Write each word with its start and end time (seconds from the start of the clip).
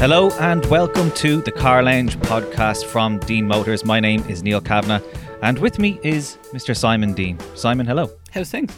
Hello 0.00 0.30
and 0.40 0.64
welcome 0.64 1.10
to 1.10 1.42
the 1.42 1.52
Car 1.52 1.82
Lounge 1.82 2.16
podcast 2.20 2.86
from 2.86 3.18
Deane 3.18 3.46
Motors. 3.46 3.84
My 3.84 4.00
name 4.00 4.24
is 4.30 4.42
Neil 4.42 4.58
Kavanagh, 4.58 5.02
and 5.42 5.58
with 5.58 5.78
me 5.78 6.00
is 6.02 6.38
Mr. 6.54 6.74
Simon 6.74 7.12
Deane. 7.12 7.38
Simon, 7.54 7.84
hello. 7.84 8.10
How's 8.30 8.50
things? 8.50 8.74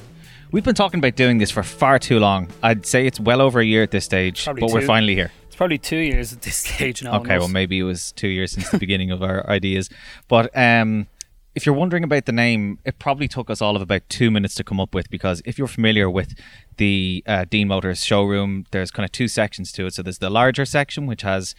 We've 0.50 0.64
been 0.64 0.74
talking 0.74 0.98
about 0.98 1.14
doing 1.14 1.38
this 1.38 1.52
for 1.52 1.62
far 1.62 2.00
too 2.00 2.18
long. 2.18 2.48
I'd 2.64 2.84
say 2.84 3.06
it's 3.06 3.20
well 3.20 3.40
over 3.40 3.60
a 3.60 3.64
year 3.64 3.84
at 3.84 3.92
this 3.92 4.04
stage, 4.04 4.42
Probably 4.42 4.62
but 4.62 4.72
we're 4.72 4.82
finally 4.82 5.14
here. 5.14 5.30
It's 5.46 5.54
probably 5.54 5.78
two 5.78 5.98
years 5.98 6.32
at 6.32 6.42
this 6.42 6.56
stage 6.74 7.04
now. 7.04 7.20
Okay, 7.20 7.38
well, 7.38 7.46
maybe 7.46 7.78
it 7.78 7.84
was 7.84 8.10
two 8.10 8.26
years 8.26 8.50
since 8.50 8.68
the 8.70 8.78
beginning 8.78 9.12
of 9.12 9.22
our 9.22 9.48
ideas. 9.48 9.90
But 10.26 10.50
um, 10.58 11.06
if 11.54 11.66
you're 11.66 11.74
wondering 11.74 12.04
about 12.04 12.24
the 12.24 12.32
name, 12.32 12.78
it 12.84 12.98
probably 12.98 13.28
took 13.28 13.50
us 13.50 13.60
all 13.60 13.76
of 13.76 13.82
about 13.82 14.02
two 14.08 14.30
minutes 14.30 14.54
to 14.54 14.64
come 14.64 14.80
up 14.80 14.94
with 14.94 15.10
because 15.10 15.42
if 15.44 15.58
you're 15.58 15.66
familiar 15.68 16.08
with 16.08 16.34
the 16.78 17.22
uh, 17.26 17.44
Deane 17.48 17.68
Motors 17.68 18.04
showroom, 18.04 18.64
there's 18.70 18.90
kind 18.90 19.04
of 19.04 19.12
two 19.12 19.28
sections 19.28 19.70
to 19.72 19.86
it. 19.86 19.94
So 19.94 20.02
there's 20.02 20.18
the 20.18 20.30
larger 20.30 20.64
section, 20.64 21.06
which 21.06 21.22
has 21.22 21.54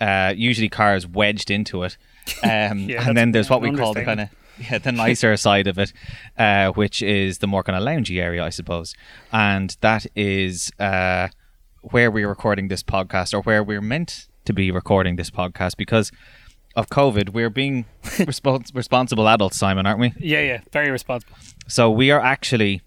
uh, 0.00 0.32
usually 0.34 0.68
cars 0.68 1.06
wedged 1.06 1.50
into 1.50 1.82
it. 1.82 1.96
Um, 2.42 2.78
Yeah, 2.78 3.06
and 3.06 3.14
then 3.14 3.32
there's 3.32 3.50
what 3.50 3.60
we 3.60 3.70
call 3.70 3.92
the 3.92 4.02
kind 4.02 4.20
of 4.22 4.28
yeah, 4.58 4.78
the 4.78 4.92
nicer 4.92 5.36
side 5.46 5.66
of 5.66 5.78
it, 5.78 5.92
uh, 6.38 6.70
which 6.70 7.02
is 7.02 7.38
the 7.38 7.46
more 7.46 7.62
kind 7.62 7.76
of 7.76 7.84
loungy 7.84 8.18
area, 8.18 8.42
I 8.42 8.48
suppose. 8.48 8.94
And 9.30 9.76
that 9.82 10.06
is 10.16 10.72
uh, 10.78 11.28
where 11.82 12.10
we're 12.10 12.28
recording 12.28 12.68
this 12.68 12.82
podcast, 12.82 13.34
or 13.34 13.42
where 13.42 13.62
we're 13.62 13.82
meant 13.82 14.26
to 14.46 14.54
be 14.54 14.70
recording 14.70 15.16
this 15.16 15.30
podcast, 15.30 15.76
because 15.76 16.10
of 16.76 16.88
COVID. 16.88 17.30
We're 17.30 17.50
being 17.50 17.86
respons- 18.02 18.74
responsible 18.74 19.28
adults, 19.28 19.56
Simon, 19.58 19.86
aren't 19.86 20.00
we? 20.00 20.12
Yeah, 20.18 20.40
yeah, 20.40 20.60
very 20.72 20.90
responsible. 20.90 21.36
So 21.68 21.90
we 21.90 22.10
are 22.10 22.20
actually 22.20 22.82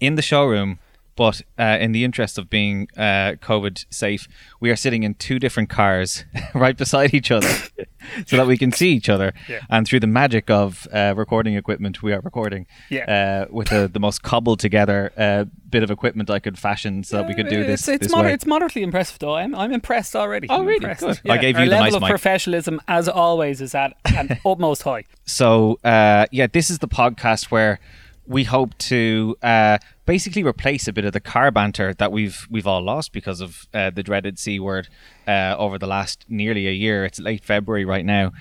in 0.00 0.16
the 0.16 0.22
showroom, 0.22 0.78
but 1.16 1.42
uh, 1.58 1.78
in 1.80 1.92
the 1.92 2.04
interest 2.04 2.38
of 2.38 2.48
being 2.48 2.88
uh, 2.96 3.36
COVID 3.42 3.84
safe, 3.90 4.28
we 4.60 4.70
are 4.70 4.76
sitting 4.76 5.02
in 5.02 5.14
two 5.14 5.38
different 5.38 5.68
cars 5.68 6.24
right 6.54 6.76
beside 6.76 7.12
each 7.14 7.30
other 7.30 7.48
so 8.26 8.36
that 8.36 8.46
we 8.46 8.56
can 8.56 8.72
see 8.72 8.92
each 8.92 9.08
other. 9.08 9.32
Yeah. 9.48 9.60
And 9.68 9.86
through 9.86 10.00
the 10.00 10.06
magic 10.06 10.50
of 10.50 10.88
uh, 10.92 11.14
recording 11.16 11.54
equipment, 11.54 12.02
we 12.02 12.12
are 12.12 12.20
recording 12.20 12.66
Yeah. 12.90 13.44
uh, 13.48 13.52
with 13.52 13.68
the, 13.68 13.88
the 13.92 14.00
most 14.00 14.22
cobbled 14.22 14.58
together 14.60 15.12
uh, 15.16 15.44
bit 15.68 15.82
of 15.82 15.90
equipment 15.90 16.28
I 16.30 16.38
could 16.38 16.58
fashion 16.58 17.02
so 17.04 17.18
that 17.18 17.28
we 17.28 17.34
could 17.34 17.48
do 17.48 17.64
this 17.64 17.80
It's, 17.80 17.88
it's, 17.88 18.06
this 18.06 18.12
moder- 18.12 18.28
it's 18.28 18.46
moderately 18.46 18.82
impressive, 18.82 19.18
though. 19.18 19.34
I'm, 19.36 19.54
I'm 19.54 19.72
impressed 19.72 20.14
already. 20.16 20.48
Oh, 20.50 20.56
I'm 20.60 20.66
really? 20.66 20.76
impressed. 20.76 21.22
Good. 21.22 21.30
I 21.30 21.38
gave 21.38 21.56
Our 21.56 21.62
you 21.64 21.68
the 21.68 21.76
level 21.76 21.84
nice 21.86 21.94
of 21.94 22.02
mic. 22.02 22.10
professionalism, 22.10 22.80
as 22.88 23.08
always, 23.08 23.60
is 23.60 23.74
at 23.74 23.96
an 24.04 24.38
utmost 24.46 24.82
high. 24.82 25.04
So 25.24 25.78
uh, 25.84 26.26
yeah, 26.30 26.46
this 26.46 26.70
is 26.70 26.78
the 26.80 26.88
podcast 26.88 27.50
where 27.50 27.80
we 28.26 28.44
hope 28.44 28.76
to 28.78 29.36
uh, 29.42 29.78
basically 30.06 30.42
replace 30.42 30.86
a 30.86 30.92
bit 30.92 31.04
of 31.04 31.12
the 31.12 31.20
car 31.20 31.50
banter 31.50 31.94
that 31.94 32.12
we've 32.12 32.46
we've 32.50 32.66
all 32.66 32.82
lost 32.82 33.12
because 33.12 33.40
of 33.40 33.66
uh, 33.74 33.90
the 33.90 34.02
dreaded 34.02 34.38
c 34.38 34.60
word 34.60 34.88
uh, 35.26 35.54
over 35.58 35.78
the 35.78 35.86
last 35.86 36.24
nearly 36.28 36.66
a 36.68 36.72
year. 36.72 37.04
It's 37.04 37.18
late 37.18 37.44
February 37.44 37.84
right 37.84 38.04
now, 38.04 38.32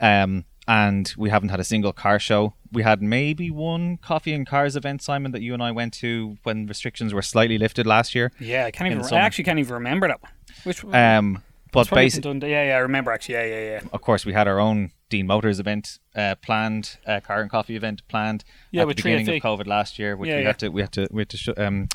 um, 0.00 0.44
and 0.68 1.12
we 1.16 1.30
haven't 1.30 1.48
had 1.48 1.60
a 1.60 1.64
single 1.64 1.92
car 1.92 2.18
show. 2.18 2.54
We 2.72 2.82
had 2.82 3.02
maybe 3.02 3.50
one 3.50 3.96
coffee 3.96 4.32
and 4.32 4.46
cars 4.46 4.76
event, 4.76 5.02
Simon, 5.02 5.32
that 5.32 5.42
you 5.42 5.54
and 5.54 5.62
I 5.62 5.72
went 5.72 5.92
to 5.94 6.36
when 6.42 6.66
restrictions 6.66 7.12
were 7.12 7.22
slightly 7.22 7.58
lifted 7.58 7.86
last 7.86 8.14
year. 8.14 8.32
Yeah, 8.38 8.66
I 8.66 8.70
can't 8.70 8.90
even. 8.90 9.04
I 9.12 9.20
actually 9.20 9.44
can't 9.44 9.58
even 9.58 9.74
remember 9.74 10.08
that 10.08 10.22
one. 10.22 10.32
Which 10.64 10.84
one? 10.84 10.94
Um, 10.94 11.42
but 11.72 11.90
basically, 11.90 12.38
Yeah, 12.50 12.68
yeah, 12.68 12.76
I 12.76 12.80
remember 12.80 13.10
actually. 13.12 13.34
Yeah, 13.36 13.44
yeah, 13.46 13.60
yeah. 13.70 13.80
of 13.92 14.00
course, 14.00 14.24
we 14.26 14.32
had 14.32 14.46
our 14.48 14.58
own 14.60 14.90
Deane 15.08 15.26
Motors 15.26 15.58
event 15.60 15.98
uh, 16.14 16.34
planned, 16.36 16.98
uh, 17.06 17.20
car 17.20 17.40
and 17.42 17.50
coffee 17.50 17.76
event 17.76 18.02
planned 18.08 18.44
Yeah, 18.70 18.82
at 18.82 18.88
the 18.88 18.94
beginning 18.94 19.26
3FE. 19.26 19.36
of 19.36 19.42
COVID 19.42 19.66
last 19.66 19.98
year, 19.98 20.16
which 20.16 20.28
Yeah, 20.28 20.36
we 20.36 20.42
yeah. 20.42 20.46
had 20.48 20.58
to 20.60 20.68
we 20.68 20.80
had 20.82 20.92
to 20.92 21.08
we 21.10 21.20
had 21.22 21.28
to 21.30 21.36
sh- 21.36 21.48
um, 21.56 21.88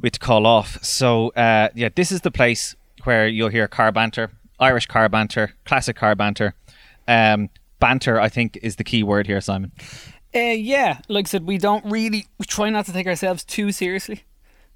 we 0.00 0.06
had 0.06 0.12
to 0.14 0.18
call 0.20 0.46
off. 0.46 0.82
So 0.84 1.28
uh, 1.30 1.68
yeah, 1.74 1.88
this 1.94 2.10
is 2.12 2.20
the 2.22 2.30
place 2.30 2.74
where 3.04 3.28
you'll 3.28 3.48
hear 3.50 3.68
car 3.68 3.92
banter, 3.92 4.30
Irish 4.58 4.86
car 4.86 5.08
banter, 5.08 5.52
classic 5.64 5.96
car 5.96 6.14
banter. 6.14 6.54
Um, 7.08 7.50
banter, 7.78 8.20
I 8.20 8.28
think, 8.28 8.58
is 8.62 8.76
the 8.76 8.84
key 8.84 9.02
word 9.02 9.26
here, 9.26 9.40
Simon. 9.40 9.70
Uh, 10.34 10.40
yeah, 10.40 10.98
like 11.08 11.26
I 11.26 11.28
said, 11.28 11.44
we 11.46 11.56
don't 11.58 11.84
really. 11.84 12.26
We 12.38 12.46
try 12.46 12.68
not 12.70 12.84
to 12.86 12.92
take 12.92 13.06
ourselves 13.06 13.44
too 13.44 13.70
seriously 13.72 14.24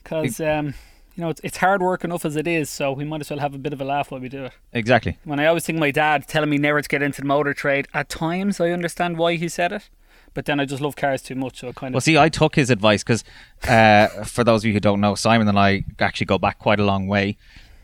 because 0.03 0.41
um, 0.41 0.75
you 1.21 1.27
know 1.27 1.31
it's, 1.31 1.41
it's 1.45 1.59
hard 1.59 1.83
work 1.83 2.03
enough 2.03 2.25
as 2.25 2.35
it 2.35 2.47
is. 2.47 2.71
So 2.71 2.93
we 2.93 3.05
might 3.05 3.21
as 3.21 3.29
well 3.29 3.41
have 3.41 3.55
a 3.55 3.59
bit 3.59 3.75
of 3.75 3.81
a 3.83 3.85
laugh 3.85 4.11
while 4.11 4.23
we 4.23 4.31
do 4.31 4.47
it. 4.47 4.53
Exactly. 4.73 5.19
When 5.25 5.39
I 5.39 5.47
always 5.47 5.67
think 5.67 5.79
my 5.79 5.91
dad 5.91 6.27
telling 6.27 6.49
me 6.49 6.57
never 6.57 6.81
to 6.81 6.89
get 6.89 7.03
into 7.03 7.21
the 7.21 7.27
motor 7.27 7.53
trade, 7.53 7.89
at 7.93 8.09
times 8.09 8.59
I 8.59 8.71
understand 8.71 9.19
why 9.19 9.35
he 9.37 9.47
said 9.51 9.71
it, 9.71 9.91
but 10.33 10.47
then 10.47 10.59
I 10.59 10.65
just 10.65 10.81
love 10.81 10.97
cars 10.97 11.21
too 11.21 11.35
much, 11.35 11.61
so 11.61 11.69
I 11.69 11.73
kind 11.73 11.93
of. 11.93 11.97
Well, 11.97 12.01
see, 12.01 12.17
I 12.17 12.31
took 12.31 12.55
his 12.55 12.71
advice 12.71 13.03
because, 13.03 13.23
uh, 13.69 14.07
for 14.25 14.45
those 14.45 14.63
of 14.63 14.69
you 14.69 14.73
who 14.73 14.81
don't 14.81 15.03
know, 15.03 15.15
Simon 15.15 15.47
and 15.47 15.59
I 15.59 15.85
actually 15.99 16.25
go 16.25 16.39
back 16.39 16.59
quite 16.59 16.81
a 16.81 16.85
long 16.85 17.07
way. 17.07 17.37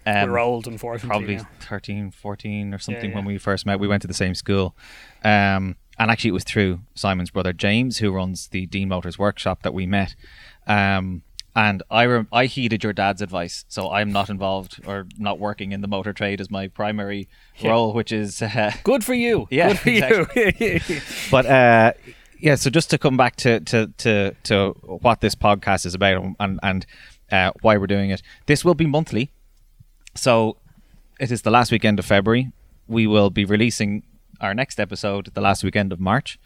Um, 0.06 0.30
we're 0.30 0.38
old, 0.38 0.66
unfortunately. 0.66 1.08
probably 1.08 1.36
now. 1.36 1.48
13, 1.60 2.12
14 2.12 2.72
or 2.72 2.78
something 2.78 3.12
when 3.12 3.24
yeah. 3.24 3.28
we 3.28 3.38
first 3.38 3.66
met. 3.66 3.78
We 3.78 3.88
went 3.88 4.00
to 4.00 4.08
the 4.08 4.14
same 4.14 4.34
school. 4.34 4.74
Um, 5.24 5.76
and 5.98 6.10
actually, 6.10 6.28
it 6.28 6.34
was 6.34 6.44
through 6.44 6.80
Simon's 6.94 7.30
brother 7.30 7.52
James, 7.52 7.98
who 7.98 8.12
runs 8.12 8.48
the 8.48 8.64
Deane 8.64 8.88
Motors 8.88 9.18
workshop, 9.18 9.62
that 9.62 9.74
we 9.74 9.84
met. 9.84 10.14
Um, 10.66 11.22
and 11.56 11.82
I, 11.90 12.04
rem- 12.04 12.28
I 12.32 12.46
heeded 12.46 12.84
your 12.84 12.92
dad's 12.92 13.22
advice, 13.22 13.64
so 13.66 13.90
I'm 13.90 14.12
not 14.12 14.28
involved 14.30 14.80
or 14.86 15.06
not 15.18 15.38
working 15.40 15.72
in 15.72 15.80
the 15.80 15.88
motor 15.88 16.12
trade 16.12 16.40
as 16.40 16.50
my 16.50 16.68
primary 16.68 17.28
Yeah. 17.56 17.70
role, 17.70 17.92
which 17.94 18.12
is. 18.12 18.40
Uh, 18.56 18.70
Good 18.84 19.02
for 19.02 19.14
you. 19.14 19.48
Yeah, 19.50 19.68
Good 19.72 19.78
for 19.78 19.90
you. 19.90 20.80
but 21.30 21.46
uh, 21.46 21.92
yeah, 22.38 22.54
so 22.56 22.70
just 22.70 22.90
to 22.90 22.98
come 22.98 23.16
back 23.16 23.36
to 23.36 23.60
to 23.60 23.86
to, 23.98 24.34
to 24.44 24.70
what 24.84 25.20
this 25.20 25.34
podcast 25.34 25.86
is 25.86 25.94
about 25.94 26.22
and 26.38 26.60
and 26.62 26.86
uh, 27.32 27.50
why 27.62 27.76
we're 27.78 27.86
doing 27.88 28.10
it. 28.10 28.22
This 28.46 28.64
will 28.64 28.74
be 28.74 28.86
monthly, 28.86 29.30
so 30.14 30.58
it 31.18 31.30
is 31.32 31.42
the 31.42 31.50
last 31.50 31.72
weekend 31.72 31.98
of 31.98 32.04
February. 32.04 32.52
We 32.86 33.06
will 33.06 33.30
be 33.30 33.44
releasing 33.46 34.02
our 34.40 34.54
next 34.54 34.78
episode 34.78 35.30
the 35.34 35.40
last 35.40 35.64
weekend 35.64 35.92
of 35.92 35.98
March, 35.98 36.38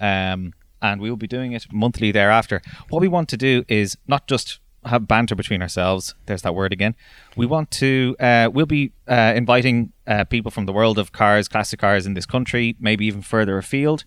um, 0.00 0.52
and 0.86 1.00
we 1.00 1.08
will 1.10 1.16
be 1.16 1.26
doing 1.26 1.52
it 1.52 1.66
monthly 1.72 2.12
thereafter. 2.12 2.60
What 2.90 3.00
we 3.00 3.08
want 3.08 3.28
to 3.30 3.36
do 3.36 3.64
is 3.68 3.96
not 4.06 4.22
just 4.26 4.60
have 4.84 5.06
banter 5.08 5.34
between 5.34 5.62
ourselves. 5.62 6.14
There's 6.26 6.42
that 6.42 6.54
word 6.54 6.72
again. 6.72 6.94
We 7.36 7.46
want 7.46 7.70
to. 7.82 8.14
Uh, 8.20 8.48
we'll 8.52 8.66
be 8.80 8.92
uh, 9.08 9.32
inviting 9.36 9.92
uh, 10.06 10.24
people 10.24 10.50
from 10.50 10.66
the 10.66 10.72
world 10.72 10.98
of 10.98 11.10
cars, 11.10 11.48
classic 11.48 11.80
cars 11.80 12.06
in 12.06 12.14
this 12.14 12.26
country, 12.26 12.76
maybe 12.78 13.04
even 13.06 13.22
further 13.22 13.58
afield, 13.58 14.04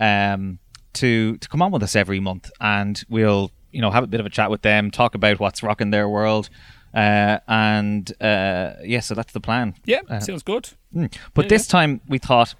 um, 0.00 0.58
to 0.94 1.36
to 1.36 1.48
come 1.48 1.62
on 1.62 1.70
with 1.72 1.82
us 1.82 1.94
every 1.96 2.20
month, 2.20 2.50
and 2.60 3.04
we'll 3.08 3.50
you 3.72 3.80
know 3.82 3.90
have 3.90 4.04
a 4.04 4.06
bit 4.06 4.20
of 4.20 4.26
a 4.26 4.30
chat 4.30 4.50
with 4.50 4.62
them, 4.62 4.90
talk 4.90 5.14
about 5.14 5.38
what's 5.38 5.62
rocking 5.62 5.90
their 5.90 6.08
world, 6.08 6.48
uh, 6.94 7.38
and 7.46 8.12
uh, 8.22 8.72
yeah, 8.84 9.00
so 9.00 9.14
that's 9.14 9.32
the 9.32 9.40
plan. 9.40 9.74
yeah, 9.84 10.00
Uh, 10.08 10.20
sounds 10.20 10.42
good. 10.42 10.70
Mm. 10.94 11.12
But 11.34 11.44
Yeah, 11.44 11.48
this 11.48 11.66
time 11.66 12.00
we 12.08 12.18
thought 12.18 12.54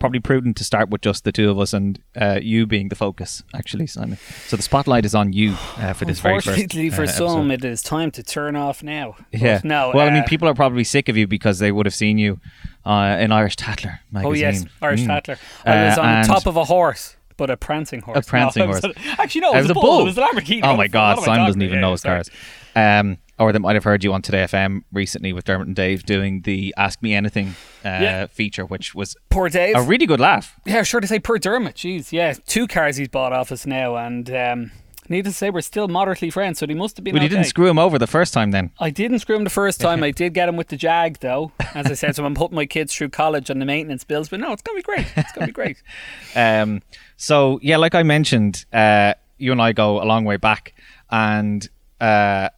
probably 0.00 0.20
prudent 0.20 0.56
to 0.56 0.64
start 0.64 0.90
with 0.90 1.00
just 1.00 1.24
the 1.24 1.32
two 1.32 1.50
of 1.50 1.58
us 1.58 1.72
and 1.72 2.00
uh, 2.16 2.38
you 2.42 2.66
being 2.66 2.88
the 2.88 2.94
focus, 2.96 3.42
actually, 3.54 3.86
Simon. 3.86 4.18
So 4.48 4.56
the 4.56 4.62
spotlight 4.62 5.04
is 5.04 5.14
on 5.14 5.32
you 5.32 5.56
uh, 5.78 5.92
for 5.92 6.04
this 6.04 6.20
very 6.20 6.36
first. 6.36 6.48
Unfortunately, 6.48 6.90
for 6.90 7.02
uh, 7.02 7.06
some, 7.06 7.50
it 7.50 7.64
is 7.64 7.82
time 7.82 8.10
to 8.12 8.22
turn 8.22 8.56
off 8.56 8.82
now. 8.82 9.16
But 9.30 9.40
yeah. 9.40 9.60
No. 9.64 9.92
well, 9.94 10.06
I 10.08 10.10
mean, 10.10 10.22
uh, 10.22 10.26
people 10.26 10.48
are 10.48 10.54
probably 10.54 10.84
sick 10.84 11.08
of 11.08 11.16
you 11.16 11.26
because 11.26 11.58
they 11.58 11.70
would 11.72 11.86
have 11.86 11.94
seen 11.94 12.18
you 12.18 12.40
uh, 12.84 13.16
in 13.20 13.32
Irish 13.32 13.56
Tatler 13.56 14.00
magazine. 14.10 14.30
Oh 14.30 14.34
yes, 14.34 14.64
Irish 14.80 15.00
Mm. 15.02 15.06
Tatler. 15.06 15.38
I 15.64 15.84
was 15.86 15.98
on 15.98 16.24
top 16.24 16.46
of 16.46 16.56
a 16.56 16.64
horse, 16.64 17.16
but 17.36 17.50
a 17.50 17.56
prancing 17.56 18.00
horse. 18.00 18.18
A 18.18 18.28
prancing 18.28 18.60
No, 18.60 18.66
horse. 18.72 18.84
a- 18.84 18.94
actually, 19.20 19.42
no, 19.42 19.54
it 19.54 19.62
was, 19.62 19.70
a 19.70 19.74
bull. 19.74 20.00
It 20.00 20.04
was 20.04 20.18
a 20.18 20.22
Lamborghini. 20.22 20.60
Oh 20.64 20.76
my 20.76 20.88
God, 20.88 21.18
Simon 21.20 21.46
doesn't 21.46 21.62
even 21.62 21.78
about? 21.78 21.80
know 21.86 21.90
his 21.92 22.00
sorry. 22.00 22.16
cars. 22.24 22.30
Um, 22.74 23.18
or 23.42 23.52
they 23.52 23.58
might 23.58 23.74
have 23.74 23.84
heard 23.84 24.02
you 24.04 24.12
on 24.12 24.22
Today 24.22 24.44
FM 24.44 24.84
recently 24.92 25.32
with 25.32 25.44
Dermot 25.44 25.66
and 25.66 25.76
Dave 25.76 26.04
doing 26.04 26.42
the 26.42 26.72
Ask 26.76 27.02
Me 27.02 27.14
Anything 27.14 27.48
uh, 27.84 27.88
Yeah. 27.88 28.26
feature, 28.26 28.64
which 28.64 28.94
was 28.94 29.16
Poor 29.30 29.48
Dave. 29.48 29.76
a 29.76 29.82
really 29.82 30.06
good 30.06 30.20
laugh. 30.20 30.58
yeah, 30.64 30.82
sure 30.82 31.00
to 31.00 31.06
say, 31.06 31.18
poor 31.18 31.38
Dermot. 31.38 31.74
Jeez, 31.76 32.12
yeah, 32.12 32.34
two 32.46 32.66
cars 32.66 32.96
he's 32.96 33.08
bought 33.08 33.32
off 33.32 33.50
us 33.52 33.66
now, 33.66 33.96
and 33.96 34.30
um, 34.34 34.70
needless 35.08 35.34
to 35.34 35.38
say, 35.38 35.50
we're 35.50 35.60
still 35.60 35.88
moderately 35.88 36.30
friends. 36.30 36.58
So 36.60 36.66
he 36.66 36.74
must 36.74 36.96
have 36.96 37.04
been. 37.04 37.14
But 37.14 37.22
you 37.22 37.26
okay. 37.26 37.34
didn't 37.36 37.46
screw 37.48 37.68
him 37.68 37.78
over 37.78 37.98
the 37.98 38.06
first 38.06 38.32
time 38.32 38.50
then. 38.52 38.70
I 38.78 38.90
didn't 38.90 39.18
screw 39.18 39.36
him 39.36 39.44
the 39.44 39.50
first 39.50 39.80
time. 39.80 40.02
I 40.08 40.10
did 40.10 40.34
get 40.34 40.48
him 40.48 40.56
with 40.56 40.68
the 40.68 40.76
Jag, 40.76 41.18
though. 41.20 41.52
As 41.74 41.86
I 41.86 41.94
said, 41.94 42.14
so 42.16 42.24
I'm 42.24 42.34
putting 42.34 42.54
my 42.54 42.66
kids 42.66 42.94
through 42.94 43.08
college 43.10 43.50
on 43.50 43.58
the 43.58 43.64
maintenance 43.66 44.04
bills. 44.04 44.28
But 44.28 44.40
no, 44.40 44.52
it's 44.52 44.62
gonna 44.62 44.76
be 44.76 44.82
great. 44.82 45.06
It's 45.16 45.32
gonna 45.32 45.46
be 45.46 45.52
great. 45.52 45.82
Um, 46.34 46.80
so 47.16 47.58
yeah, 47.62 47.76
like 47.76 47.94
I 47.94 48.02
mentioned, 48.02 48.64
uh, 48.72 49.14
you 49.38 49.52
and 49.52 49.60
I 49.60 49.72
go 49.72 50.02
a 50.02 50.06
long 50.06 50.24
way 50.24 50.36
back, 50.38 50.72
and 51.10 51.68
uh, 52.00 52.48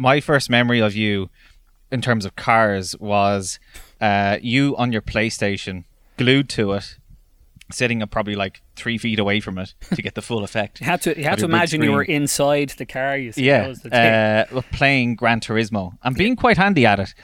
my 0.00 0.18
first 0.18 0.48
memory 0.48 0.80
of 0.80 0.96
you, 0.96 1.28
in 1.92 2.00
terms 2.00 2.24
of 2.24 2.34
cars, 2.34 2.96
was 2.98 3.60
uh, 4.00 4.38
you 4.40 4.74
on 4.78 4.92
your 4.92 5.02
PlayStation, 5.02 5.84
glued 6.16 6.48
to 6.48 6.72
it, 6.72 6.96
sitting 7.70 8.02
up 8.02 8.10
probably 8.10 8.34
like 8.34 8.62
three 8.76 8.96
feet 8.96 9.18
away 9.18 9.40
from 9.40 9.58
it 9.58 9.74
to 9.94 10.00
get 10.00 10.14
the 10.14 10.22
full 10.22 10.42
effect. 10.42 10.80
You 10.80 10.86
had 10.86 11.02
to. 11.02 11.16
You 11.16 11.24
had 11.24 11.38
to 11.40 11.44
imagine 11.44 11.82
you 11.82 11.92
were 11.92 12.02
inside 12.02 12.70
the 12.70 12.86
car. 12.86 13.16
You 13.16 13.32
see, 13.32 13.46
that 13.50 13.84
Yeah, 13.92 14.46
uh, 14.56 14.62
playing 14.72 15.16
Gran 15.16 15.40
Turismo 15.40 15.92
and 16.02 16.16
being 16.16 16.34
quite 16.34 16.56
handy 16.56 16.86
at 16.86 16.98
it. 16.98 17.14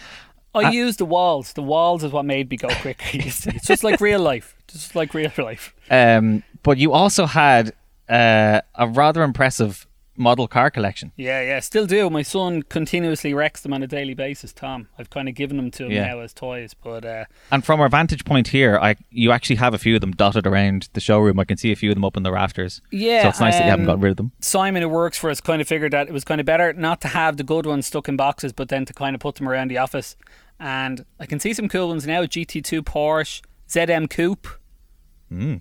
I 0.54 0.70
used 0.70 0.98
the 0.98 1.04
walls. 1.04 1.52
The 1.54 1.62
walls 1.62 2.04
is 2.04 2.12
what 2.12 2.24
made 2.24 2.50
me 2.50 2.56
go 2.56 2.68
see. 2.68 2.94
It's 3.12 3.66
just 3.66 3.84
like 3.84 4.00
real 4.00 4.20
life. 4.20 4.54
Just 4.68 4.94
like 4.94 5.12
real 5.12 5.30
life. 5.38 5.74
Um, 5.90 6.42
but 6.62 6.78
you 6.78 6.92
also 6.92 7.26
had 7.26 7.74
uh, 8.08 8.60
a 8.74 8.88
rather 8.88 9.22
impressive 9.22 9.85
model 10.16 10.48
car 10.48 10.70
collection. 10.70 11.12
Yeah, 11.16 11.40
yeah, 11.42 11.60
still 11.60 11.86
do. 11.86 12.08
My 12.10 12.22
son 12.22 12.62
continuously 12.62 13.32
wrecks 13.34 13.60
them 13.62 13.72
on 13.72 13.82
a 13.82 13.86
daily 13.86 14.14
basis. 14.14 14.52
Tom, 14.52 14.88
I've 14.98 15.10
kind 15.10 15.28
of 15.28 15.34
given 15.34 15.56
them 15.56 15.70
to 15.72 15.86
him 15.86 15.92
Yeah. 15.92 16.06
now 16.06 16.20
as 16.20 16.32
toys, 16.32 16.74
but 16.74 17.04
uh, 17.04 17.24
And 17.50 17.64
from 17.64 17.80
our 17.80 17.88
vantage 17.88 18.24
point 18.24 18.48
here, 18.48 18.78
I 18.78 18.96
you 19.10 19.32
actually 19.32 19.56
have 19.56 19.74
a 19.74 19.78
few 19.78 19.94
of 19.94 20.00
them 20.00 20.12
dotted 20.12 20.46
around 20.46 20.88
the 20.92 21.00
showroom. 21.00 21.38
I 21.38 21.44
can 21.44 21.56
see 21.56 21.72
a 21.72 21.76
few 21.76 21.90
of 21.90 21.96
them 21.96 22.04
up 22.04 22.16
in 22.16 22.22
the 22.22 22.32
rafters. 22.32 22.82
Yeah, 22.90 23.22
so 23.22 23.28
it's 23.30 23.40
nice 23.40 23.54
that 23.56 23.64
you 23.64 23.70
haven't 23.70 23.84
um, 23.84 23.86
gotten 23.86 24.00
rid 24.02 24.10
of 24.12 24.16
them. 24.16 24.32
Simon, 24.40 24.82
who 24.82 24.88
works 24.88 25.18
for 25.18 25.30
us, 25.30 25.40
kind 25.40 25.60
of 25.60 25.68
figured 25.68 25.92
that 25.92 26.08
it 26.08 26.12
was 26.12 26.24
kind 26.24 26.40
of 26.40 26.46
better 26.46 26.72
not 26.72 27.00
to 27.02 27.08
have 27.08 27.36
the 27.36 27.44
good 27.44 27.66
ones 27.66 27.86
stuck 27.86 28.08
in 28.08 28.16
boxes, 28.16 28.52
but 28.52 28.68
then 28.68 28.84
to 28.84 28.92
kind 28.92 29.14
of 29.14 29.20
put 29.20 29.36
them 29.36 29.48
around 29.48 29.68
the 29.68 29.78
office. 29.78 30.16
And 30.58 31.04
I 31.20 31.26
can 31.26 31.38
see 31.40 31.52
some 31.52 31.68
cool 31.68 31.88
ones 31.88 32.06
now: 32.06 32.22
GT2 32.24 32.80
Porsche, 32.82 33.42
ZM 33.68 34.08
Coupe, 34.08 34.46
Mm. 35.32 35.60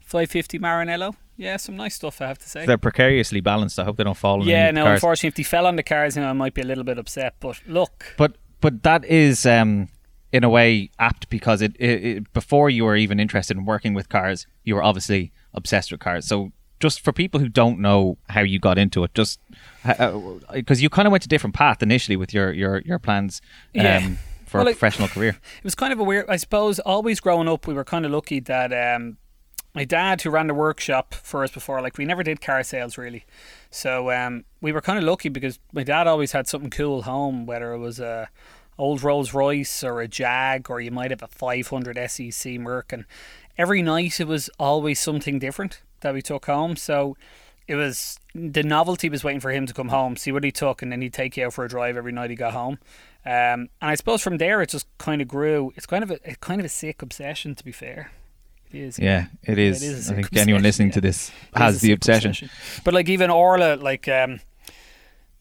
550 0.00 0.58
Maranello. 0.58 1.14
Yeah, 1.38 1.56
some 1.56 1.76
nice 1.76 1.94
stuff, 1.94 2.20
I 2.20 2.26
have 2.26 2.38
to 2.40 2.48
say. 2.48 2.66
They're 2.66 2.76
precariously 2.76 3.40
balanced. 3.40 3.78
I 3.78 3.84
hope 3.84 3.96
they 3.96 4.02
don't 4.04 4.16
fall. 4.16 4.44
yeah, 4.44 4.70
no, 4.72 4.86
unfortunately, 4.86 5.28
if 5.28 5.34
they 5.36 5.42
fell 5.44 5.66
on 5.66 5.76
the 5.76 5.82
cars, 5.84 6.16
you 6.16 6.22
know, 6.22 6.28
I 6.28 6.32
might 6.32 6.52
be 6.52 6.62
a 6.62 6.64
little 6.66 6.82
bit 6.84 6.98
upset. 6.98 7.36
But 7.38 7.60
look, 7.66 8.14
But 8.18 8.36
but 8.60 8.82
that 8.82 9.04
is 9.04 9.46
um, 9.46 9.88
in 10.32 10.42
a 10.42 10.48
way 10.48 10.90
apt 10.98 11.30
because 11.30 11.62
it, 11.62 11.76
it, 11.78 12.04
it 12.04 12.32
before 12.32 12.68
you 12.68 12.84
were 12.84 12.96
even 12.96 13.20
interested 13.20 13.56
in 13.56 13.64
working 13.64 13.94
with 13.94 14.08
cars, 14.08 14.46
you 14.64 14.74
were 14.74 14.82
obviously 14.82 15.30
obsessed 15.54 15.92
with 15.92 16.00
cars. 16.00 16.26
So 16.26 16.50
just 16.80 17.00
for 17.00 17.12
people 17.12 17.38
who 17.40 17.48
don't 17.48 17.78
know 17.78 18.18
how 18.30 18.40
you 18.40 18.58
got 18.58 18.76
into 18.76 19.04
it, 19.04 19.14
just 19.14 19.38
because 20.52 20.82
you 20.82 20.90
kind 20.90 21.06
of 21.06 21.12
went 21.12 21.24
a 21.24 21.28
different 21.28 21.54
path 21.54 21.82
initially 21.82 22.16
with 22.16 22.34
your 22.34 22.52
your 22.52 22.80
your 22.80 22.98
plans 22.98 23.40
um, 23.76 23.84
Yeah. 23.84 24.08
for 24.46 24.58
Well, 24.58 24.64
a 24.64 24.66
like- 24.70 24.78
professional 24.78 25.06
career. 25.08 25.38
it 25.58 25.64
was 25.64 25.76
kind 25.76 25.92
of 25.92 26.00
a 26.00 26.04
weird. 26.04 26.26
I 26.28 26.36
suppose 26.36 26.80
always 26.80 27.20
growing 27.20 27.48
up, 27.48 27.66
we 27.68 27.74
were 27.74 27.84
kind 27.84 28.04
of 28.04 28.10
lucky 28.10 28.40
that 28.40 28.72
um, 28.72 29.18
my 29.78 29.84
dad, 29.84 30.20
who 30.20 30.30
ran 30.30 30.48
the 30.48 30.54
workshop 30.54 31.14
for 31.14 31.44
us 31.44 31.52
before, 31.52 31.80
like 31.80 31.96
we 31.98 32.04
never 32.04 32.24
did 32.24 32.40
car 32.40 32.64
sales 32.64 32.98
really. 32.98 33.24
So 33.70 34.10
um, 34.10 34.44
we 34.60 34.72
were 34.72 34.80
kind 34.80 34.98
of 34.98 35.04
lucky 35.04 35.28
because 35.28 35.60
my 35.72 35.84
dad 35.84 36.08
always 36.08 36.32
had 36.32 36.48
something 36.48 36.68
cool 36.68 37.02
home, 37.02 37.46
whether 37.46 37.72
it 37.72 37.78
was 37.78 38.00
a 38.00 38.28
old 38.76 39.04
Rolls 39.04 39.32
Royce 39.32 39.84
or 39.84 40.00
a 40.00 40.08
Jag, 40.08 40.68
or 40.68 40.80
you 40.80 40.90
might 40.90 41.12
have 41.12 41.22
a 41.22 41.28
500 41.28 42.10
SEC 42.10 42.54
Merc, 42.54 42.92
and 42.92 43.04
every 43.56 43.80
night 43.80 44.18
it 44.18 44.26
was 44.26 44.50
always 44.58 44.98
something 44.98 45.38
different 45.38 45.80
that 46.00 46.12
we 46.12 46.22
took 46.22 46.46
home. 46.46 46.74
So. 46.74 47.16
It 47.66 47.74
was 47.74 48.18
the 48.34 48.62
novelty 48.62 49.10
was 49.10 49.22
waiting 49.22 49.40
for 49.42 49.50
him 49.50 49.66
to 49.66 49.74
come 49.74 49.88
home, 49.88 50.16
see 50.16 50.32
what 50.32 50.42
he 50.42 50.50
took, 50.50 50.80
and 50.80 50.90
then 50.90 51.02
he'd 51.02 51.12
take 51.12 51.36
you 51.36 51.44
out 51.44 51.52
for 51.52 51.66
a 51.66 51.68
drive 51.68 51.98
every 51.98 52.12
night 52.12 52.30
he 52.30 52.34
got 52.34 52.54
home. 52.54 52.78
Um, 53.26 53.68
and 53.82 53.90
I 53.90 53.94
suppose 53.94 54.22
from 54.22 54.38
there 54.38 54.62
it 54.62 54.70
just 54.70 54.86
kind 54.96 55.20
of 55.20 55.28
grew. 55.28 55.74
It's 55.76 55.84
kind 55.84 56.02
of 56.02 56.10
a, 56.10 56.18
kind 56.36 56.62
of 56.62 56.64
a 56.64 56.70
sick 56.70 57.02
obsession, 57.02 57.54
to 57.56 57.62
be 57.62 57.72
fair. 57.72 58.10
It 58.72 58.80
is. 58.80 58.98
Yeah, 58.98 59.26
it 59.42 59.58
is. 59.58 59.82
it 59.82 59.86
is 59.86 60.10
a 60.10 60.12
I 60.12 60.16
think 60.16 60.36
anyone 60.36 60.62
listening 60.62 60.88
yeah. 60.88 60.94
to 60.94 61.00
this 61.00 61.30
has 61.54 61.80
the 61.80 61.92
obsession. 61.92 62.50
But 62.84 62.94
like 62.94 63.08
even 63.08 63.30
Orla, 63.30 63.76
like 63.76 64.08
um, 64.08 64.40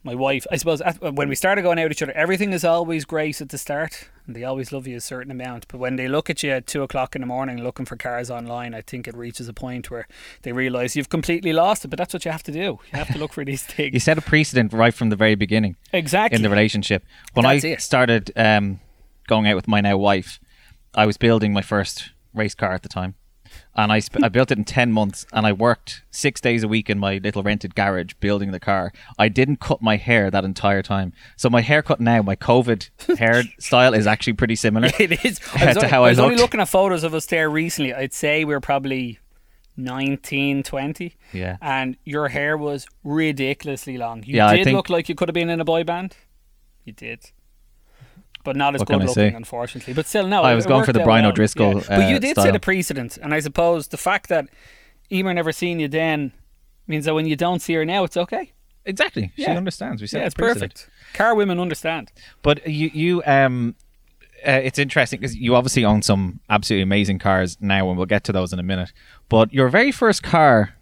my 0.04 0.16
wife, 0.16 0.48
I 0.50 0.56
suppose 0.56 0.82
when 1.02 1.28
we 1.28 1.36
started 1.36 1.64
going 1.64 1.78
out 1.80 1.84
with 1.84 1.92
each 1.92 2.02
other, 2.02 2.14
everything 2.14 2.54
is 2.54 2.64
always 2.64 3.04
great 3.04 3.42
at 3.42 3.50
the 3.50 3.58
start, 3.58 4.10
and 4.26 4.34
they 4.36 4.46
always 4.46 4.72
love 4.72 4.88
you 4.88 4.96
a 4.96 5.02
certain 5.02 5.32
amount. 5.32 5.68
But 5.68 5.80
when 5.80 5.98
they 5.98 6.08
look 6.08 6.30
at 6.30 6.44
you 6.44 6.52
at 6.52 6.68
two 6.68 6.82
o'clock 6.84 7.16
in 7.16 7.22
the 7.22 7.28
morning 7.28 7.62
looking 7.62 7.86
for 7.86 7.98
cars 7.98 8.32
online, 8.32 8.74
I 8.74 8.82
think 8.82 9.08
it 9.08 9.16
reaches 9.18 9.50
a 9.50 9.54
point 9.54 9.92
where 9.92 10.08
they 10.44 10.54
realise 10.54 10.96
you've 10.96 11.10
completely 11.10 11.52
lost 11.52 11.84
it. 11.84 11.90
But 11.90 11.98
that's 11.98 12.14
what 12.14 12.24
you 12.24 12.32
have 12.32 12.44
to 12.44 12.52
do. 12.54 12.80
You 12.92 12.94
have 12.94 13.12
to 13.12 13.18
look 13.18 13.34
for 13.34 13.44
these 13.44 13.64
things. 13.76 13.94
You 13.94 14.00
set 14.00 14.18
a 14.18 14.22
precedent 14.22 14.72
right 14.72 14.94
from 14.94 15.10
the 15.10 15.18
very 15.18 15.36
beginning. 15.36 15.76
exactly. 15.92 16.38
in 16.38 16.42
the 16.42 16.50
relationship. 16.50 17.04
When 17.34 17.44
That's 17.44 17.66
I 17.66 17.68
it. 17.68 17.82
started 17.82 18.32
um, 18.38 18.80
going 19.28 19.48
out 19.48 19.56
with 19.56 19.68
my 19.68 19.82
now 19.82 19.98
wife, 19.98 20.40
I 20.96 21.06
was 21.06 21.18
building 21.18 21.52
my 21.52 21.62
first 21.62 22.12
race 22.38 22.56
car 22.56 22.74
at 22.74 22.84
the 22.84 22.90
time, 22.90 23.16
and 23.76 23.92
I 23.92 24.00
sp- 24.04 24.24
I 24.24 24.30
built 24.30 24.52
it 24.52 24.58
in 24.58 24.64
ten 24.66 24.92
months, 24.92 25.26
and 25.34 25.46
I 25.46 25.52
worked 25.54 26.04
six 26.12 26.40
days 26.42 26.64
a 26.64 26.68
week 26.68 26.90
in 26.90 27.00
my 27.00 27.18
little 27.18 27.44
rented 27.44 27.76
garage 27.76 28.14
building 28.20 28.52
the 28.52 28.60
car. 28.60 28.92
I 29.18 29.30
didn't 29.30 29.60
cut 29.60 29.82
my 29.82 29.98
hair 29.98 30.30
that 30.32 30.44
entire 30.46 30.82
time, 30.84 31.14
so 31.36 31.50
my 31.50 31.62
haircut 31.62 32.00
now, 32.00 32.22
my 32.22 32.36
COVID 32.36 32.90
hairstyle 33.18 33.98
is 33.98 34.08
actually 34.08 34.34
pretty 34.34 34.56
similar. 34.56 34.90
It 35.00 35.24
is. 35.26 35.40
I 35.56 35.66
was, 35.68 35.76
To 35.76 35.80
only, 35.82 35.90
how 35.90 36.04
I 36.04 36.08
I 36.08 36.10
was 36.10 36.20
only 36.20 36.36
looking 36.38 36.60
at 36.60 36.70
photos 36.70 37.04
of 37.04 37.14
us 37.14 37.26
there 37.26 37.50
recently. 37.50 37.94
I'd 37.94 38.14
say 38.14 38.46
we 38.46 38.54
were 38.54 38.60
probably 38.62 39.20
19, 39.78 40.64
20. 40.64 41.16
Yeah. 41.34 41.58
And 41.62 41.98
your 42.04 42.30
hair 42.30 42.58
was 42.58 42.88
ridiculously 43.04 43.98
long. 43.98 44.24
You 44.24 44.38
Yeah, 44.38 44.54
did 44.56 44.64
think- 44.66 44.76
look 44.76 44.90
like 44.90 45.08
you 45.10 45.16
could 45.16 45.30
have 45.30 45.34
been 45.36 45.50
in 45.50 45.62
a 45.62 45.66
boy 45.66 45.84
band. 45.84 46.16
You 46.84 46.94
did. 46.94 47.32
But 48.48 48.56
not 48.56 48.76
as 48.76 48.84
good 48.84 49.04
looking, 49.04 49.36
unfortunately. 49.36 49.94
But 49.94 50.06
still, 50.06 50.26
no. 50.26 50.42
I 50.42 50.56
was 50.56 50.66
going 50.66 50.86
for 50.86 50.94
the 50.94 51.04
Brian 51.04 51.24
well. 51.24 51.32
O'Driscoll, 51.34 51.82
Yeah. 51.82 51.98
But 51.98 52.08
you 52.10 52.16
uh, 52.16 52.20
did 52.20 52.32
style. 52.32 52.46
set 52.46 52.56
a 52.56 52.60
precedent. 52.62 53.18
And 53.22 53.34
I 53.34 53.42
suppose 53.42 53.90
the 53.90 53.98
fact 53.98 54.30
that 54.30 54.46
Emer 55.12 55.34
never 55.34 55.52
seen 55.52 55.82
you 55.82 55.90
then 55.90 56.32
means 56.88 57.04
that 57.04 57.14
when 57.14 57.26
you 57.26 57.36
don't 57.36 57.60
see 57.62 57.74
her 57.74 57.84
now, 57.84 58.06
it's 58.06 58.16
okay. 58.16 58.54
Exactly, 58.86 59.34
she 59.36 59.42
Yeah. 59.42 59.58
understands. 59.58 60.02
We 60.02 60.08
said 60.08 60.20
Yeah, 60.22 60.28
it's 60.28 60.34
perfect. 60.36 60.90
Car 61.14 61.36
women 61.36 61.60
understand. 61.60 62.14
But 62.42 62.66
you, 62.66 62.90
you, 62.94 63.22
um, 63.26 63.76
uh, 64.48 64.52
it's 64.64 64.80
interesting 64.80 65.20
because 65.20 65.36
you 65.36 65.54
obviously 65.54 65.84
own 65.84 66.02
some 66.02 66.40
absolutely 66.50 66.84
amazing 66.84 67.20
cars 67.20 67.58
now, 67.60 67.90
and 67.90 67.98
we'll 67.98 68.06
get 68.06 68.24
to 68.24 68.32
those 68.32 68.54
in 68.54 68.60
a 68.60 68.64
minute. 68.64 68.94
But 69.28 69.52
your 69.52 69.68
very 69.68 69.92
first 69.92 70.24
car 70.24 70.74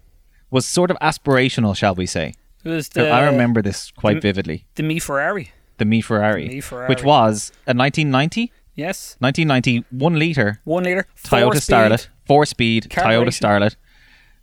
was 0.52 0.68
sort 0.68 0.92
of 0.92 0.98
aspirational, 1.02 1.76
shall 1.76 1.96
we 1.96 2.06
say? 2.06 2.36
It 2.64 2.70
was 2.70 2.90
the, 2.90 3.10
I 3.10 3.26
remember 3.26 3.64
this 3.64 3.90
quite 3.90 4.18
the- 4.18 4.22
vividly. 4.22 4.68
the 4.76 4.84
Me 4.84 5.00
Ferrari. 5.00 5.50
The 5.78 5.86
Mi 5.86 6.02
Ferrari, 6.02 6.48
Mi 6.48 6.62
Ferrari. 6.62 6.88
which 6.90 7.04
was 7.04 7.52
a 7.68 7.74
1990, 7.74 8.52
Yes. 8.76 9.16
1990 9.20 9.86
one 9.90 10.18
liter 10.20 10.60
One 10.64 10.84
litre. 10.84 11.08
Toyota 11.24 11.42
four-speed. 11.54 11.74
Starlet, 11.76 12.08
four 12.26 12.46
speed 12.46 12.84
Toyota 12.90 13.28
Starlet, 13.32 13.76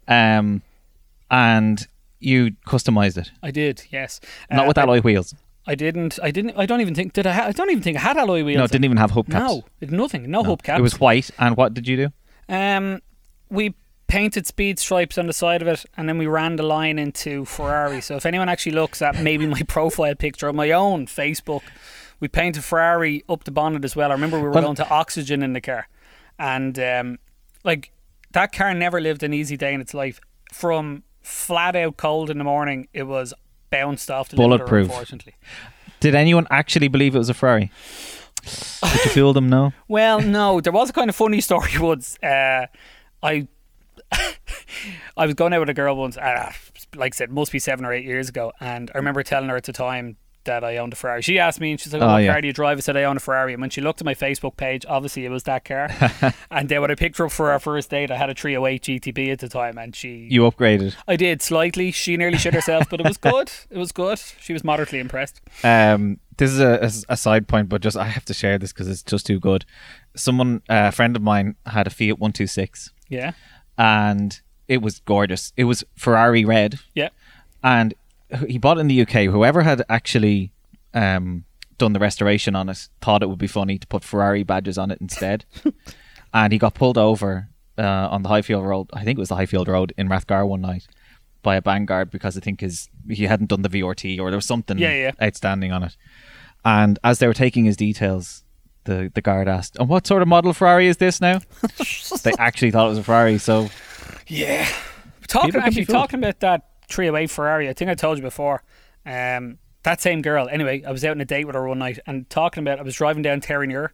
um, 0.08 0.62
and 1.30 1.86
you 2.20 2.52
customized 2.66 3.18
it, 3.18 3.30
I 3.42 3.50
did, 3.50 3.84
yes. 3.90 4.20
not 4.50 4.64
Uh, 4.64 4.68
with 4.68 4.78
I- 4.78 4.82
alloy 4.82 5.00
wheels. 5.00 5.34
I 5.66 5.76
didn't. 5.76 6.18
I 6.20 6.32
didn't. 6.32 6.54
I 6.56 6.66
don't 6.66 6.80
even 6.80 6.92
think. 6.92 7.12
Did 7.12 7.24
I? 7.24 7.32
Ha- 7.32 7.44
I 7.46 7.52
don't 7.52 7.70
even 7.70 7.84
think 7.84 7.96
I 7.96 8.00
had 8.00 8.16
alloy 8.16 8.42
wheels. 8.42 8.58
No, 8.58 8.64
it 8.64 8.72
didn't 8.72 8.84
even 8.84 8.96
have 8.96 9.12
hubcaps. 9.12 9.28
No, 9.28 9.64
nothing. 9.80 10.28
No, 10.28 10.42
No. 10.42 10.56
hubcaps. 10.56 10.78
It 10.78 10.82
was 10.82 10.98
white, 10.98 11.30
and 11.38 11.56
what 11.56 11.72
did 11.72 11.86
you 11.86 11.96
do? 11.96 12.12
Um, 12.48 13.00
we 13.48 13.72
painted 14.12 14.46
speed 14.46 14.78
stripes 14.78 15.16
on 15.16 15.26
the 15.26 15.32
side 15.32 15.62
of 15.62 15.68
it, 15.68 15.86
and 15.96 16.06
then 16.06 16.18
we 16.18 16.26
ran 16.26 16.56
the 16.56 16.62
line 16.62 16.98
into 16.98 17.46
Ferrari. 17.46 18.00
So 18.02 18.14
if 18.16 18.26
anyone 18.26 18.46
actually 18.50 18.72
looks 18.72 19.00
at 19.00 19.18
maybe 19.22 19.46
my 19.46 19.62
profile 19.66 20.14
picture 20.14 20.48
on 20.50 20.56
my 20.56 20.70
own 20.70 21.06
Facebook, 21.06 21.62
we 22.20 22.28
painted 22.28 22.62
Ferrari 22.62 23.24
up 23.26 23.44
the 23.44 23.50
bonnet 23.50 23.84
as 23.86 23.96
well. 23.96 24.10
I 24.10 24.14
remember 24.14 24.36
we 24.36 24.42
were 24.44 24.50
Well- 24.50 24.64
going 24.64 24.76
to 24.76 24.88
oxygen 24.90 25.42
in 25.42 25.54
the 25.54 25.62
car, 25.62 25.88
and 26.38 26.78
um, 26.78 27.18
like 27.64 27.90
that 28.32 28.52
car 28.52 28.74
never 28.74 29.00
lived 29.00 29.22
an 29.22 29.32
easy 29.32 29.56
day 29.56 29.72
in 29.72 29.80
its 29.80 29.94
life. 29.94 30.20
From 30.52 31.04
flat 31.22 31.74
out 31.74 31.96
cold 31.96 32.28
in 32.28 32.36
the 32.36 32.44
morning, 32.44 32.88
it 32.92 33.04
was 33.04 33.32
bounced 33.70 34.10
off 34.10 34.28
the 34.28 34.36
limiter, 34.36 34.40
Bulletproof. 34.58 34.88
Unfortunately. 34.90 35.34
Did 36.00 36.14
anyone 36.14 36.46
actually 36.50 36.88
believe 36.88 37.14
it 37.14 37.18
was 37.18 37.30
a 37.30 37.34
Ferrari? 37.34 37.70
Did 38.42 39.04
you 39.04 39.10
feel 39.10 39.32
them? 39.32 39.48
No. 39.48 39.72
Well, 39.88 40.20
no, 40.20 40.60
there 40.60 40.72
was 40.72 40.90
a 40.90 40.92
kind 40.92 41.08
of 41.08 41.16
funny 41.16 41.40
story 41.40 41.78
once. 41.78 42.18
Uh, 42.22 42.66
I 43.22 43.46
I 45.16 45.26
was 45.26 45.34
going 45.34 45.52
out 45.52 45.60
with 45.60 45.68
a 45.68 45.74
girl 45.74 45.96
once, 45.96 46.16
uh, 46.16 46.52
like 46.96 47.14
I 47.14 47.16
said, 47.16 47.30
must 47.30 47.52
be 47.52 47.58
seven 47.58 47.84
or 47.84 47.92
eight 47.92 48.04
years 48.04 48.28
ago, 48.28 48.52
and 48.60 48.90
I 48.94 48.98
remember 48.98 49.22
telling 49.22 49.48
her 49.48 49.56
at 49.56 49.64
the 49.64 49.72
time 49.72 50.16
that 50.44 50.64
I 50.64 50.76
owned 50.78 50.92
a 50.92 50.96
Ferrari. 50.96 51.22
She 51.22 51.38
asked 51.38 51.60
me, 51.60 51.70
and 51.70 51.80
she's 51.80 51.92
like, 51.92 52.02
"Oh, 52.02 52.06
what 52.06 52.22
yeah. 52.22 52.32
car 52.32 52.40
do 52.40 52.46
you 52.48 52.52
drive?" 52.52 52.78
I 52.78 52.80
said, 52.80 52.96
"I 52.96 53.04
own 53.04 53.16
a 53.16 53.20
Ferrari." 53.20 53.52
And 53.52 53.60
when 53.60 53.70
she 53.70 53.80
looked 53.80 54.00
at 54.00 54.04
my 54.04 54.14
Facebook 54.14 54.56
page, 54.56 54.84
obviously 54.88 55.24
it 55.24 55.28
was 55.28 55.44
that 55.44 55.64
car. 55.64 55.88
and 56.50 56.68
then 56.68 56.80
when 56.80 56.90
I 56.90 56.94
picked 56.94 57.18
her 57.18 57.26
up 57.26 57.32
for 57.32 57.50
our 57.52 57.58
first 57.58 57.90
date, 57.90 58.10
I 58.10 58.16
had 58.16 58.30
a 58.30 58.34
308 58.34 58.82
GTB 58.82 59.32
at 59.32 59.38
the 59.38 59.48
time, 59.48 59.78
and 59.78 59.94
she, 59.94 60.26
You 60.30 60.42
upgraded. 60.42 60.96
I 61.06 61.16
did 61.16 61.42
slightly. 61.42 61.90
She 61.92 62.16
nearly 62.16 62.38
shit 62.38 62.54
herself, 62.54 62.88
but 62.90 63.00
it 63.00 63.06
was 63.06 63.16
good. 63.16 63.52
It 63.70 63.78
was 63.78 63.92
good. 63.92 64.20
She 64.40 64.52
was 64.52 64.64
moderately 64.64 64.98
impressed. 64.98 65.40
Um, 65.62 66.18
this 66.38 66.50
is 66.50 66.60
a, 66.60 66.78
a, 66.82 67.12
a 67.12 67.16
side 67.16 67.46
point, 67.46 67.68
but 67.68 67.80
just 67.80 67.96
I 67.96 68.06
have 68.06 68.24
to 68.26 68.34
share 68.34 68.58
this 68.58 68.72
because 68.72 68.88
it's 68.88 69.02
just 69.02 69.26
too 69.26 69.38
good. 69.38 69.64
Someone, 70.16 70.62
a 70.68 70.90
friend 70.90 71.14
of 71.14 71.22
mine, 71.22 71.56
had 71.66 71.86
a 71.86 71.90
Fiat 71.90 72.18
One 72.18 72.32
Two 72.32 72.46
Six, 72.46 72.90
Yeah, 73.08 73.32
and 73.78 74.40
it 74.68 74.82
was 74.82 75.00
gorgeous. 75.00 75.52
It 75.56 75.64
was 75.64 75.84
Ferrari 75.96 76.44
red, 76.44 76.78
yeah. 76.94 77.08
and 77.62 77.94
he 78.46 78.58
bought 78.58 78.78
it 78.78 78.80
in 78.80 78.88
the 78.88 79.02
UK. 79.02 79.24
Whoever 79.32 79.62
had 79.62 79.82
actually 79.88 80.50
um, 80.94 81.44
done 81.78 81.92
the 81.92 81.98
restoration 82.00 82.54
on 82.56 82.68
it 82.68 82.88
thought 83.00 83.22
it 83.22 83.28
would 83.28 83.38
be 83.38 83.46
funny 83.46 83.78
to 83.78 83.86
put 83.86 84.04
Ferrari 84.04 84.42
badges 84.42 84.78
on 84.78 84.90
it 84.90 85.00
instead, 85.00 85.44
and 86.34 86.52
he 86.52 86.58
got 86.58 86.74
pulled 86.74 86.98
over 86.98 87.48
uh, 87.78 87.82
on 88.10 88.22
the 88.22 88.28
Highfield 88.28 88.64
Road. 88.64 88.88
I 88.92 89.04
think 89.04 89.18
it 89.18 89.20
was 89.20 89.28
the 89.30 89.36
Highfield 89.36 89.68
Road 89.68 89.92
in 89.96 90.08
Rathgar 90.08 90.46
one 90.46 90.60
night 90.60 90.86
by 91.42 91.56
a 91.56 91.62
bang 91.62 91.84
guard 91.86 92.10
because 92.10 92.36
I 92.36 92.40
think 92.40 92.60
his 92.60 92.88
he 93.10 93.24
hadn't 93.24 93.48
done 93.48 93.62
the 93.62 93.68
VRT 93.68 94.20
or 94.20 94.30
there 94.30 94.38
was 94.38 94.46
something 94.46 94.78
Yeah, 94.78 94.94
yeah. 94.94 95.10
outstanding 95.20 95.72
on 95.72 95.82
it. 95.82 95.96
And 96.64 97.00
as 97.02 97.18
they 97.18 97.26
were 97.26 97.34
taking 97.34 97.64
his 97.64 97.76
details, 97.76 98.41
the 98.84 99.10
the 99.14 99.20
guard 99.22 99.48
asked, 99.48 99.76
"And 99.78 99.88
what 99.88 100.06
sort 100.06 100.22
of 100.22 100.28
model 100.28 100.52
Ferrari 100.52 100.86
is 100.88 100.96
this 100.98 101.20
now?" 101.20 101.40
they 102.22 102.32
actually 102.38 102.70
thought 102.70 102.86
it 102.86 102.90
was 102.90 102.98
a 102.98 103.02
Ferrari. 103.04 103.38
So 103.38 103.70
Yeah. 104.26 104.66
Talking 105.28 105.48
People 105.52 105.60
can 105.62 105.70
be 105.74 105.80
actually 105.80 105.94
talking 105.94 106.18
about 106.18 106.40
that 106.40 106.68
308 106.88 107.30
Ferrari, 107.30 107.68
I 107.68 107.72
think 107.72 107.90
I 107.90 107.94
told 107.94 108.18
you 108.18 108.22
before. 108.22 108.62
Um, 109.06 109.58
that 109.82 110.00
same 110.00 110.20
girl. 110.22 110.48
Anyway, 110.50 110.82
I 110.86 110.92
was 110.92 111.04
out 111.04 111.12
on 111.12 111.20
a 111.20 111.24
date 111.24 111.44
with 111.46 111.54
her 111.56 111.66
one 111.66 111.78
night 111.78 111.98
and 112.06 112.28
talking 112.30 112.62
about. 112.62 112.78
I 112.78 112.82
was 112.82 112.94
driving 112.94 113.22
down 113.22 113.40
Terenure, 113.40 113.88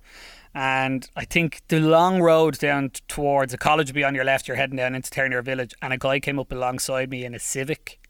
and 0.54 1.08
I 1.16 1.24
think 1.24 1.60
the 1.68 1.80
long 1.80 2.20
road 2.20 2.58
down 2.58 2.90
t- 2.90 3.00
towards 3.08 3.52
the 3.52 3.58
college 3.58 3.88
would 3.88 3.94
be 3.94 4.04
on 4.04 4.14
your 4.14 4.24
left. 4.24 4.48
You're 4.48 4.56
heading 4.56 4.76
down 4.76 4.94
into 4.94 5.10
Terenure 5.10 5.42
Village, 5.44 5.74
and 5.80 5.92
a 5.92 5.96
guy 5.98 6.18
came 6.20 6.38
up 6.38 6.50
alongside 6.52 7.08
me 7.10 7.24
in 7.24 7.34
a 7.34 7.38
Civic, 7.38 8.00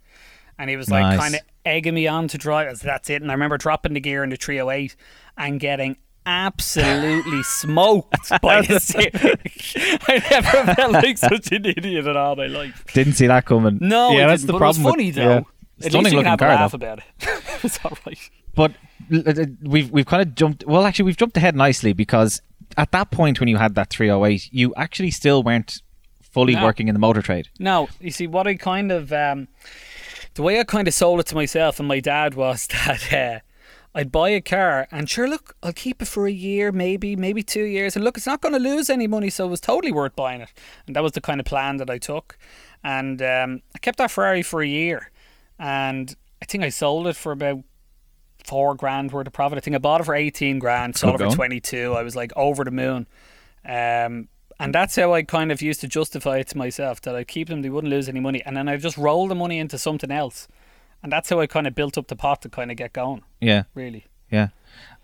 and 0.59 0.71
he 0.71 0.77
was 0.77 0.91
like 0.91 1.03
Nice. 1.03 1.19
kind 1.21 1.35
of 1.37 1.41
egging 1.67 1.95
me 1.95 2.09
on 2.09 2.27
to 2.29 2.39
drive. 2.39 2.67
I 2.69 2.73
said, 2.75 2.89
That's 2.89 3.11
it. 3.11 3.23
And 3.23 3.31
I 3.31 3.35
remember 3.35 3.59
dropping 3.59 3.93
the 3.93 4.01
gear 4.01 4.25
in 4.25 4.31
the 4.31 4.37
308 4.37 4.97
and 5.37 5.61
getting 5.61 5.97
absolutely 6.29 7.43
smoked 7.43 8.31
by 8.43 8.61
the 8.63 8.79
steering. 8.79 9.39
I 10.09 10.23
never 10.31 10.75
felt 10.75 10.93
like 10.93 11.19
such 11.19 11.51
an 11.53 11.65
idiot 11.65 12.07
in 12.07 12.17
all 12.17 12.37
my 12.37 12.47
life. 12.47 12.85
Didn't 12.93 13.15
see 13.15 13.27
that 13.27 13.47
coming. 13.47 13.79
No, 13.81 14.11
yeah, 14.13 14.27
that's 14.27 14.45
the 14.45 14.53
but 14.53 14.59
problem. 14.59 14.83
It 14.83 14.87
was 14.87 14.93
funny 14.93 15.07
with, 15.07 15.15
though. 15.17 15.23
yeah. 15.31 15.41
At 15.81 15.91
Stunning 15.93 16.05
least 16.05 16.13
you 16.13 16.19
looking 16.19 16.25
can 16.25 16.31
have 16.31 16.39
car, 16.39 16.49
a 16.49 16.53
though. 16.53 16.61
laugh 16.63 16.75
about 16.75 16.99
it. 16.99 17.05
it's 17.65 17.79
all 17.85 17.97
right. 18.05 18.19
But 18.55 18.73
we've 19.63 19.91
we've 19.91 20.07
kind 20.07 20.23
of 20.23 20.35
jumped. 20.35 20.65
Well, 20.67 20.85
actually, 20.85 21.05
we've 21.07 21.17
jumped 21.17 21.37
ahead 21.37 21.55
nicely 21.55 21.93
because 21.93 22.43
at 22.77 22.91
that 22.93 23.11
point 23.13 23.39
when 23.41 23.49
you 23.49 23.57
had 23.57 23.75
that 23.77 23.89
308, 23.91 24.53
you 24.53 24.75
actually 24.77 25.11
still 25.13 25.43
weren't 25.43 25.81
fully 26.21 26.55
No. 26.55 26.65
working 26.65 26.89
in 26.89 26.95
the 26.95 26.99
motor 26.99 27.23
trade. 27.23 27.49
No, 27.61 27.89
you 28.01 28.11
see, 28.11 28.27
what 28.27 28.47
I 28.47 28.55
kind 28.57 28.91
of, 28.93 29.13
um, 29.13 29.49
the 30.35 30.43
way 30.43 30.59
I 30.61 30.65
kind 30.65 30.87
of 30.89 30.95
sold 30.95 31.21
it 31.21 31.27
to 31.27 31.35
myself 31.37 31.79
and 31.79 31.89
my 31.89 32.01
dad 32.01 32.35
was 32.35 32.67
that 32.87 33.13
uh, 33.13 33.39
I'd 33.95 34.13
buy 34.13 34.31
a 34.31 34.41
car 34.41 34.87
and 34.91 35.09
sure, 35.09 35.29
look, 35.29 35.57
I'll 35.63 35.73
keep 35.73 36.03
it 36.03 36.09
for 36.09 36.27
a 36.27 36.33
year, 36.33 36.71
maybe, 36.73 37.17
maybe 37.17 37.43
two 37.43 37.65
years. 37.65 37.97
And 37.97 38.05
look, 38.05 38.17
it's 38.17 38.27
not 38.27 38.41
going 38.41 38.53
to 38.53 38.61
lose 38.61 38.91
any 38.91 39.07
money, 39.07 39.31
so 39.31 39.47
it 39.47 39.51
was 39.51 39.61
totally 39.61 39.93
worth 39.93 40.15
buying 40.15 40.41
it. 40.41 40.53
And 40.87 40.95
that 40.95 41.03
was 41.03 41.13
the 41.13 41.21
kind 41.21 41.41
of 41.41 41.47
plan 41.47 41.79
that 41.79 41.91
I 41.91 41.99
took. 41.99 42.39
And 42.85 43.21
um, 43.23 43.63
I 43.75 43.79
kept 43.79 43.99
that 43.99 44.11
Ferrari 44.11 44.43
for 44.43 44.63
a 44.63 44.69
year. 44.69 45.11
And 45.59 46.15
I 46.41 46.45
think 46.45 46.63
I 46.63 46.69
sold 46.69 47.07
it 47.07 47.17
for 47.17 47.33
about 47.33 47.65
four 48.45 48.75
grand 48.75 49.13
worth 49.13 49.27
of 49.27 49.33
profit. 49.33 49.59
I 49.59 49.61
think 49.61 49.75
I 49.75 49.79
bought 49.79 50.01
it 50.01 50.05
for 50.05 50.15
18 50.15 50.59
grand, 50.59 50.97
sold 50.97 51.21
it 51.21 51.31
for 51.31 51.37
22. 51.37 51.95
I 51.95 52.03
was 52.03 52.15
like 52.15 52.33
over 52.37 52.65
the 52.65 52.71
moon. 52.71 53.07
Um, 53.65 54.29
and 54.61 54.75
that's 54.75 54.97
how 54.97 55.13
I 55.13 55.23
kind 55.23 55.53
of 55.53 55.63
used 55.63 55.81
to 55.83 55.89
justify 55.89 56.39
it 56.39 56.49
to 56.49 56.59
myself 56.59 57.01
that 57.03 57.15
I'd 57.15 57.29
keep 57.29 57.49
them, 57.49 57.63
they 57.63 57.71
wouldn't 57.71 57.91
lose 57.91 58.09
any 58.09 58.21
money. 58.21 58.43
And 58.45 58.57
then 58.57 58.69
I'd 58.69 58.81
just 58.81 58.99
roll 58.99 59.29
the 59.29 59.35
money 59.35 59.59
into 59.59 59.79
something 59.79 60.11
else. 60.11 60.49
And 61.03 61.13
that's 61.13 61.29
how 61.31 61.41
I 61.41 61.47
kind 61.47 61.67
of 61.67 61.75
built 61.75 61.97
up 61.97 62.09
the 62.09 62.17
pot 62.17 62.43
to 62.43 62.49
kind 62.49 62.71
of 62.71 62.77
get 62.77 62.93
going, 62.93 63.23
Yeah, 63.41 63.65
really. 63.75 64.07
yeah. 64.31 64.49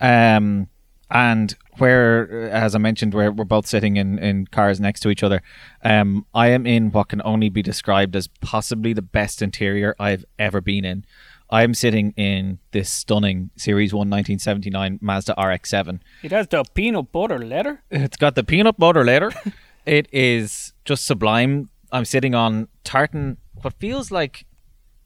Um, 0.00 0.68
and 1.10 1.54
where, 1.78 2.48
as 2.50 2.74
I 2.74 2.78
mentioned, 2.78 3.14
where 3.14 3.30
we're 3.30 3.44
both 3.44 3.66
sitting 3.66 3.96
in, 3.96 4.18
in 4.18 4.46
cars 4.46 4.80
next 4.80 5.00
to 5.00 5.10
each 5.10 5.22
other, 5.22 5.42
um, 5.82 6.26
I 6.34 6.48
am 6.48 6.66
in 6.66 6.90
what 6.90 7.08
can 7.08 7.22
only 7.24 7.48
be 7.48 7.62
described 7.62 8.16
as 8.16 8.26
possibly 8.40 8.92
the 8.92 9.02
best 9.02 9.40
interior 9.42 9.94
I've 10.00 10.24
ever 10.38 10.60
been 10.60 10.84
in. 10.84 11.04
I 11.50 11.62
am 11.62 11.74
sitting 11.74 12.12
in 12.16 12.58
this 12.72 12.90
stunning 12.90 13.50
Series 13.56 13.92
1 13.92 13.98
1979 14.10 14.98
Mazda 15.00 15.34
RX-7. 15.38 16.00
It 16.22 16.32
has 16.32 16.48
the 16.48 16.64
peanut 16.74 17.12
butter 17.12 17.38
leather. 17.38 17.82
It's 17.90 18.16
got 18.16 18.34
the 18.34 18.42
peanut 18.42 18.78
butter 18.78 19.04
leather. 19.04 19.30
it 19.86 20.08
is 20.10 20.72
just 20.84 21.06
sublime. 21.06 21.68
I'm 21.92 22.04
sitting 22.06 22.34
on 22.34 22.66
tartan, 22.82 23.36
what 23.62 23.74
feels 23.74 24.10
like 24.10 24.46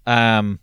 um, 0.06 0.60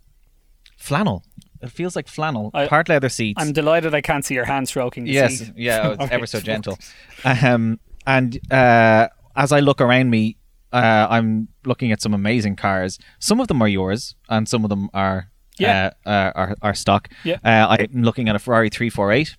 flannel. 0.76 1.24
It 1.62 1.70
feels 1.70 1.96
like 1.96 2.06
flannel. 2.08 2.50
I- 2.54 2.68
Part 2.68 2.88
leather 2.88 3.08
seats. 3.08 3.42
I'm 3.42 3.52
delighted 3.52 3.94
I 3.94 4.00
can't 4.00 4.24
see 4.24 4.34
your 4.34 4.44
hand 4.44 4.68
stroking 4.68 5.04
the 5.04 5.10
yes, 5.12 5.38
seat. 5.38 5.52
yeah, 5.56 5.92
it's 5.92 6.02
Okay. 6.02 6.14
ever 6.16 6.26
so 6.26 6.40
gentle. 6.40 6.78
Um, 7.24 7.80
and 8.06 8.38
uh, 8.52 9.08
as 9.34 9.52
I 9.52 9.60
look 9.60 9.80
around 9.80 10.10
me, 10.10 10.36
uh, 10.72 11.06
I'm 11.08 11.48
looking 11.64 11.92
at 11.92 12.02
some 12.02 12.12
amazing 12.14 12.56
cars. 12.56 12.98
Some 13.18 13.40
of 13.40 13.48
them 13.48 13.62
are 13.62 13.68
yours, 13.68 14.14
and 14.28 14.48
some 14.48 14.64
of 14.64 14.68
them 14.70 14.90
are 14.92 15.30
Yeah. 15.58 15.90
uh, 16.04 16.08
uh, 16.08 16.32
are, 16.34 16.56
are 16.62 16.74
stock. 16.74 17.08
Yeah. 17.24 17.38
Uh, 17.44 17.76
I'm 17.78 18.02
looking 18.02 18.28
at 18.28 18.36
a 18.36 18.38
Ferrari 18.38 18.68
348. 18.68 19.36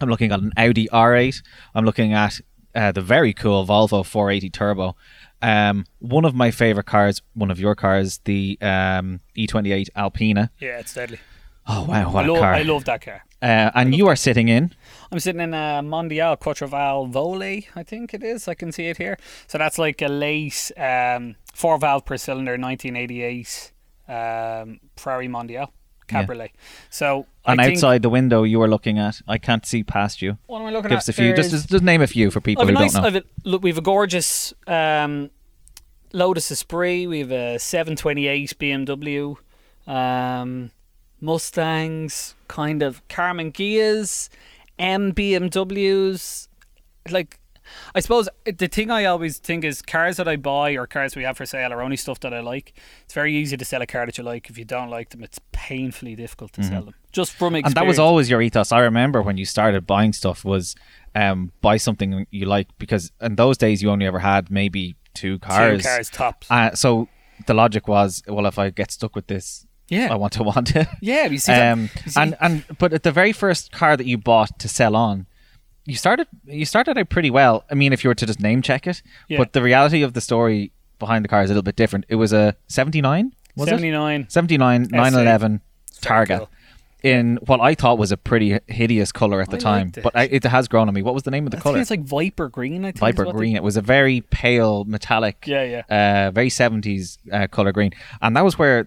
I'm 0.00 0.08
looking 0.08 0.32
at 0.32 0.40
an 0.40 0.52
Audi 0.56 0.88
R8. 0.88 1.42
I'm 1.74 1.84
looking 1.84 2.12
at 2.14 2.40
uh, 2.74 2.90
the 2.92 3.02
very 3.02 3.32
cool 3.34 3.66
Volvo 3.66 4.04
480 4.04 4.50
Turbo. 4.50 4.96
Um, 5.42 5.84
one 5.98 6.24
of 6.24 6.34
my 6.34 6.50
favorite 6.50 6.86
cars, 6.86 7.20
one 7.34 7.50
of 7.50 7.58
your 7.58 7.74
cars, 7.74 8.20
the 8.24 8.56
um, 8.62 9.20
E28 9.36 9.88
Alpina. 9.96 10.50
Yeah, 10.60 10.78
it's 10.78 10.94
deadly. 10.94 11.18
Oh 11.66 11.84
wow, 11.84 12.10
what 12.12 12.24
I, 12.24 12.28
a 12.28 12.32
lo- 12.32 12.40
car! 12.40 12.54
I 12.54 12.62
love 12.62 12.84
that 12.86 13.02
car. 13.02 13.24
uh, 13.42 13.70
and 13.74 13.94
you 13.94 14.06
are 14.08 14.16
sitting 14.16 14.48
in. 14.48 14.72
I'm 15.10 15.20
sitting 15.20 15.40
in 15.40 15.52
a 15.54 15.80
Mondial 15.82 16.36
Quattrovalvole, 16.40 17.66
I 17.76 17.82
think 17.82 18.14
it 18.14 18.22
is. 18.22 18.48
I 18.48 18.54
can 18.54 18.72
see 18.72 18.86
it 18.86 18.96
here. 18.98 19.16
So 19.46 19.58
that's 19.58 19.78
like 19.78 20.00
a 20.02 20.08
late 20.08 20.72
um, 20.76 21.36
four 21.54 21.78
valve 21.78 22.04
per 22.04 22.16
cylinder, 22.16 22.52
1988 22.58 23.72
um, 24.08 24.80
Ferrari 24.96 25.28
Mondial 25.28 25.68
Cabriolet. 26.12 26.52
So 26.90 27.26
And 27.44 27.60
I 27.60 27.70
outside 27.70 28.02
the 28.02 28.08
window 28.08 28.42
you 28.42 28.60
are 28.62 28.68
looking 28.68 28.98
at, 28.98 29.20
I 29.26 29.38
can't 29.38 29.66
see 29.66 29.82
past 29.82 30.22
you. 30.22 30.38
what 30.46 30.60
am 30.60 30.66
I 30.66 30.70
looking 30.70 30.90
Give 30.90 30.96
at? 30.96 30.98
us 30.98 31.08
a 31.08 31.12
few. 31.12 31.34
Just, 31.34 31.50
just, 31.50 31.68
just 31.68 31.82
name 31.84 32.02
a 32.02 32.06
few 32.06 32.30
for 32.30 32.40
people 32.40 32.66
who 32.66 32.72
nice, 32.72 32.92
don't 32.92 33.12
know. 33.12 33.18
A, 33.20 33.22
look, 33.48 33.62
we 33.62 33.70
have 33.70 33.78
a 33.78 33.82
gorgeous 33.82 34.54
um, 34.66 35.30
Lotus 36.12 36.50
Esprit. 36.50 37.06
We 37.06 37.20
have 37.20 37.32
a 37.32 37.58
728 37.58 38.58
BMW, 38.58 39.36
um, 39.86 40.70
Mustangs, 41.20 42.34
kind 42.48 42.82
of 42.82 43.06
Karmann 43.08 43.52
Ghias, 43.52 44.28
M 44.78 45.12
BMWs. 45.12 46.48
Like, 47.10 47.38
I 47.94 48.00
suppose 48.00 48.28
the 48.44 48.68
thing 48.68 48.90
I 48.90 49.04
always 49.04 49.38
think 49.38 49.64
is 49.64 49.82
cars 49.82 50.16
that 50.16 50.28
I 50.28 50.36
buy 50.36 50.72
or 50.72 50.86
cars 50.86 51.14
we 51.16 51.22
have 51.24 51.36
for 51.36 51.46
sale 51.46 51.72
are 51.72 51.82
only 51.82 51.96
stuff 51.96 52.20
that 52.20 52.32
I 52.34 52.40
like. 52.40 52.74
It's 53.04 53.14
very 53.14 53.34
easy 53.34 53.56
to 53.56 53.64
sell 53.64 53.82
a 53.82 53.86
car 53.86 54.06
that 54.06 54.18
you 54.18 54.24
like. 54.24 54.50
If 54.50 54.58
you 54.58 54.64
don't 54.64 54.90
like 54.90 55.10
them, 55.10 55.22
it's 55.22 55.38
painfully 55.52 56.14
difficult 56.16 56.52
to 56.54 56.62
sell 56.62 56.82
them. 56.82 56.94
Just 57.12 57.32
from 57.32 57.54
experience. 57.54 57.60
Mm-hmm. 57.60 57.66
and 57.66 57.74
that 57.76 57.86
was 57.88 57.98
always 57.98 58.30
your 58.30 58.40
ethos. 58.42 58.72
I 58.72 58.80
remember 58.80 59.22
when 59.22 59.36
you 59.36 59.44
started 59.44 59.86
buying 59.86 60.12
stuff 60.12 60.44
was 60.44 60.74
um, 61.14 61.52
buy 61.60 61.76
something 61.76 62.26
you 62.30 62.46
like 62.46 62.68
because 62.78 63.12
in 63.20 63.36
those 63.36 63.56
days 63.58 63.82
you 63.82 63.90
only 63.90 64.06
ever 64.06 64.18
had 64.18 64.50
maybe 64.50 64.96
two 65.14 65.38
cars. 65.40 65.82
Two 65.82 65.88
cars 65.88 66.10
tops. 66.10 66.46
Uh, 66.50 66.74
so 66.74 67.08
the 67.46 67.54
logic 67.54 67.86
was, 67.88 68.22
well, 68.26 68.46
if 68.46 68.58
I 68.58 68.70
get 68.70 68.90
stuck 68.90 69.14
with 69.14 69.26
this, 69.26 69.66
yeah. 69.88 70.08
I 70.10 70.14
want 70.14 70.32
to 70.34 70.42
want 70.52 70.74
it. 70.74 70.88
yeah, 71.02 71.26
you 71.26 71.36
see 71.38 71.52
that? 71.52 71.72
Um, 71.72 71.90
You 72.06 72.10
see- 72.12 72.20
and 72.20 72.36
and 72.40 72.64
but 72.78 72.94
at 72.94 73.02
the 73.02 73.12
very 73.12 73.32
first 73.32 73.72
car 73.72 73.94
that 73.96 74.06
you 74.06 74.16
bought 74.16 74.58
to 74.60 74.68
sell 74.68 74.96
on, 74.96 75.26
you 75.84 75.96
started 75.96 76.26
you 76.44 76.64
started 76.64 76.96
out 76.98 77.08
pretty 77.08 77.30
well. 77.30 77.64
I 77.70 77.74
mean, 77.74 77.92
if 77.92 78.04
you 78.04 78.08
were 78.08 78.14
to 78.14 78.26
just 78.26 78.40
name 78.40 78.62
check 78.62 78.86
it, 78.86 79.02
Yeah. 79.28 79.38
but 79.38 79.52
the 79.52 79.62
reality 79.62 80.02
of 80.02 80.12
the 80.14 80.20
story 80.20 80.72
behind 80.98 81.24
the 81.24 81.28
car 81.28 81.42
is 81.42 81.50
a 81.50 81.52
little 81.52 81.62
bit 81.62 81.76
different. 81.76 82.04
It 82.08 82.16
was 82.16 82.32
a 82.32 82.54
seventy 82.68 83.00
nine, 83.00 83.32
was 83.56 83.68
it? 83.68 83.72
79. 83.72 84.26
79 84.28 84.88
911 84.90 85.60
very 86.00 86.26
Targa 86.26 86.38
cool. 86.38 86.48
in 87.02 87.38
what 87.46 87.60
I 87.60 87.74
thought 87.74 87.98
was 87.98 88.12
a 88.12 88.16
pretty 88.16 88.58
hideous 88.68 89.10
color 89.12 89.40
at 89.40 89.50
the 89.50 89.56
I 89.56 89.60
time, 89.60 89.92
but 90.02 90.14
I, 90.16 90.24
it 90.24 90.44
has 90.44 90.68
grown 90.68 90.86
on 90.88 90.94
me. 90.94 91.02
What 91.02 91.14
was 91.14 91.24
the 91.24 91.30
name 91.32 91.46
of 91.46 91.50
the 91.50 91.56
I 91.58 91.60
color? 91.60 91.80
it's 91.80 91.90
like 91.90 92.02
Viper 92.04 92.48
Green. 92.48 92.84
I 92.84 92.92
think 92.92 92.98
Viper 92.98 93.24
what 93.24 93.32
they- 93.32 93.38
green. 93.38 93.56
It 93.56 93.62
was 93.64 93.76
a 93.76 93.82
very 93.82 94.20
pale 94.30 94.84
metallic, 94.84 95.44
Yeah, 95.46 95.82
yeah. 95.90 96.26
uh, 96.28 96.30
very 96.30 96.50
seventies 96.50 97.18
uh, 97.32 97.48
color 97.48 97.72
green, 97.72 97.90
and 98.20 98.36
that 98.36 98.44
was 98.44 98.56
where 98.58 98.86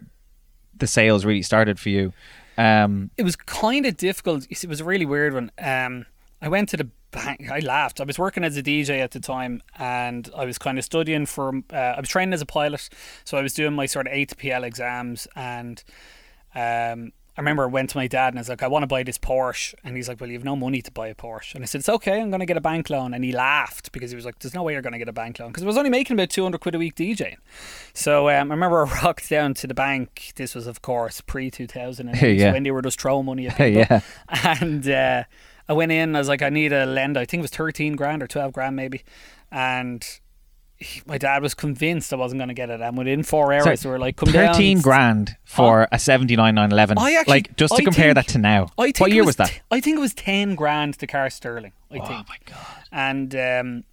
the 0.77 0.87
sales 0.87 1.25
really 1.25 1.41
started 1.41 1.79
for 1.79 1.89
you. 1.89 2.13
Um, 2.57 3.11
It 3.17 3.23
was 3.23 3.35
kind 3.35 3.85
of 3.85 3.97
difficult. 3.97 4.47
It 4.49 4.65
was 4.67 4.79
a 4.79 4.85
really 4.85 5.05
weird 5.05 5.33
one. 5.33 5.51
Um, 5.61 6.05
I 6.45 6.47
went 6.47 6.69
to 6.69 6.77
the 6.77 6.89
bank. 7.11 7.49
I 7.51 7.59
laughed. 7.59 7.99
I 7.99 8.03
was 8.03 8.19
working 8.19 8.43
as 8.43 8.55
a 8.55 8.61
DJ 8.63 8.99
at 8.99 9.11
the 9.11 9.19
time, 9.19 9.61
and 9.79 10.29
I 10.37 10.45
was 10.45 10.57
kind 10.59 10.77
of 10.77 10.85
studying 10.85 11.25
for. 11.25 11.61
Uh, 11.73 11.75
I 11.75 11.99
was 11.99 12.07
training 12.09 12.33
as 12.33 12.41
a 12.41 12.45
pilot, 12.45 12.87
so 13.23 13.37
I 13.37 13.41
was 13.41 13.53
doing 13.53 13.73
my 13.73 13.87
sort 13.87 14.05
of 14.07 14.13
ATPL 14.13 14.63
exams, 14.63 15.27
and 15.35 15.83
um, 16.53 17.11
I 17.37 17.41
remember 17.41 17.63
I 17.63 17.67
went 17.67 17.89
to 17.89 17.97
my 17.97 18.07
dad 18.07 18.29
and 18.29 18.37
I 18.37 18.41
was 18.41 18.47
like, 18.47 18.63
I 18.63 18.67
want 18.67 18.83
to 18.83 18.87
buy 18.87 19.03
this 19.03 19.17
Porsche. 19.17 19.73
And 19.83 19.97
he's 19.97 20.07
like, 20.07 20.21
Well, 20.21 20.29
you 20.29 20.37
have 20.37 20.45
no 20.45 20.55
money 20.55 20.81
to 20.81 20.89
buy 20.89 21.09
a 21.09 21.15
Porsche. 21.15 21.55
And 21.55 21.63
I 21.63 21.67
said, 21.67 21.79
It's 21.79 21.89
okay, 21.89 22.21
I'm 22.21 22.29
going 22.29 22.39
to 22.39 22.45
get 22.45 22.55
a 22.55 22.61
bank 22.61 22.89
loan. 22.89 23.13
And 23.13 23.25
he 23.25 23.33
laughed 23.33 23.91
because 23.91 24.09
he 24.11 24.15
was 24.15 24.23
like, 24.23 24.39
There's 24.39 24.53
no 24.53 24.63
way 24.63 24.71
you're 24.71 24.81
going 24.81 24.93
to 24.93 24.99
get 24.99 25.09
a 25.09 25.13
bank 25.13 25.39
loan. 25.39 25.49
Because 25.49 25.63
I 25.63 25.65
was 25.65 25.77
only 25.77 25.89
making 25.89 26.13
about 26.15 26.29
200 26.29 26.59
quid 26.61 26.75
a 26.75 26.79
week 26.79 26.95
DJing. 26.95 27.35
So 27.93 28.29
um, 28.29 28.51
I 28.51 28.53
remember 28.53 28.85
I 28.87 29.01
rocked 29.03 29.29
down 29.29 29.53
to 29.55 29.67
the 29.67 29.73
bank. 29.73 30.31
This 30.37 30.55
was, 30.55 30.65
of 30.65 30.81
course, 30.81 31.19
pre 31.19 31.51
2008 31.51 32.37
Yeah. 32.39 32.53
when 32.53 32.63
they 32.63 32.71
were 32.71 32.81
just 32.81 33.01
throwing 33.01 33.25
money 33.25 33.47
at 33.47 33.57
people. 33.57 33.81
yeah, 33.81 33.99
And 34.61 34.87
uh, 34.87 35.23
I 35.67 35.73
went 35.73 35.91
in, 35.91 36.15
I 36.15 36.19
was 36.19 36.27
like, 36.27 36.41
I 36.41 36.49
need 36.49 36.71
a 36.73 36.85
lend. 36.85 37.17
I 37.17 37.25
think 37.25 37.39
it 37.39 37.43
was 37.43 37.51
13 37.51 37.95
grand 37.95 38.21
or 38.21 38.27
12 38.27 38.53
grand 38.53 38.75
maybe. 38.75 39.03
And 39.51 40.05
he- 40.77 41.01
my 41.05 41.17
dad 41.17 41.41
was 41.41 41.53
convinced 41.53 42.11
I 42.11 42.17
wasn't 42.17 42.39
going 42.39 42.49
to 42.49 42.53
get 42.53 42.69
it. 42.69 42.81
And 42.81 42.97
within 42.97 43.23
four 43.23 43.53
hours, 43.53 43.63
Sorry, 43.63 43.75
they 43.77 43.89
were 43.89 43.99
like, 43.99 44.17
Come 44.17 44.31
down. 44.31 44.53
thirteen 44.53 44.81
grand 44.81 45.37
for 45.45 45.87
a 45.91 45.97
seventy 45.97 46.35
nine 46.35 46.55
nine 46.55 46.71
eleven. 46.71 46.97
I 46.97 47.13
actually- 47.13 47.31
like 47.31 47.55
just 47.55 47.75
to 47.75 47.81
I 47.81 47.85
compare 47.85 48.13
think- 48.13 48.15
that 48.15 48.27
to 48.33 48.37
now. 48.39 48.67
I 48.77 48.85
think 48.87 48.99
what 48.99 49.11
year 49.11 49.23
was, 49.23 49.37
that? 49.37 49.47
t- 49.49 49.59
I 49.71 49.79
think 49.79 49.97
it 49.97 50.01
was 50.01 50.13
ten 50.13 50.55
grand 50.55 50.99
to 50.99 51.07
car 51.07 51.29
sterling. 51.29 51.71
I 51.91 51.97
oh 51.99 52.05
think. 52.05 52.27
my 52.27 52.37
god! 52.45 52.65
And 52.91 53.35
um, 53.35 53.83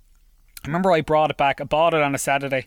I 0.65 0.67
remember 0.67 0.91
I 0.91 1.01
brought 1.03 1.31
it 1.31 1.37
back. 1.37 1.61
I 1.61 1.65
bought 1.65 1.95
it 1.95 2.03
on 2.03 2.15
a 2.17 2.19
Saturday, 2.19 2.67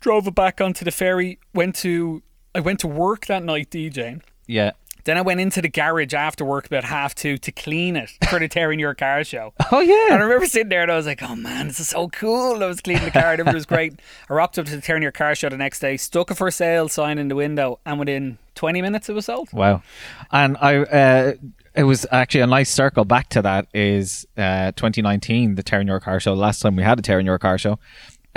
drove 0.00 0.26
it 0.26 0.34
back 0.34 0.60
onto 0.60 0.84
the 0.84 0.90
ferry. 0.90 1.38
Went 1.54 1.74
to 1.76 2.22
I 2.54 2.60
went 2.60 2.80
to 2.80 2.86
work 2.86 3.26
that 3.26 3.42
night 3.42 3.70
DJing. 3.70 4.20
Yeah. 4.46 4.72
Then 5.08 5.16
I 5.16 5.22
went 5.22 5.40
into 5.40 5.62
the 5.62 5.70
garage 5.70 6.12
after 6.12 6.44
work 6.44 6.66
about 6.66 6.84
half 6.84 7.14
two 7.14 7.38
to 7.38 7.50
clean 7.50 7.96
it 7.96 8.10
for 8.28 8.38
the 8.38 8.46
Terenure 8.46 8.94
Car 8.94 9.24
show. 9.24 9.54
Oh 9.72 9.80
yeah. 9.80 10.06
And 10.10 10.14
I 10.20 10.24
remember 10.24 10.44
sitting 10.44 10.68
there 10.68 10.82
and 10.82 10.92
I 10.92 10.96
was 10.96 11.06
like, 11.06 11.22
oh 11.22 11.34
man, 11.34 11.68
this 11.68 11.80
is 11.80 11.88
so 11.88 12.08
cool. 12.08 12.62
I 12.62 12.66
was 12.66 12.82
cleaning 12.82 13.04
the 13.04 13.10
car 13.10 13.32
and 13.32 13.40
everything 13.40 13.54
was 13.54 13.64
great. 13.74 13.98
I 14.28 14.34
rocked 14.34 14.58
up 14.58 14.66
to 14.66 14.76
the 14.76 14.82
Terenure 14.82 15.14
Car 15.14 15.34
show 15.34 15.48
the 15.48 15.56
next 15.56 15.80
day, 15.80 15.96
stuck 15.96 16.30
a 16.30 16.34
for 16.34 16.50
sale 16.50 16.88
sign 16.90 17.16
in 17.16 17.28
the 17.28 17.34
window, 17.34 17.80
and 17.86 17.98
within 17.98 18.36
20 18.54 18.82
minutes 18.82 19.08
it 19.08 19.14
was 19.14 19.26
sold. 19.26 19.50
Wow. 19.52 19.82
And 20.30 20.58
I, 20.60 20.76
uh, 20.76 21.32
it 21.74 21.84
was 21.84 22.04
actually 22.10 22.42
a 22.42 22.46
nice 22.46 22.70
circle 22.70 23.06
back 23.06 23.30
to 23.30 23.40
that. 23.40 23.66
Is 23.72 24.26
uh, 24.36 24.72
2019 24.72 25.54
the 25.54 25.62
Terenure 25.62 26.02
Car 26.02 26.20
show? 26.20 26.34
Last 26.34 26.60
time 26.60 26.76
we 26.76 26.82
had 26.82 26.98
a 26.98 27.02
Terenure 27.02 27.40
Car 27.40 27.56
show. 27.56 27.78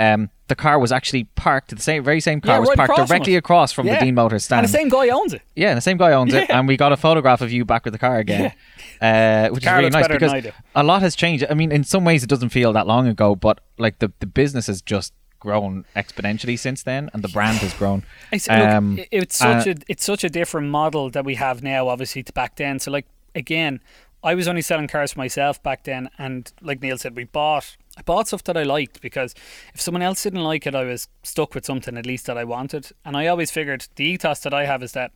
Um, 0.02 0.30
the 0.48 0.54
car 0.56 0.78
was 0.78 0.92
actually 0.92 1.24
parked. 1.34 1.70
The 1.74 1.80
same, 1.80 2.04
very 2.04 2.20
same 2.20 2.40
car 2.40 2.56
Yeah, 2.56 2.58
was 2.60 2.68
right 2.70 2.76
parked 2.76 2.92
across 2.92 3.08
directly 3.08 3.36
across 3.36 3.72
from 3.72 3.86
Yeah. 3.86 3.98
the 3.98 4.04
Deane 4.06 4.14
Motors 4.14 4.44
stand. 4.44 4.58
And 4.64 4.68
the 4.68 4.72
same 4.78 4.88
guy 4.90 5.08
owns 5.08 5.32
it. 5.32 5.40
Yeah, 5.56 5.74
the 5.74 5.80
same 5.80 5.96
guy 5.96 6.12
owns 6.12 6.34
it, 6.34 6.50
and 6.50 6.68
we 6.68 6.76
got 6.76 6.92
a 6.92 6.96
photograph 6.96 7.40
of 7.40 7.50
you 7.52 7.64
back 7.64 7.84
with 7.84 7.92
the 7.92 7.98
car 7.98 8.18
again, 8.18 8.52
uh, 9.00 9.48
which 9.48 9.64
Car 9.64 9.76
is 9.76 9.78
really 9.78 9.90
nice 9.90 10.08
because 10.08 10.30
than 10.32 10.36
I 10.36 10.40
do. 10.40 10.50
a 10.74 10.82
lot 10.82 11.00
has 11.02 11.14
changed. 11.16 11.44
I 11.48 11.54
mean, 11.54 11.72
in 11.72 11.84
some 11.84 12.04
ways, 12.04 12.22
it 12.22 12.28
doesn't 12.28 12.50
feel 12.50 12.72
that 12.74 12.86
long 12.86 13.06
ago, 13.06 13.34
but 13.34 13.60
like 13.78 13.98
the 14.00 14.12
the 14.20 14.26
business 14.26 14.66
has 14.66 14.82
just 14.82 15.12
grown 15.40 15.84
exponentially 15.96 16.58
since 16.58 16.82
then, 16.82 17.10
and 17.12 17.22
the 17.24 17.28
brand 17.28 17.58
has 17.58 17.72
grown. 17.74 18.04
It's, 18.30 18.48
Um, 18.48 18.98
it- 18.98 19.08
it's 19.10 19.36
such 19.36 19.66
uh, 19.66 19.70
a 19.70 19.74
it's 19.88 20.04
such 20.04 20.22
a 20.24 20.28
different 20.28 20.68
model 20.68 21.10
that 21.10 21.24
we 21.24 21.34
have 21.36 21.62
now, 21.62 21.88
obviously, 21.88 22.22
to 22.24 22.32
back 22.32 22.56
then. 22.56 22.78
So, 22.78 22.90
like 22.90 23.06
again, 23.34 23.80
I 24.22 24.34
was 24.34 24.46
only 24.46 24.62
selling 24.62 24.86
cars 24.88 25.12
for 25.14 25.18
myself 25.18 25.62
back 25.62 25.84
then, 25.84 26.10
and 26.18 26.52
like 26.60 26.80
Neil 26.82 26.98
said, 26.98 27.16
we 27.16 27.24
bought 27.24 27.76
I 27.96 28.02
bought 28.02 28.28
stuff 28.28 28.44
that 28.44 28.56
I 28.56 28.62
liked 28.62 29.02
because 29.02 29.34
if 29.74 29.80
someone 29.80 30.02
else 30.02 30.22
didn't 30.22 30.42
like 30.42 30.66
it, 30.66 30.74
I 30.74 30.84
was 30.84 31.08
stuck 31.22 31.54
with 31.54 31.66
something 31.66 31.98
at 31.98 32.06
least 32.06 32.26
that 32.26 32.38
I 32.38 32.44
wanted. 32.44 32.90
And 33.04 33.16
I 33.16 33.26
always 33.26 33.50
figured 33.50 33.86
the 33.96 34.04
ethos 34.04 34.40
that 34.40 34.54
I 34.54 34.64
have 34.64 34.82
is 34.82 34.92
that 34.92 35.12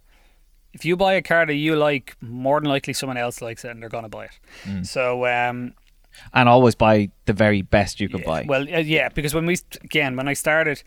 if 0.72 0.84
you 0.84 0.96
buy 0.96 1.14
a 1.14 1.22
car 1.22 1.46
that 1.46 1.54
you 1.54 1.74
like, 1.74 2.16
more 2.20 2.60
than 2.60 2.68
likely 2.68 2.92
someone 2.92 3.16
else 3.16 3.40
likes 3.40 3.64
it, 3.64 3.70
and 3.70 3.82
they're 3.82 3.88
gonna 3.88 4.08
buy 4.08 4.26
it. 4.26 4.38
Mm. 4.64 4.86
So. 4.86 5.26
um 5.26 5.74
and 6.32 6.48
always 6.48 6.74
buy 6.74 7.10
the 7.26 7.34
very 7.34 7.60
best 7.60 8.00
you 8.00 8.08
can 8.08 8.22
buy. 8.22 8.42
well, 8.48 8.62
uh, 8.62 8.78
yeah, 8.78 9.10
because 9.10 9.34
when 9.34 9.44
we 9.44 9.58
again 9.82 10.16
when 10.16 10.28
I 10.28 10.32
started, 10.32 10.82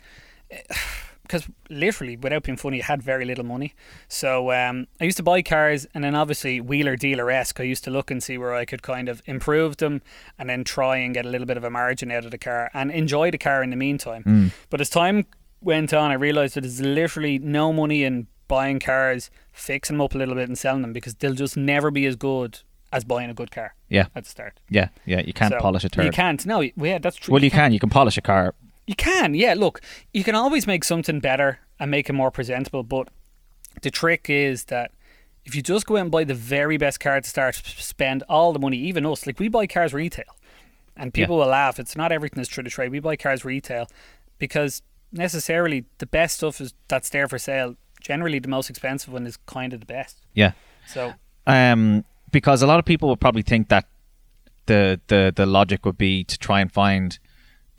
because 1.29 1.48
literally 1.69 2.17
without 2.17 2.41
being 2.43 2.57
funny, 2.57 2.81
I 2.81 2.86
had 2.86 3.03
very 3.03 3.24
little 3.24 3.45
money. 3.45 3.75
So 4.07 4.51
um, 4.51 4.88
I 5.00 5.03
used 5.03 5.17
to 5.17 5.24
buy 5.24 5.43
cars, 5.43 5.86
and 5.93 6.03
then 6.03 6.15
obviously 6.15 6.59
wheeler 6.59 6.95
dealer 6.95 7.29
esque. 7.29 7.59
I 7.59 7.63
used 7.63 7.83
to 7.83 7.91
look 7.91 8.09
and 8.09 8.21
see 8.24 8.38
where 8.39 8.55
I 8.55 8.65
could 8.65 8.81
kind 8.81 9.07
of 9.07 9.21
improve 9.27 9.77
them, 9.77 10.01
and 10.39 10.50
then 10.50 10.63
try 10.63 10.98
and 10.98 11.13
get 11.13 11.25
a 11.27 11.29
little 11.29 11.45
bit 11.45 11.55
of 11.57 11.63
a 11.63 11.69
margin 11.69 12.09
out 12.12 12.25
of 12.25 12.31
the 12.31 12.39
car 12.39 12.71
and 12.74 12.89
enjoy 12.89 13.29
the 13.29 13.38
car 13.38 13.62
in 13.62 13.69
the 13.69 13.75
meantime. 13.75 14.51
But 14.71 14.81
as 14.81 14.89
time 14.89 15.27
went 15.62 15.93
on, 15.93 16.09
I 16.09 16.15
realized 16.15 16.55
that 16.55 16.62
there's 16.62 16.81
literally 16.81 17.38
no 17.38 17.71
money 17.71 18.03
in 18.03 18.25
buying 18.48 18.79
cars, 18.79 19.29
fixing 19.51 19.98
them 19.98 20.01
up 20.01 20.15
a 20.15 20.17
little 20.17 20.33
bit, 20.33 20.50
and 20.50 20.57
selling 20.57 20.81
them 20.81 20.93
because 20.93 21.13
they'll 21.13 21.36
just 21.36 21.55
never 21.55 21.91
be 21.91 22.07
as 22.07 22.15
good 22.15 22.62
as 22.91 23.03
buying 23.03 23.29
a 23.29 23.36
good 23.36 23.51
car 23.51 23.75
yeah, 23.88 24.07
at 24.15 24.24
the 24.24 24.29
start. 24.31 24.59
yeah, 24.67 24.88
yeah. 25.05 25.21
You 25.21 25.31
can't 25.31 25.53
So, 25.53 25.59
polish 25.59 25.83
a 25.83 25.89
turd. 25.89 26.05
You 26.05 26.12
can't. 26.12 26.43
No, 26.48 26.62
yeah, 26.62 26.98
that's 26.98 27.17
true. 27.17 27.31
Well, 27.33 27.43
you 27.43 27.51
can. 27.51 27.71
You 27.71 27.79
can 27.79 27.91
polish 27.91 28.17
a 28.17 28.21
car. 28.21 28.55
You 28.89 28.96
can, 28.96 29.36
yeah. 29.36 29.53
Look, 29.53 29.81
you 30.15 30.24
can 30.24 30.34
always 30.34 30.65
make 30.65 30.84
something 30.84 31.19
better 31.19 31.60
and 31.79 31.91
make 31.91 32.10
it 32.10 32.13
more 32.13 32.31
presentable, 32.31 32.81
but 32.81 33.10
the 33.84 33.91
trick 33.91 34.31
is 34.31 34.63
that 34.63 34.93
if 35.46 35.53
you 35.53 35.62
just 35.62 35.86
go 35.86 35.98
out 35.98 36.01
and 36.01 36.10
buy 36.10 36.24
the 36.24 36.34
very 36.34 36.75
best 36.75 37.00
car 37.00 37.22
to 37.22 37.29
start, 37.29 37.53
spend 37.53 38.24
all 38.27 38.51
the 38.51 38.58
money, 38.58 38.77
even 38.77 39.05
us, 39.05 39.27
like 39.27 39.39
we 39.39 39.48
buy 39.48 39.67
cars 39.67 39.93
retail, 39.93 40.36
and 40.98 41.13
people 41.13 41.38
will 41.38 41.46
laugh. 41.46 41.79
It's 41.79 41.96
not 41.96 42.12
everything 42.12 42.41
is 42.41 42.48
true 42.48 42.63
to 42.63 42.69
trade. 42.72 42.89
We 42.89 43.00
buy 43.00 43.15
cars 43.15 43.46
retail 43.46 43.88
because 44.39 44.81
necessarily 45.12 45.86
the 46.00 46.08
best 46.08 46.38
stuff 46.38 46.60
is 46.60 46.74
that's 46.88 47.12
there 47.12 47.27
for 47.27 47.38
sale. 47.38 47.75
Generally, 48.01 48.39
the 48.39 48.48
most 48.48 48.72
expensive 48.72 49.13
one 49.13 49.27
is 49.27 49.38
kind 49.46 49.72
of 49.72 49.81
the 49.81 49.86
best. 49.86 50.17
Yeah. 50.34 50.53
So 50.88 51.13
um, 51.46 52.05
because 52.31 52.63
a 52.63 52.67
lot 52.67 52.79
of 52.79 52.86
people 52.86 53.08
would 53.10 53.22
probably 53.22 53.43
think 53.43 53.69
that 53.69 53.86
the 54.65 55.00
the 55.10 55.31
the 55.36 55.46
logic 55.46 55.86
would 55.86 56.00
be 56.00 56.24
to 56.24 56.39
try 56.39 56.60
and 56.60 56.72
find 56.72 57.19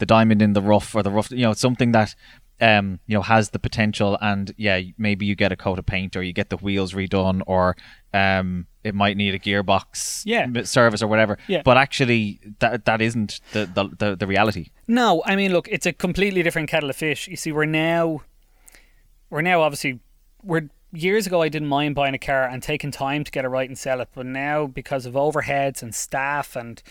the 0.00 0.06
diamond 0.06 0.42
in 0.42 0.52
the 0.54 0.60
rough 0.62 0.94
or 0.94 1.02
the 1.04 1.10
rough, 1.10 1.30
you 1.30 1.42
know, 1.42 1.52
something 1.52 1.92
that 1.92 2.14
um, 2.62 2.98
you 3.06 3.14
know 3.16 3.22
has 3.22 3.50
the 3.50 3.58
potential, 3.58 4.18
and 4.20 4.52
yeah, 4.58 4.80
maybe 4.98 5.24
you 5.24 5.34
get 5.34 5.50
a 5.52 5.56
coat 5.56 5.78
of 5.78 5.86
paint 5.86 6.14
or 6.16 6.22
you 6.22 6.32
get 6.34 6.50
the 6.50 6.56
wheels 6.58 6.92
redone 6.92 7.40
or 7.46 7.74
um, 8.12 8.66
it 8.84 8.94
might 8.94 9.16
need 9.16 9.34
a 9.34 9.38
gearbox 9.38 10.22
Yeah. 10.26 10.46
service 10.64 11.02
or 11.02 11.06
whatever. 11.06 11.38
Yeah. 11.48 11.62
But 11.64 11.76
actually, 11.78 12.40
that 12.58 12.84
that 12.84 13.00
isn't 13.00 13.40
the 13.52 13.64
the, 13.72 13.88
the, 13.98 14.16
the 14.16 14.26
reality. 14.26 14.66
No, 14.86 15.22
I 15.24 15.36
mean, 15.36 15.52
look, 15.52 15.68
it's 15.68 15.86
a 15.86 15.92
completely 15.92 16.42
different 16.42 16.68
kettle 16.68 16.90
of 16.90 16.96
fish. 16.96 17.28
You 17.28 17.36
see, 17.36 17.50
we're 17.52 17.64
now, 17.64 18.22
we're 19.30 19.42
now 19.42 19.62
obviously, 19.62 20.00
we're 20.42 20.68
years 20.92 21.26
ago. 21.26 21.40
I 21.40 21.48
didn't 21.48 21.68
mind 21.68 21.94
buying 21.94 22.14
a 22.14 22.18
car 22.18 22.44
and 22.44 22.62
taking 22.62 22.90
time 22.90 23.24
to 23.24 23.30
get 23.30 23.44
it 23.44 23.48
right 23.48 23.68
and 23.70 23.78
sell 23.78 24.00
it, 24.00 24.08
but 24.14 24.26
now 24.26 24.66
because 24.66 25.06
of 25.06 25.14
overheads 25.14 25.82
and 25.82 25.94
staff 25.94 26.56
and 26.56 26.82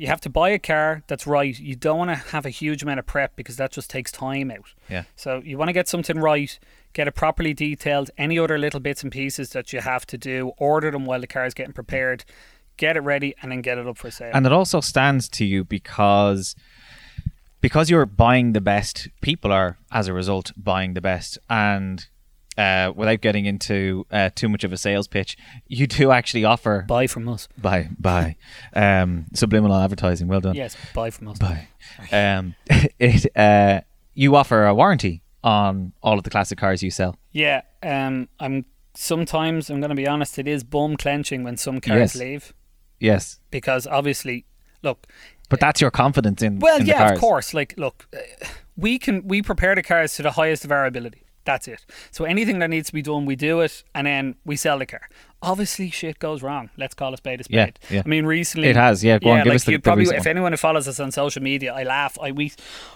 you 0.00 0.06
have 0.06 0.20
to 0.22 0.30
buy 0.30 0.48
a 0.48 0.58
car 0.58 1.02
that's 1.08 1.26
right. 1.26 1.58
You 1.58 1.76
don't 1.76 1.98
want 1.98 2.10
to 2.10 2.14
have 2.16 2.46
a 2.46 2.50
huge 2.50 2.82
amount 2.82 3.00
of 3.00 3.06
prep 3.06 3.36
because 3.36 3.56
that 3.56 3.70
just 3.70 3.90
takes 3.90 4.10
time 4.10 4.50
out. 4.50 4.72
Yeah. 4.88 5.04
So 5.14 5.42
you 5.44 5.58
want 5.58 5.68
to 5.68 5.74
get 5.74 5.88
something 5.88 6.18
right, 6.18 6.58
get 6.94 7.06
it 7.06 7.14
properly 7.14 7.52
detailed. 7.52 8.10
Any 8.16 8.38
other 8.38 8.56
little 8.58 8.80
bits 8.80 9.02
and 9.02 9.12
pieces 9.12 9.50
that 9.50 9.74
you 9.74 9.80
have 9.80 10.06
to 10.06 10.16
do, 10.16 10.52
order 10.56 10.90
them 10.90 11.04
while 11.04 11.20
the 11.20 11.26
car 11.26 11.44
is 11.44 11.52
getting 11.52 11.74
prepared, 11.74 12.24
get 12.78 12.96
it 12.96 13.00
ready, 13.00 13.34
and 13.42 13.52
then 13.52 13.60
get 13.60 13.76
it 13.76 13.86
up 13.86 13.98
for 13.98 14.10
sale. 14.10 14.30
and 14.32 14.46
it 14.46 14.52
also 14.52 14.80
stands 14.80 15.28
to 15.28 15.44
you 15.44 15.64
because 15.64 16.56
because 17.60 17.90
you're 17.90 18.06
buying 18.06 18.54
the 18.54 18.60
best 18.62 19.08
people 19.20 19.52
are 19.52 19.76
as 19.92 20.08
a 20.08 20.14
result 20.14 20.50
buying 20.56 20.94
the 20.94 21.02
best 21.02 21.38
and 21.50 22.06
uh, 22.58 22.92
without 22.94 23.20
getting 23.20 23.46
into 23.46 24.06
uh, 24.10 24.28
too 24.34 24.48
much 24.48 24.64
of 24.64 24.72
a 24.72 24.76
sales 24.76 25.06
pitch 25.08 25.36
you 25.66 25.86
do 25.86 26.10
actually 26.10 26.44
offer 26.44 26.84
buy 26.88 27.06
from 27.06 27.28
us. 27.28 27.48
buy 27.56 27.88
buy 27.98 28.36
um, 28.74 29.24
subliminal 29.34 29.76
advertising 29.76 30.28
well 30.28 30.40
done 30.40 30.54
Yes, 30.54 30.76
buy 30.94 31.10
from 31.10 31.28
us. 31.28 31.38
buy 31.38 31.68
um, 32.12 32.54
it 32.98 33.26
uh, 33.36 33.80
you 34.14 34.34
offer 34.36 34.66
a 34.66 34.74
warranty 34.74 35.22
on 35.42 35.92
all 36.02 36.18
of 36.18 36.24
the 36.24 36.30
classic 36.30 36.58
cars 36.58 36.82
you 36.82 36.90
sell 36.90 37.16
Yeah, 37.32 37.62
um, 37.82 38.28
I'm 38.40 38.66
sometimes 38.94 39.70
I'm 39.70 39.80
going 39.80 39.90
to 39.90 39.94
be 39.96 40.06
honest. 40.06 40.38
It 40.38 40.46
is 40.48 40.64
bum 40.64 40.96
clenching 40.96 41.44
when 41.44 41.56
some 41.56 41.80
cars 41.80 41.98
Yes. 41.98 42.16
leave 42.16 42.52
yes 42.98 43.40
because 43.50 43.86
obviously, 43.86 44.44
look. 44.82 45.06
but 45.48 45.60
that's 45.60 45.80
your 45.80 45.90
confidence 45.90 46.42
in 46.42 46.58
Well, 46.58 46.80
in 46.80 46.86
yeah, 46.86 47.12
of 47.12 47.18
course. 47.20 47.54
Like, 47.54 47.74
look, 47.78 48.06
uh, 48.14 48.18
we 48.76 48.98
can 48.98 49.26
we 49.26 49.40
prepare 49.40 49.74
the 49.74 49.82
cars 49.82 50.14
to 50.16 50.22
the 50.22 50.32
highest 50.32 50.64
of 50.66 50.72
our 50.72 50.84
ability. 50.84 51.22
That's 51.44 51.66
it. 51.66 51.84
So 52.10 52.24
anything 52.24 52.58
that 52.58 52.68
needs 52.68 52.88
to 52.88 52.92
be 52.92 53.02
done, 53.02 53.24
we 53.24 53.34
do 53.34 53.60
it, 53.60 53.82
and 53.94 54.06
then 54.06 54.36
we 54.44 54.56
sell 54.56 54.78
the 54.78 54.86
car. 54.86 55.08
Obviously, 55.42 55.88
shit 55.90 56.18
goes 56.18 56.42
wrong. 56.42 56.68
Let's 56.76 56.92
call 56.94 57.14
a 57.14 57.16
spade 57.16 57.40
a 57.40 57.44
spade. 57.44 57.78
Yeah, 57.88 57.96
yeah. 57.96 58.02
I 58.04 58.08
mean, 58.08 58.26
recently 58.26 58.68
It 58.68 58.76
has, 58.76 59.02
yeah. 59.02 59.18
Go 59.18 59.30
on, 59.30 59.38
give 59.38 59.46
like 59.46 59.54
us 59.56 59.64
the- 59.64 59.72
you 59.72 59.78
the 59.78 59.82
probably, 59.82 60.04
if 60.14 60.26
anyone 60.26 60.52
who 60.52 60.58
follows 60.58 60.86
us 60.86 61.00
on 61.00 61.10
social 61.12 61.42
media, 61.42 61.72
I 61.72 61.82
laugh. 61.82 62.18
I 62.20 62.30
we, 62.30 62.52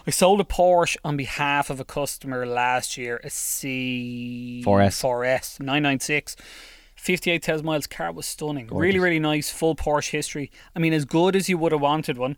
I 0.06 0.10
sold 0.10 0.40
a 0.42 0.44
Porsche 0.44 0.98
on 1.04 1.16
behalf 1.16 1.70
of 1.70 1.80
a 1.80 1.84
customer 1.86 2.44
last 2.44 2.98
year, 2.98 3.18
a 3.24 3.30
C 3.30 4.62
4S. 4.64 5.00
4S 5.00 5.60
996. 5.60 6.36
58,000 6.96 7.66
miles 7.66 7.86
car 7.86 8.12
was 8.12 8.24
stunning. 8.26 8.66
Really, 8.68 8.98
really 8.98 9.18
nice. 9.18 9.50
Full 9.50 9.74
Porsche 9.76 10.10
history. 10.10 10.50
I 10.76 10.78
mean, 10.78 10.92
as 10.92 11.04
good 11.04 11.34
as 11.36 11.48
you 11.48 11.58
would 11.58 11.72
have 11.72 11.80
wanted 11.80 12.18
one. 12.18 12.36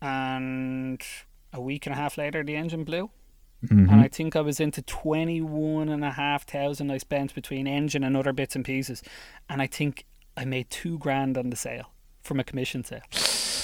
And 0.00 1.02
a 1.52 1.60
week 1.60 1.86
and 1.86 1.94
a 1.94 1.98
half 1.98 2.16
later, 2.18 2.42
the 2.44 2.54
engine 2.56 2.84
blew. 2.84 3.10
Mm-hmm. 3.64 3.90
And 3.90 4.00
I 4.00 4.08
think 4.08 4.36
I 4.36 4.40
was 4.40 4.60
into 4.60 4.82
21 4.82 5.88
and 5.88 6.04
a 6.04 6.12
half 6.12 6.44
thousand 6.44 6.90
I 6.90 6.98
spent 6.98 7.34
between 7.34 7.66
engine 7.66 8.04
and 8.04 8.16
other 8.16 8.32
bits 8.32 8.54
and 8.54 8.64
pieces. 8.64 9.02
And 9.48 9.60
I 9.60 9.66
think 9.66 10.04
I 10.36 10.44
made 10.44 10.70
two 10.70 10.98
grand 10.98 11.36
on 11.36 11.50
the 11.50 11.56
sale 11.56 11.90
from 12.22 12.38
a 12.38 12.44
commission 12.44 12.84
sale. 12.84 13.00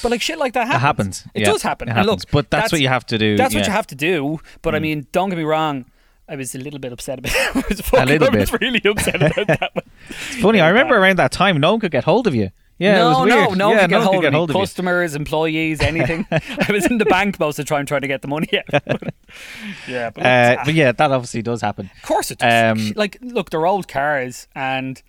But 0.02 0.10
like 0.10 0.20
shit 0.20 0.38
like 0.38 0.52
that 0.54 0.66
happens. 0.66 0.76
it 0.76 0.80
happens 0.80 1.24
It 1.34 1.40
yeah, 1.42 1.46
does 1.52 1.62
happen. 1.62 1.88
it 1.88 1.92
happens. 1.92 2.06
look, 2.24 2.30
but 2.30 2.50
that's, 2.50 2.72
what 2.72 2.80
you 2.80 2.88
have 2.88 3.06
to 3.06 3.18
do 3.18 3.36
That's 3.36 3.54
what 3.54 3.60
yeah. 3.60 3.64
Mm. 3.64 3.68
you 3.68 3.72
have 3.72 3.86
to 3.88 3.94
do. 3.94 4.40
But 4.62 4.74
I 4.74 4.78
mean, 4.80 5.06
don't 5.12 5.28
get 5.30 5.38
me 5.38 5.44
wrong. 5.44 5.86
I 6.28 6.36
was 6.36 6.54
a 6.54 6.58
little 6.58 6.80
bit 6.80 6.92
upset 6.92 7.18
about 7.20 7.32
it. 7.34 7.56
I 7.56 7.64
was 7.68 7.80
fucking, 7.82 8.08
little 8.08 8.28
I 8.34 8.38
was 8.38 8.50
bit. 8.50 8.60
really 8.60 8.80
upset 8.84 9.16
about 9.16 9.46
that 9.46 9.70
one. 9.74 9.84
It's 10.08 10.40
funny. 10.40 10.60
I 10.60 10.68
remember 10.68 10.96
around 10.96 11.18
that 11.18 11.30
time, 11.32 11.60
no 11.60 11.72
one 11.72 11.80
could 11.80 11.92
get 11.92 12.04
hold 12.04 12.26
of 12.26 12.34
you. 12.34 12.50
Yeah, 12.78 12.94
no, 12.94 13.06
it 13.06 13.08
was 13.10 13.18
weird. 13.24 13.28
no, 13.50 13.54
no 13.54 13.70
yeah, 13.70 13.76
one 13.76 13.80
could 13.82 13.90
no 13.90 13.98
get 13.98 14.02
hold 14.02 14.24
of 14.24 14.32
me. 14.32 14.36
hold 14.36 14.50
of 14.50 14.56
you. 14.56 14.62
Customers, 14.62 15.14
employees, 15.14 15.80
anything. 15.80 16.26
I 16.32 16.66
was 16.72 16.86
in 16.86 16.98
the 16.98 17.04
bank 17.04 17.38
most 17.38 17.58
of 17.58 17.66
the 17.66 17.68
time 17.68 17.86
trying 17.86 18.00
to 18.00 18.08
get 18.08 18.22
the 18.22 18.28
money 18.28 18.48
out. 18.58 18.82
yeah, 19.88 20.10
but, 20.10 20.26
Uh, 20.26 20.56
but 20.64 20.74
yeah, 20.74 20.90
that 20.92 21.12
obviously 21.12 21.42
does 21.42 21.60
happen. 21.60 21.88
of 21.96 22.02
course 22.02 22.30
it 22.32 22.38
does. 22.38 22.78
um, 22.78 22.92
like, 22.96 23.16
look, 23.20 23.50
they're 23.50 23.66
old 23.66 23.86
cars, 23.86 24.48
and 24.56 25.02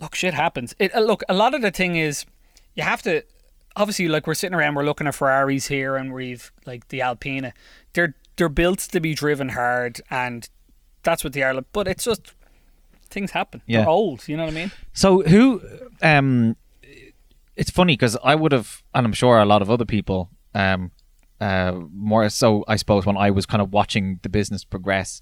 look, 0.00 0.14
shit 0.16 0.34
happens. 0.34 0.74
It, 0.78 0.94
uh, 0.94 1.00
look, 1.00 1.22
a 1.28 1.34
lot 1.34 1.54
of 1.54 1.62
the 1.62 1.70
thing 1.70 1.96
is 1.96 2.26
you 2.74 2.82
have 2.82 3.02
to. 3.02 3.22
Obviously, 3.76 4.08
like 4.08 4.26
we're 4.26 4.34
sitting 4.34 4.54
around, 4.58 4.74
we're 4.74 4.84
looking 4.84 5.06
at 5.06 5.14
Ferraris 5.14 5.68
here, 5.68 5.94
and 5.94 6.12
we've 6.12 6.50
like 6.66 6.88
the 6.88 7.02
Alpina. 7.02 7.52
They're 7.92 8.16
they're 8.36 8.48
built 8.48 8.80
to 8.80 9.00
be 9.00 9.14
driven 9.14 9.50
hard, 9.50 10.00
and 10.10 10.48
that's 11.04 11.22
what 11.22 11.34
they 11.34 11.44
are. 11.44 11.54
But 11.72 11.86
it's 11.86 12.02
just 12.04 12.32
things 13.10 13.30
happen. 13.30 13.62
Yeah. 13.66 13.78
They're 13.82 13.88
old. 13.88 14.26
You 14.26 14.36
know 14.36 14.44
what 14.44 14.52
I 14.52 14.56
mean? 14.56 14.72
So 14.92 15.22
who? 15.22 15.62
Um, 16.02 16.56
it's 17.56 17.70
funny 17.70 17.94
because 17.94 18.16
I 18.22 18.34
would 18.34 18.52
have, 18.52 18.82
and 18.94 19.06
I'm 19.06 19.12
sure 19.12 19.38
a 19.38 19.44
lot 19.44 19.62
of 19.62 19.70
other 19.70 19.84
people, 19.84 20.30
um, 20.54 20.92
uh, 21.40 21.72
more 21.92 22.28
so, 22.28 22.64
I 22.68 22.76
suppose, 22.76 23.06
when 23.06 23.16
I 23.16 23.30
was 23.30 23.46
kind 23.46 23.62
of 23.62 23.72
watching 23.72 24.20
the 24.22 24.28
business 24.28 24.64
progress, 24.64 25.20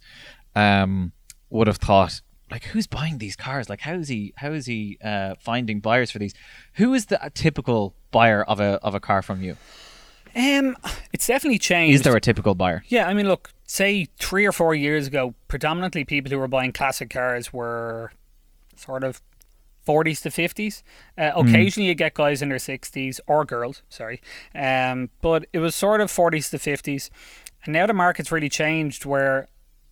um, 0.54 1.12
would 1.50 1.66
have 1.66 1.78
thought. 1.78 2.20
Like 2.50 2.64
who's 2.64 2.86
buying 2.86 3.18
these 3.18 3.36
cars? 3.36 3.68
Like 3.68 3.80
how 3.80 3.92
is 3.92 4.08
he? 4.08 4.32
How 4.36 4.52
is 4.52 4.64
he 4.64 4.96
uh, 5.04 5.34
finding 5.38 5.80
buyers 5.80 6.10
for 6.10 6.18
these? 6.18 6.32
Who 6.74 6.94
is 6.94 7.06
the 7.06 7.30
typical 7.34 7.94
buyer 8.10 8.42
of 8.42 8.58
a 8.58 8.80
of 8.82 8.94
a 8.94 9.00
car 9.00 9.20
from 9.20 9.42
you? 9.42 9.58
Um, 10.34 10.76
it's 11.12 11.26
definitely 11.26 11.58
changed. 11.58 11.96
Is 11.96 12.02
there 12.02 12.16
a 12.16 12.20
typical 12.22 12.54
buyer? 12.54 12.84
Yeah, 12.88 13.06
I 13.06 13.12
mean, 13.12 13.28
look, 13.28 13.52
say 13.66 14.06
three 14.18 14.46
or 14.46 14.52
four 14.52 14.74
years 14.74 15.06
ago, 15.06 15.34
predominantly 15.48 16.04
people 16.04 16.30
who 16.30 16.38
were 16.38 16.48
buying 16.48 16.72
classic 16.72 17.10
cars 17.10 17.52
were 17.52 18.12
sort 18.76 19.04
of 19.04 19.20
40s 19.88 20.20
to 20.22 20.30
50s. 20.30 20.82
Uh, 21.16 21.30
occasionally, 21.42 21.88
you 21.88 21.94
get 21.94 22.14
guys 22.14 22.42
in 22.42 22.48
their 22.50 22.58
60s 22.58 23.20
or 23.26 23.44
girls, 23.44 23.82
sorry, 23.88 24.20
um, 24.54 25.08
but 25.22 25.46
it 25.52 25.60
was 25.60 25.74
sort 25.74 26.00
of 26.00 26.10
40s 26.12 26.50
to 26.50 26.58
50s. 26.58 27.10
And 27.64 27.72
now 27.72 27.86
the 27.86 27.94
market's 27.94 28.30
really 28.30 28.48
changed 28.48 29.04
where 29.04 29.48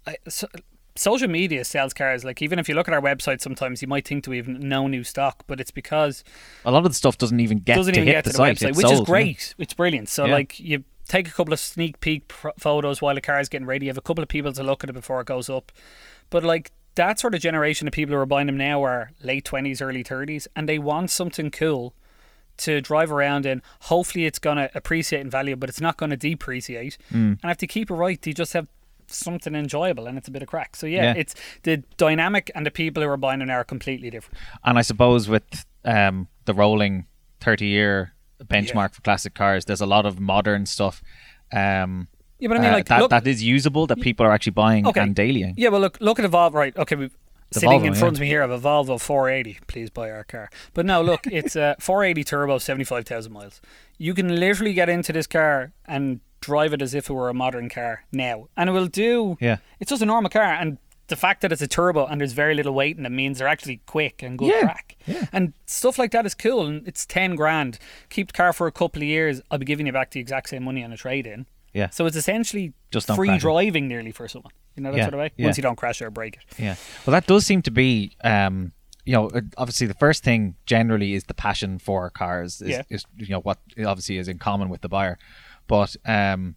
I, 0.07 0.17
so, 0.29 0.47
social 0.95 1.29
media 1.29 1.65
sells 1.65 1.93
cars. 1.93 2.25
Like 2.25 2.41
even 2.43 2.59
if 2.59 2.69
you 2.69 2.75
look 2.75 2.89
at 2.89 2.95
our 2.95 3.01
website, 3.01 3.41
sometimes 3.41 3.83
you 3.83 3.89
might 3.89 4.07
think 4.07 4.27
we 4.27 4.37
have 4.37 4.49
no 4.49 4.87
new 4.87 5.05
stock, 5.05 5.45
but 5.47 5.61
it's 5.61 5.71
because 5.73 6.23
A 6.65 6.71
lot 6.71 6.85
of 6.85 6.91
the 6.91 6.95
stuff 6.95 7.19
doesn't 7.19 7.41
even 7.41 7.59
get 7.59 7.77
doesn't 7.77 7.95
to 7.95 8.01
even 8.01 8.07
hit 8.09 8.15
get 8.19 8.25
the 8.25 8.31
to 8.31 8.37
the 8.37 8.39
site. 8.39 8.57
website, 8.57 8.77
which 8.77 8.87
sold, 8.87 8.93
is 8.95 9.01
yeah. 9.01 9.05
great. 9.07 9.55
It's 9.59 9.75
brilliant. 9.75 10.09
So 10.09 10.25
Yeah. 10.27 10.33
like 10.35 10.61
you 10.61 10.85
take 11.09 11.29
a 11.29 11.33
couple 11.33 11.53
of 11.53 11.61
sneak 11.61 12.01
peek 12.01 12.29
pr- 12.29 12.49
photos 12.59 13.03
while 13.03 13.15
the 13.15 13.21
car 13.21 13.41
is 13.41 13.49
getting 13.49 13.67
ready. 13.67 13.87
You 13.87 13.91
have 13.91 13.99
a 13.99 14.03
couple 14.09 14.23
of 14.23 14.29
people 14.29 14.53
to 14.53 14.63
look 14.63 14.85
at 14.85 14.91
it 14.91 14.95
before 14.95 15.21
it 15.21 15.27
goes 15.27 15.49
up. 15.51 15.71
But 16.31 16.43
like 16.45 16.71
that 16.97 17.19
sort 17.19 17.35
of 17.35 17.41
generation 17.41 17.87
of 17.89 17.93
people 17.95 18.15
who 18.15 18.21
are 18.21 18.27
buying 18.27 18.47
them 18.47 18.57
now 18.59 18.83
are 18.85 19.13
late 19.23 19.45
twenties, 19.45 19.81
early 19.81 20.03
thirties, 20.03 20.49
and 20.57 20.69
they 20.69 20.79
want 20.79 21.11
something 21.11 21.51
cool 21.51 21.95
to 22.59 22.81
drive 22.81 23.13
around 23.13 23.47
in. 23.47 23.63
Hopefully, 23.83 24.27
it's 24.27 24.39
gonna 24.39 24.69
appreciate 24.75 25.21
in 25.21 25.31
value, 25.31 25.57
but 25.57 25.69
it's 25.69 25.81
not 25.81 25.97
gonna 25.97 26.17
depreciate. 26.17 26.99
Mm. 27.13 27.39
And 27.43 27.51
if 27.51 27.59
they 27.59 27.67
keep 27.67 27.91
it 27.91 27.95
right, 27.95 28.21
they 28.21 28.33
just 28.33 28.53
have 28.55 28.67
something 29.09 29.55
enjoyable 29.55 30.09
and 30.09 30.19
it's 30.19 30.27
a 30.27 30.31
bit 30.33 30.43
of 30.43 30.49
crack. 30.49 30.75
So 30.75 30.87
yeah, 30.87 31.05
Yeah. 31.05 31.15
it's 31.17 31.35
the 31.63 31.77
dynamic 31.97 32.51
and 32.57 32.67
the 32.67 32.73
people 32.73 33.03
who 33.03 33.09
are 33.09 33.17
buying 33.17 33.39
them 33.39 33.47
now 33.49 33.59
are 33.59 33.65
completely 33.65 34.11
different. 34.11 34.37
And 34.65 34.77
I 34.79 34.83
suppose 34.83 35.29
with 35.29 35.65
um, 35.85 36.27
the 36.45 36.55
rolling 36.55 37.07
30 37.41 37.67
year 37.67 38.15
benchmark 38.43 38.95
for 38.95 39.03
classic 39.03 39.35
cars, 39.35 39.67
there's 39.67 39.81
a 39.81 39.87
lot 39.87 40.07
of 40.07 40.19
modern 40.19 40.67
stuff 40.67 41.03
um, 41.53 42.09
Yeah, 42.39 42.49
but 42.49 42.59
I 42.59 42.61
mean, 42.61 42.71
uh, 42.71 42.75
like, 42.75 42.87
that, 42.87 43.01
look, 43.01 43.11
that 43.11 43.27
is 43.27 43.43
usable 43.43 43.87
that 43.87 44.01
people 44.01 44.27
are 44.27 44.33
actually 44.33 44.53
buying 44.53 44.87
Okay. 44.87 45.01
and 45.01 45.15
dailying. 45.17 45.55
Yeah, 45.57 45.71
well, 45.71 45.81
look, 45.81 45.97
look 46.01 46.19
at 46.19 46.25
Evolve. 46.25 46.55
Right, 46.55 46.77
okay, 46.77 46.95
we've 46.97 47.17
The 47.51 47.61
sitting 47.61 47.81
Volvo, 47.81 47.87
in 47.87 47.95
front 47.95 48.15
yeah. 48.15 48.19
of 48.19 48.21
me 48.21 48.27
here 48.27 48.43
of 48.43 48.51
a 48.51 48.59
Volvo 48.59 49.01
480. 49.01 49.59
Please 49.67 49.89
buy 49.91 50.11
our 50.11 50.25
car. 50.25 50.51
But 50.75 50.85
no, 50.87 51.01
look, 51.03 51.27
it's 51.33 51.57
a 51.57 51.77
480 51.81 52.25
turbo, 52.25 52.59
75,000 52.59 53.33
miles. 53.33 53.61
You 53.99 54.13
can 54.15 54.39
literally 54.39 54.75
get 54.75 54.89
into 54.89 55.13
this 55.13 55.27
car 55.27 55.73
and 55.87 56.21
drive 56.41 56.73
it 56.75 56.83
as 56.83 56.93
if 56.95 57.09
it 57.09 57.13
were 57.15 57.29
a 57.31 57.35
modern 57.35 57.69
car 57.71 58.05
now, 58.13 58.49
and 58.57 58.69
it 58.69 58.73
will 58.73 58.87
do. 58.89 59.39
Yeah. 59.41 59.57
it's 59.81 59.89
just 59.91 60.03
a 60.03 60.07
normal 60.07 60.29
car, 60.31 60.43
and 60.45 60.79
the 61.09 61.17
fact 61.17 61.41
that 61.41 61.53
it's 61.53 61.63
a 61.63 61.69
turbo 61.69 62.05
and 62.05 62.21
there's 62.21 62.33
very 62.33 62.53
little 62.55 62.75
weight 62.75 62.99
in 62.99 63.07
it 63.07 63.11
means 63.13 63.39
they're 63.39 63.47
actually 63.47 63.81
quick 63.87 64.23
and 64.25 64.37
good 64.37 64.49
Yeah, 64.49 64.61
crack. 64.63 64.97
yeah. 65.07 65.27
And 65.33 65.53
stuff 65.65 65.99
like 66.01 66.11
that 66.11 66.27
is 66.27 66.35
cool, 66.35 66.67
and 66.67 66.87
it's 66.87 67.07
10 67.07 67.37
grand. 67.37 67.79
Keep 68.11 68.27
the 68.29 68.33
car 68.33 68.53
for 68.53 68.67
a 68.67 68.73
couple 68.73 69.01
of 69.03 69.09
years. 69.09 69.41
I'll 69.51 69.59
be 69.59 69.65
giving 69.65 69.87
you 69.87 69.93
back 69.93 70.11
the 70.11 70.21
exact 70.21 70.49
same 70.51 70.65
money 70.65 70.83
on 70.85 70.93
a 70.93 70.97
trade 70.97 71.27
in. 71.27 71.47
Yeah. 71.77 71.91
So 71.91 72.07
it's 72.07 72.17
essentially 72.17 72.73
Just 72.91 73.07
free 73.15 73.37
driving 73.39 73.87
nearly 73.89 74.11
for 74.13 74.27
someone. 74.29 74.53
You 74.77 74.83
know 74.83 74.93
that 74.93 74.97
Yeah, 74.99 75.05
sort 75.05 75.15
of 75.15 75.21
way. 75.21 75.31
yeah. 75.37 75.47
Once 75.47 75.57
you 75.59 75.63
don't 75.63 75.77
crash 75.77 76.01
it 76.01 76.07
or 76.07 76.11
break 76.11 76.37
it. 76.37 76.43
Yeah. 76.59 76.77
Well, 77.05 77.13
that 77.13 77.27
does 77.27 77.45
seem 77.45 77.61
to 77.63 77.71
be, 77.71 78.17
um, 78.25 78.73
you 79.05 79.13
know, 79.13 79.31
obviously 79.59 79.87
the 79.87 79.95
first 79.95 80.25
thing 80.25 80.55
generally 80.67 81.13
is 81.15 81.25
the 81.25 81.35
passion 81.35 81.79
for 81.79 82.09
cars. 82.11 82.61
Is, 82.63 82.69
Yeah. 82.71 82.83
is 82.89 83.05
you 83.17 83.29
know 83.29 83.41
what 83.41 83.59
obviously 83.85 84.17
is 84.19 84.27
in 84.29 84.39
common 84.39 84.69
with 84.71 84.81
the 84.81 84.89
buyer, 84.89 85.19
but 85.67 85.95
um, 86.07 86.57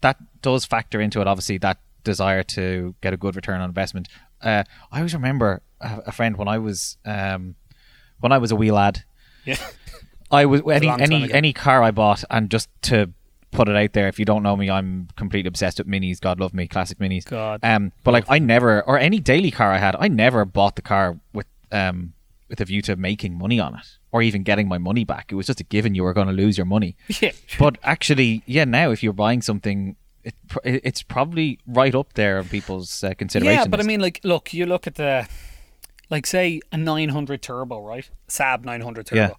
that 0.00 0.16
does 0.42 0.64
factor 0.64 1.00
into 1.00 1.20
it. 1.20 1.26
Obviously, 1.26 1.58
that 1.58 1.78
desire 2.04 2.42
to 2.42 2.94
get 3.00 3.12
a 3.12 3.16
good 3.16 3.34
return 3.36 3.60
on 3.60 3.68
investment. 3.68 4.08
Uh, 4.40 4.64
I 4.90 4.98
always 4.98 5.14
remember 5.14 5.62
a, 5.80 6.02
a 6.06 6.12
friend 6.12 6.36
when 6.36 6.48
I 6.48 6.58
was 6.58 6.96
um, 7.04 7.54
when 8.20 8.32
I 8.32 8.38
was 8.38 8.50
a 8.52 8.56
wee 8.56 8.70
lad. 8.72 9.02
Yeah. 9.44 9.56
I 10.30 10.46
was 10.46 10.62
any 10.70 10.88
any 10.88 11.24
ago. 11.24 11.34
any 11.34 11.52
car 11.52 11.82
I 11.82 11.90
bought, 11.90 12.24
and 12.30 12.50
just 12.50 12.68
to 12.82 13.10
put 13.52 13.68
it 13.68 13.76
out 13.76 13.92
there, 13.92 14.08
if 14.08 14.18
you 14.18 14.24
don't 14.24 14.42
know 14.42 14.56
me, 14.56 14.68
I'm 14.68 15.08
completely 15.16 15.48
obsessed 15.48 15.78
with 15.78 15.86
minis. 15.86 16.20
God 16.20 16.40
love 16.40 16.52
me, 16.52 16.66
classic 16.66 16.98
minis. 16.98 17.24
God. 17.24 17.60
Um, 17.62 17.92
but 18.02 18.12
like 18.12 18.24
I 18.28 18.38
never, 18.40 18.82
or 18.82 18.98
any 18.98 19.20
daily 19.20 19.50
car 19.50 19.70
I 19.70 19.78
had, 19.78 19.94
I 19.98 20.08
never 20.08 20.44
bought 20.44 20.74
the 20.76 20.82
car 20.82 21.18
with 21.32 21.46
um 21.70 22.14
with 22.48 22.60
a 22.60 22.64
view 22.66 22.82
to 22.82 22.96
making 22.96 23.38
money 23.38 23.58
on 23.58 23.74
it 23.74 23.86
or 24.10 24.20
even 24.20 24.42
getting 24.42 24.68
my 24.68 24.76
money 24.76 25.04
back. 25.04 25.32
It 25.32 25.36
was 25.36 25.46
just 25.46 25.60
a 25.60 25.64
given 25.64 25.94
you 25.94 26.02
were 26.02 26.12
going 26.12 26.26
to 26.26 26.34
lose 26.34 26.58
your 26.58 26.66
money. 26.66 26.96
Yeah. 27.20 27.32
But 27.58 27.78
actually, 27.82 28.42
yeah, 28.46 28.64
now 28.64 28.90
if 28.90 29.02
you're 29.02 29.14
buying 29.14 29.40
something, 29.42 29.96
it, 30.22 30.34
it's 30.62 31.02
probably 31.02 31.58
right 31.66 31.94
up 31.94 32.12
there 32.12 32.38
on 32.38 32.48
people's 32.48 33.02
uh, 33.02 33.14
consideration. 33.14 33.58
Yeah, 33.58 33.66
but 33.68 33.80
I 33.80 33.84
mean, 33.84 34.00
like, 34.00 34.20
look, 34.22 34.52
you 34.52 34.66
look 34.66 34.86
at 34.86 34.96
the, 34.96 35.26
like, 36.10 36.26
say 36.26 36.60
a 36.70 36.76
900 36.76 37.40
turbo, 37.40 37.82
right? 37.82 38.08
Saab 38.28 38.64
900 38.64 39.06
turbo. 39.06 39.20
Yeah. 39.20 39.30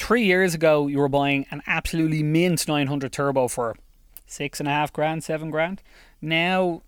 Three 0.00 0.24
years 0.24 0.54
ago, 0.54 0.86
you 0.86 0.98
were 0.98 1.08
buying 1.08 1.46
an 1.50 1.62
absolutely 1.66 2.22
mint 2.22 2.66
900 2.66 3.12
turbo 3.12 3.48
for 3.48 3.76
six 4.26 4.58
and 4.60 4.68
a 4.68 4.72
half 4.72 4.92
grand, 4.92 5.22
seven 5.22 5.50
grand. 5.50 5.82
Now, 6.22 6.82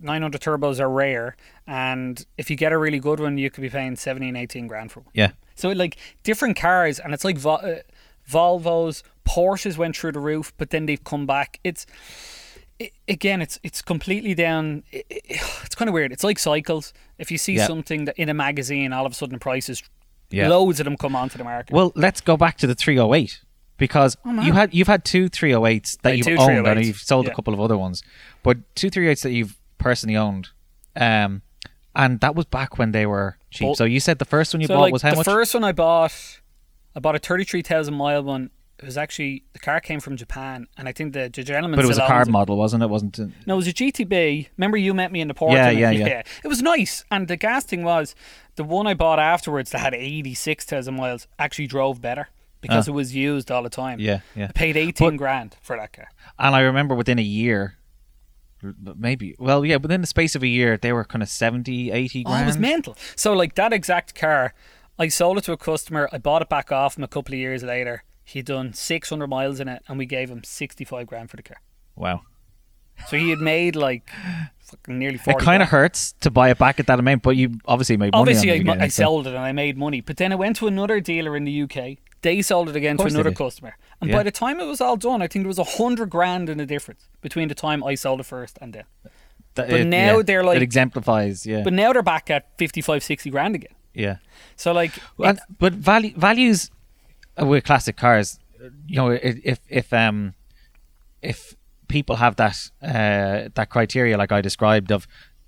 900 0.00 0.40
turbos 0.40 0.78
are 0.78 0.88
rare, 0.90 1.34
and 1.66 2.24
if 2.36 2.50
you 2.50 2.56
get 2.56 2.70
a 2.72 2.78
really 2.78 3.00
good 3.00 3.20
one, 3.20 3.38
you 3.38 3.50
could 3.50 3.62
be 3.62 3.70
paying 3.70 3.96
17, 3.96 4.36
18 4.36 4.66
grand 4.68 4.92
for 4.92 5.00
one. 5.00 5.10
yeah, 5.14 5.30
So 5.56 5.70
like 5.70 5.96
different 6.22 6.56
cars, 6.56 7.00
and 7.00 7.12
it's 7.14 7.24
like 7.24 7.36
Vo- 7.38 7.54
uh, 7.54 7.78
Volvos, 8.30 9.02
Porsches 9.26 9.76
went 9.76 9.96
through 9.96 10.12
the 10.12 10.20
roof, 10.20 10.52
but 10.56 10.70
then 10.70 10.86
they've 10.86 11.02
come 11.02 11.26
back. 11.26 11.58
It's 11.64 11.86
i 12.80 12.90
again, 13.08 13.42
it's 13.42 13.58
it's 13.64 13.82
completely 13.82 14.34
down. 14.34 14.84
i 14.94 14.98
i 14.98 15.20
it's 15.64 15.74
kind 15.74 15.88
of 15.88 15.94
weird. 15.94 16.12
It's 16.12 16.22
like 16.24 16.38
cycles. 16.38 16.92
If 17.18 17.30
you 17.32 17.38
see 17.38 17.54
Yeah. 17.56 17.66
something 17.66 18.04
that 18.04 18.16
in 18.18 18.28
a 18.28 18.34
magazine, 18.34 18.92
all 18.92 19.04
of 19.06 19.12
a 19.12 19.14
sudden 19.14 19.34
the 19.34 19.40
prices, 19.40 19.82
Yeah. 20.30 20.48
loads 20.48 20.80
of 20.80 20.84
them 20.84 20.96
come 20.96 21.16
onto 21.16 21.38
the 21.38 21.44
market. 21.44 21.72
Well, 21.72 21.92
let's 21.94 22.20
go 22.20 22.36
back 22.36 22.58
to 22.58 22.66
the 22.66 22.74
308 22.74 23.40
because 23.78 24.16
you 24.42 24.52
had 24.52 24.74
you've 24.74 24.88
had 24.88 25.04
two 25.04 25.30
308s 25.30 26.00
that 26.02 26.10
I 26.10 26.14
you've 26.14 26.38
owned 26.38 26.66
and 26.66 26.84
you've 26.84 26.98
sold 26.98 27.26
yeah. 27.26 27.32
a 27.32 27.34
couple 27.34 27.54
of 27.54 27.60
other 27.60 27.78
ones, 27.78 28.02
but 28.42 28.58
two 28.74 28.90
308s 28.90 29.22
that 29.22 29.30
you've 29.30 29.56
personally 29.78 30.16
owned, 30.16 30.48
um, 30.96 31.42
and 31.94 32.20
that 32.20 32.34
was 32.34 32.44
back 32.46 32.78
when 32.78 32.92
they 32.92 33.06
were 33.06 33.38
cheap. 33.50 33.66
Well- 33.66 33.74
so 33.74 33.84
you 33.84 34.00
said 34.00 34.18
the 34.18 34.24
first 34.24 34.52
one 34.52 34.60
you 34.60 34.66
so 34.66 34.74
bought 34.74 34.80
like 34.82 34.92
was 34.92 35.02
how 35.02 35.10
much? 35.10 35.24
the 35.24 35.30
first 35.30 35.54
one 35.54 35.64
I 35.64 35.72
bought, 35.72 36.40
I 36.94 37.00
bought 37.00 37.14
a 37.14 37.18
thirty-three 37.18 37.62
thousand 37.62 37.94
mile 37.94 38.22
one. 38.22 38.50
It 38.80 38.84
was 38.84 38.96
actually 38.96 39.42
the 39.54 39.58
car 39.58 39.80
came 39.80 39.98
from 39.98 40.16
Japan, 40.16 40.68
and 40.76 40.88
I 40.88 40.92
think 40.92 41.12
the, 41.12 41.28
the 41.34 41.42
gentleman. 41.42 41.76
but 41.76 41.84
it 41.84 41.88
was 41.88 41.96
a 41.98 42.00
still 42.02 42.06
card 42.08 42.20
owns 42.20 42.28
it. 42.28 42.32
model, 42.32 42.56
wasn't 42.56 42.82
it? 42.84 42.86
Wasn't 42.88 43.18
it? 43.18 43.28
No, 43.44 43.54
it 43.54 43.56
was 43.56 43.66
a 43.66 43.72
GTB. 43.72 44.48
Remember 44.56 44.76
you 44.76 44.94
met 44.94 45.10
me 45.10 45.20
in 45.20 45.26
the 45.26 45.34
port? 45.34 45.52
Yeah, 45.52 45.70
yeah, 45.70 45.90
it, 45.90 45.98
yeah. 45.98 46.22
It 46.44 46.48
was 46.48 46.62
nice. 46.62 47.04
And 47.10 47.26
the 47.26 47.36
gas 47.36 47.64
thing 47.64 47.82
was 47.82 48.14
the 48.54 48.62
one 48.62 48.86
I 48.86 48.94
bought 48.94 49.18
afterwards 49.18 49.70
that 49.72 49.80
had 49.80 49.94
86,000 49.94 50.94
miles 50.94 51.26
actually 51.40 51.66
drove 51.66 52.00
better 52.00 52.28
because 52.60 52.88
Oh. 52.88 52.92
it 52.92 52.94
was 52.94 53.14
used 53.16 53.50
all 53.50 53.64
the 53.64 53.68
time. 53.70 53.98
Yeah, 53.98 54.20
yeah. 54.36 54.46
I 54.50 54.52
paid 54.52 54.76
18 54.76 55.10
But- 55.10 55.16
grand 55.16 55.56
for 55.60 55.76
that 55.76 55.92
car. 55.92 56.08
And 56.38 56.54
I 56.54 56.60
remember 56.60 56.94
within 56.94 57.18
a 57.18 57.22
year, 57.22 57.78
maybe, 58.96 59.34
well, 59.38 59.64
yeah, 59.64 59.76
within 59.76 60.00
the 60.00 60.06
space 60.06 60.34
of 60.34 60.42
a 60.42 60.48
year, 60.48 60.76
they 60.76 60.92
were 60.92 61.04
kind 61.04 61.22
of 61.22 61.28
70, 61.28 61.90
80 61.90 62.24
Oh, 62.26 62.34
it 62.36 62.46
was 62.46 62.58
mental. 62.58 62.96
So, 63.16 63.32
like 63.32 63.54
that 63.56 63.72
exact 63.72 64.14
car, 64.14 64.54
I 64.98 65.08
sold 65.08 65.38
it 65.38 65.44
to 65.44 65.52
a 65.52 65.56
customer. 65.56 66.08
I 66.12 66.18
bought 66.18 66.42
it 66.42 66.48
back 66.48 66.72
off 66.72 66.96
him 66.96 67.04
a 67.04 67.08
couple 67.08 67.34
of 67.34 67.38
years 67.38 67.62
later. 67.62 68.02
He'd 68.28 68.44
done 68.44 68.72
600 68.74 69.26
miles 69.26 69.58
in 69.58 69.68
it 69.68 69.82
and 69.88 69.96
we 69.98 70.04
gave 70.06 70.28
him 70.30 70.44
65 70.44 71.06
grand 71.06 71.30
for 71.30 71.36
the 71.36 71.42
car. 71.42 71.56
Wow. 71.96 72.22
So 73.08 73.16
he 73.16 73.30
had 73.30 73.38
made 73.38 73.74
like 73.74 74.10
fucking 74.58 74.98
nearly 74.98 75.16
40 75.18 75.38
It 75.38 75.44
kind 75.44 75.62
of 75.62 75.68
hurts 75.70 76.12
to 76.20 76.30
buy 76.30 76.50
it 76.50 76.58
back 76.58 76.78
at 76.78 76.86
that 76.88 76.98
amount, 76.98 77.22
but 77.22 77.36
you 77.36 77.58
obviously 77.64 77.96
made 77.96 78.12
money. 78.12 78.20
Obviously, 78.20 78.50
I, 78.52 78.84
I 78.84 78.88
so- 78.88 79.04
sold 79.04 79.26
it 79.28 79.30
and 79.30 79.38
I 79.38 79.52
made 79.52 79.78
money. 79.78 80.00
But 80.02 80.16
then 80.18 80.32
I 80.32 80.34
went 80.34 80.56
to 80.56 80.66
another 80.66 81.00
dealer 81.00 81.36
in 81.36 81.44
the 81.44 81.62
UK. 81.62 81.98
They 82.20 82.42
sold 82.42 82.68
it 82.68 82.76
again 82.76 82.96
to 82.98 83.04
another 83.04 83.32
customer. 83.32 83.76
And 84.00 84.10
Yeah. 84.10 84.16
by 84.16 84.22
the 84.24 84.30
time 84.32 84.60
it 84.60 84.66
was 84.66 84.80
all 84.80 84.96
done, 84.96 85.22
I 85.22 85.26
think 85.28 85.44
there 85.44 85.48
was 85.48 85.58
a 85.58 85.64
hundred 85.64 86.10
grand 86.10 86.48
in 86.50 86.58
the 86.58 86.66
difference 86.66 87.08
between 87.22 87.48
the 87.48 87.54
time 87.54 87.82
I 87.84 87.94
sold 87.94 88.20
it 88.20 88.26
first 88.26 88.58
and 88.60 88.72
then. 88.74 88.84
That- 89.54 89.68
but 89.70 89.80
it- 89.80 89.84
now 89.86 90.16
yeah, 90.18 90.22
they're 90.22 90.44
like- 90.44 90.56
it 90.56 90.62
exemplifies, 90.62 91.46
yeah, 91.46 91.62
But 91.62 91.72
now 91.72 91.92
they're 91.92 92.02
back 92.02 92.28
at 92.30 92.48
55, 92.58 93.02
60 93.02 93.30
grand 93.30 93.54
again. 93.54 93.74
yeah. 93.94 94.16
So 94.56 94.72
like, 94.72 94.92
And, 95.24 95.38
but 95.58 95.72
value, 95.72 96.12
values 96.16 96.70
with 97.40 97.64
classic 97.64 97.96
cars, 97.96 98.38
you 98.86 98.96
know, 98.96 99.10
if 99.10 99.60
if 99.68 99.92
um 99.92 100.34
if 101.22 101.54
people 101.88 102.16
have 102.16 102.36
that 102.36 102.70
uh, 102.82 103.48
that 103.54 103.68
criteria 103.70 104.16
like 104.16 104.30
I 104.32 104.40
described 104.40 104.90
of, 104.92 105.06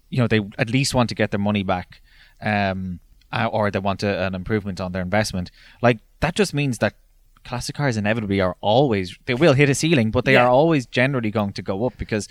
you 0.09 0.18
know, 0.18 0.26
they 0.26 0.40
at 0.59 0.70
least 0.70 0.94
want 0.94 1.09
to 1.11 1.14
get 1.14 1.31
their 1.31 1.40
money 1.40 1.62
back, 1.62 2.00
um, 2.40 3.00
uh, 3.33 3.46
or 3.53 3.70
they 3.70 3.79
want 3.79 4.03
a, 4.03 4.26
an 4.26 4.35
improvement 4.35 4.81
on 4.81 4.92
their 4.92 5.03
investment. 5.03 5.50
Like 5.83 5.98
that 6.20 6.35
just 6.35 6.55
means 6.55 6.79
that 6.79 6.94
classic 7.44 7.74
cars 7.76 7.96
inevitably 7.96 8.40
are 8.40 8.57
always 8.61 9.18
they 9.26 9.35
will 9.35 9.55
hit 9.55 9.68
a 9.68 9.74
ceiling, 9.74 10.11
but 10.11 10.24
they 10.24 10.35
Yeah. 10.35 10.44
are 10.44 10.50
always 10.50 10.87
generally 10.87 11.31
going 11.31 11.53
to 11.55 11.62
go 11.62 11.87
up 11.87 11.96
because 11.98 12.29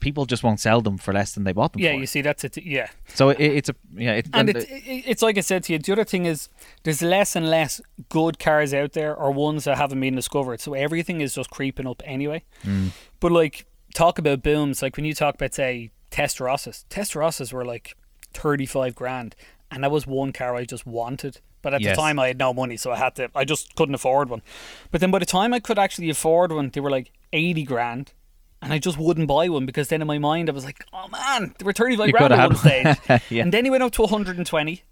people 0.00 0.26
just 0.26 0.42
won't 0.42 0.60
sell 0.60 0.80
them 0.80 0.96
for 0.98 1.12
less 1.12 1.32
than 1.32 1.44
they 1.44 1.52
bought 1.52 1.72
them 1.72 1.82
yeah, 1.82 1.92
for. 1.92 1.98
you 2.00 2.06
see, 2.06 2.20
that's 2.22 2.44
it. 2.44 2.56
Yeah. 2.58 2.88
So 3.14 3.30
it, 3.30 3.40
it's 3.40 3.68
a 3.68 3.74
yeah, 3.96 4.12
it, 4.14 4.26
And 4.32 4.48
and 4.48 4.56
it's, 4.58 4.64
it- 4.70 5.04
it's 5.06 5.22
like 5.22 5.36
I 5.38 5.40
said 5.42 5.64
to 5.64 5.72
you, 5.72 5.78
the 5.78 5.92
other 5.92 6.04
thing 6.04 6.24
is 6.26 6.48
there's 6.84 7.02
less 7.02 7.34
and 7.36 7.48
less 7.50 7.80
good 8.08 8.38
cars 8.38 8.72
out 8.72 8.92
there 8.92 9.14
or 9.16 9.30
ones 9.32 9.64
that 9.64 9.76
haven't 9.78 10.00
been 10.00 10.14
discovered. 10.14 10.60
So 10.60 10.74
everything 10.74 11.20
is 11.20 11.34
just 11.34 11.50
creeping 11.50 11.86
up 11.86 12.02
anyway. 12.04 12.44
Mm. 12.64 12.90
But 13.20 13.32
like, 13.32 13.66
talk 13.94 14.18
about 14.18 14.42
booms, 14.42 14.82
like 14.82 14.96
when 14.96 15.04
you 15.04 15.14
talk 15.14 15.34
about, 15.34 15.54
say, 15.54 15.90
Testarossas, 16.10 16.84
Testarossas 16.88 17.52
were 17.52 17.64
like 17.64 17.96
35 18.34 18.94
grand. 18.94 19.34
And 19.70 19.84
that 19.84 19.90
was 19.90 20.06
one 20.06 20.32
car 20.32 20.54
I 20.56 20.64
just 20.64 20.86
wanted. 20.86 21.40
But 21.60 21.74
at 21.74 21.80
Yes. 21.80 21.96
the 21.96 22.00
time 22.02 22.18
I 22.18 22.28
had 22.28 22.38
no 22.38 22.54
money, 22.54 22.76
so 22.76 22.92
I 22.92 22.96
had 22.96 23.16
to, 23.16 23.30
I 23.34 23.44
just 23.44 23.74
couldn't 23.74 23.94
afford 23.96 24.30
one. 24.30 24.42
But 24.90 25.00
then 25.00 25.10
by 25.10 25.18
the 25.18 25.26
time 25.26 25.52
I 25.52 25.58
could 25.60 25.78
actually 25.78 26.08
afford 26.08 26.52
one, 26.52 26.70
they 26.70 26.80
were 26.80 26.90
like 26.90 27.10
80 27.32 27.64
grand. 27.64 28.12
And 28.60 28.72
I 28.72 28.78
just 28.78 28.98
wouldn't 28.98 29.28
buy 29.28 29.48
one 29.48 29.66
because 29.66 29.88
then 29.88 30.00
in 30.00 30.08
my 30.08 30.18
mind 30.18 30.48
I 30.48 30.52
was 30.52 30.64
like, 30.64 30.84
oh 30.92 31.06
man, 31.08 31.54
they 31.58 31.64
were 31.64 31.72
35 31.72 32.06
You 32.08 32.12
grand 32.12 32.32
at 32.32 32.48
one 32.48 32.56
stage. 32.56 32.96
Yeah. 33.30 33.42
And 33.42 33.52
then 33.52 33.64
he 33.64 33.70
went 33.70 33.82
up 33.84 33.92
to 33.92 34.02
120. 34.02 34.82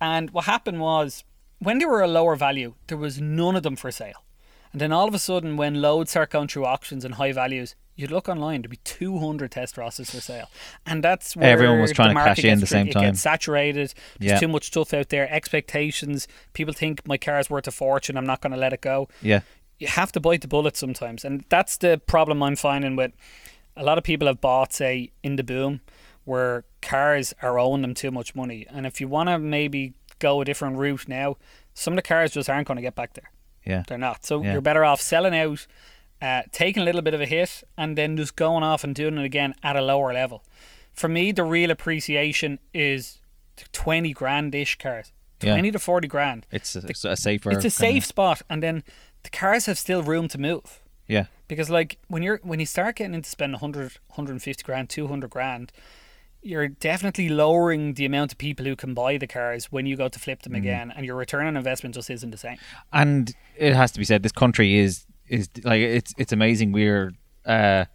And 0.00 0.30
what 0.30 0.44
happened 0.44 0.80
was, 0.80 1.24
when 1.58 1.78
they 1.78 1.86
were 1.86 2.02
a 2.02 2.06
lower 2.06 2.36
value, 2.36 2.74
there 2.86 2.98
was 2.98 3.20
none 3.20 3.56
of 3.56 3.62
them 3.62 3.76
for 3.76 3.90
sale. 3.90 4.24
And 4.72 4.80
then 4.80 4.92
all 4.92 5.08
of 5.08 5.14
a 5.14 5.18
sudden, 5.18 5.56
when 5.56 5.80
loads 5.80 6.10
start 6.10 6.30
going 6.30 6.48
through 6.48 6.66
auctions 6.66 7.04
and 7.04 7.14
high 7.14 7.32
values, 7.32 7.74
you'd 7.96 8.10
look 8.12 8.28
online, 8.28 8.60
there'd 8.62 8.70
be 8.70 8.76
200 8.84 9.50
Testarossas 9.50 10.10
for 10.10 10.20
sale. 10.20 10.50
And 10.86 11.02
that's 11.02 11.34
where 11.34 11.50
Everyone 11.50 11.80
was 11.80 11.90
trying 11.90 12.14
to 12.14 12.22
cash 12.22 12.44
in 12.44 12.50
at 12.50 12.60
the 12.60 12.66
same 12.66 12.88
time. 12.90 13.02
It 13.02 13.06
gets 13.06 13.20
saturated. 13.22 13.94
There's 14.20 14.32
Yeah. 14.32 14.38
too 14.38 14.46
much 14.46 14.66
stuff 14.66 14.92
out 14.94 15.08
there. 15.08 15.28
Expectations. 15.32 16.28
People 16.52 16.74
think 16.74 17.08
my 17.08 17.16
car's 17.16 17.48
worth 17.50 17.66
a 17.66 17.72
fortune. 17.72 18.16
I'm 18.16 18.26
not 18.26 18.40
going 18.40 18.52
to 18.52 18.58
let 18.58 18.72
it 18.72 18.82
go. 18.82 19.08
Yeah. 19.22 19.40
You 19.78 19.86
have 19.88 20.12
to 20.12 20.20
bite 20.20 20.40
the 20.42 20.48
bullet 20.48 20.76
sometimes. 20.76 21.24
And 21.24 21.44
that's 21.48 21.76
the 21.76 22.00
problem 22.06 22.42
I'm 22.42 22.56
finding 22.56 22.96
with 22.96 23.12
a 23.76 23.84
lot 23.84 23.98
of 23.98 24.04
people 24.04 24.26
have 24.26 24.40
bought, 24.40 24.72
say, 24.72 25.12
in 25.22 25.36
the 25.36 25.44
boom, 25.44 25.80
where 26.24 26.64
cars 26.82 27.32
are 27.42 27.58
owing 27.58 27.82
them 27.82 27.94
too 27.94 28.10
much 28.10 28.34
money. 28.34 28.66
And 28.68 28.86
if 28.86 29.00
you 29.00 29.06
want 29.08 29.28
to 29.28 29.38
maybe 29.38 29.94
go 30.18 30.40
a 30.40 30.44
different 30.44 30.76
route 30.78 31.06
now, 31.08 31.36
some 31.74 31.92
of 31.92 31.96
the 31.96 32.02
cars 32.02 32.32
just 32.32 32.50
aren't 32.50 32.66
going 32.66 32.76
to 32.76 32.82
get 32.82 32.96
back 32.96 33.14
there. 33.14 33.30
Yeah. 33.64 33.84
They're 33.86 33.98
not. 33.98 34.24
So 34.24 34.42
Yeah. 34.42 34.52
you're 34.52 34.60
better 34.60 34.84
off 34.84 35.00
selling 35.00 35.34
out, 35.36 35.66
uh, 36.20 36.42
taking 36.50 36.82
a 36.82 36.84
little 36.84 37.02
bit 37.02 37.14
of 37.14 37.20
a 37.20 37.26
hit, 37.26 37.62
and 37.76 37.96
then 37.96 38.16
just 38.16 38.34
going 38.34 38.64
off 38.64 38.82
and 38.82 38.94
doing 38.94 39.16
it 39.16 39.24
again 39.24 39.54
at 39.62 39.76
a 39.76 39.80
lower 39.80 40.12
level. 40.12 40.42
For 40.92 41.08
me, 41.08 41.30
the 41.30 41.44
real 41.44 41.70
appreciation 41.70 42.58
is 42.74 43.20
twenty 43.72 44.12
grand 44.12 44.52
ish 44.56 44.76
cars, 44.78 45.12
Yeah. 45.40 45.52
twenty 45.52 45.70
to 45.70 45.78
forty 45.78 46.08
grand. 46.08 46.46
It's 46.50 46.74
a, 46.74 46.80
it's 46.88 47.04
a 47.04 47.14
safer. 47.16 47.52
It's 47.52 47.64
a 47.64 47.70
safe 47.70 48.04
spot, 48.04 48.42
and 48.50 48.60
then 48.62 48.82
the 49.30 49.36
cars 49.36 49.66
have 49.66 49.78
still 49.78 50.02
room 50.02 50.28
to 50.28 50.38
move. 50.38 50.80
Yeah. 51.06 51.26
Because 51.48 51.70
like 51.70 51.98
when 52.08 52.22
you're 52.22 52.40
when 52.42 52.60
you 52.60 52.66
start 52.66 52.96
getting 52.96 53.14
into 53.14 53.28
spend 53.28 53.52
100, 53.52 53.98
150 54.08 54.62
grand, 54.62 54.88
200 54.88 55.30
grand, 55.30 55.72
you're 56.42 56.68
definitely 56.68 57.28
lowering 57.28 57.94
the 57.94 58.04
amount 58.04 58.32
of 58.32 58.38
people 58.38 58.64
who 58.64 58.76
can 58.76 58.94
buy 58.94 59.16
the 59.18 59.26
cars 59.26 59.66
when 59.66 59.86
you 59.86 59.96
go 59.96 60.08
to 60.08 60.18
flip 60.18 60.42
them 60.42 60.54
again, 60.54 60.92
and 60.94 61.04
your 61.04 61.16
return 61.16 61.46
on 61.46 61.56
investment 61.56 61.94
just 61.94 62.10
isn't 62.10 62.30
the 62.30 62.38
same. 62.38 62.58
and 62.92 63.34
it 63.56 63.74
has 63.74 63.90
to 63.92 63.98
be 63.98 64.04
said, 64.04 64.22
this 64.22 64.32
country 64.32 64.78
is 64.78 65.04
is 65.26 65.48
like 65.64 65.80
it's 65.80 66.14
it's 66.18 66.32
amazing. 66.32 66.72
We're 66.72 67.12
uh, 67.44 67.86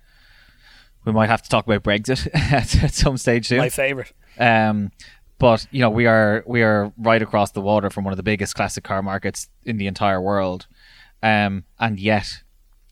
we 1.05 1.11
might 1.11 1.29
have 1.29 1.41
to 1.43 1.49
talk 1.49 1.65
about 1.65 1.83
Brexit 1.83 2.27
at, 2.33 2.83
at 2.83 2.93
some 2.93 3.17
stage 3.17 3.47
soon. 3.47 3.59
My 3.59 3.69
favorite. 3.69 4.11
Um, 4.39 4.91
but 5.39 5.67
you 5.71 5.81
know, 5.81 5.89
we 5.89 6.05
are 6.05 6.43
we 6.47 6.63
are 6.63 6.91
right 6.97 7.21
across 7.21 7.51
the 7.51 7.61
water 7.61 7.89
from 7.89 8.03
one 8.03 8.13
of 8.13 8.17
the 8.17 8.23
biggest 8.23 8.55
classic 8.55 8.83
car 8.83 9.01
markets 9.01 9.49
in 9.63 9.77
the 9.77 9.87
entire 9.87 10.21
world, 10.21 10.67
um, 11.23 11.63
and 11.79 11.99
yet 11.99 12.43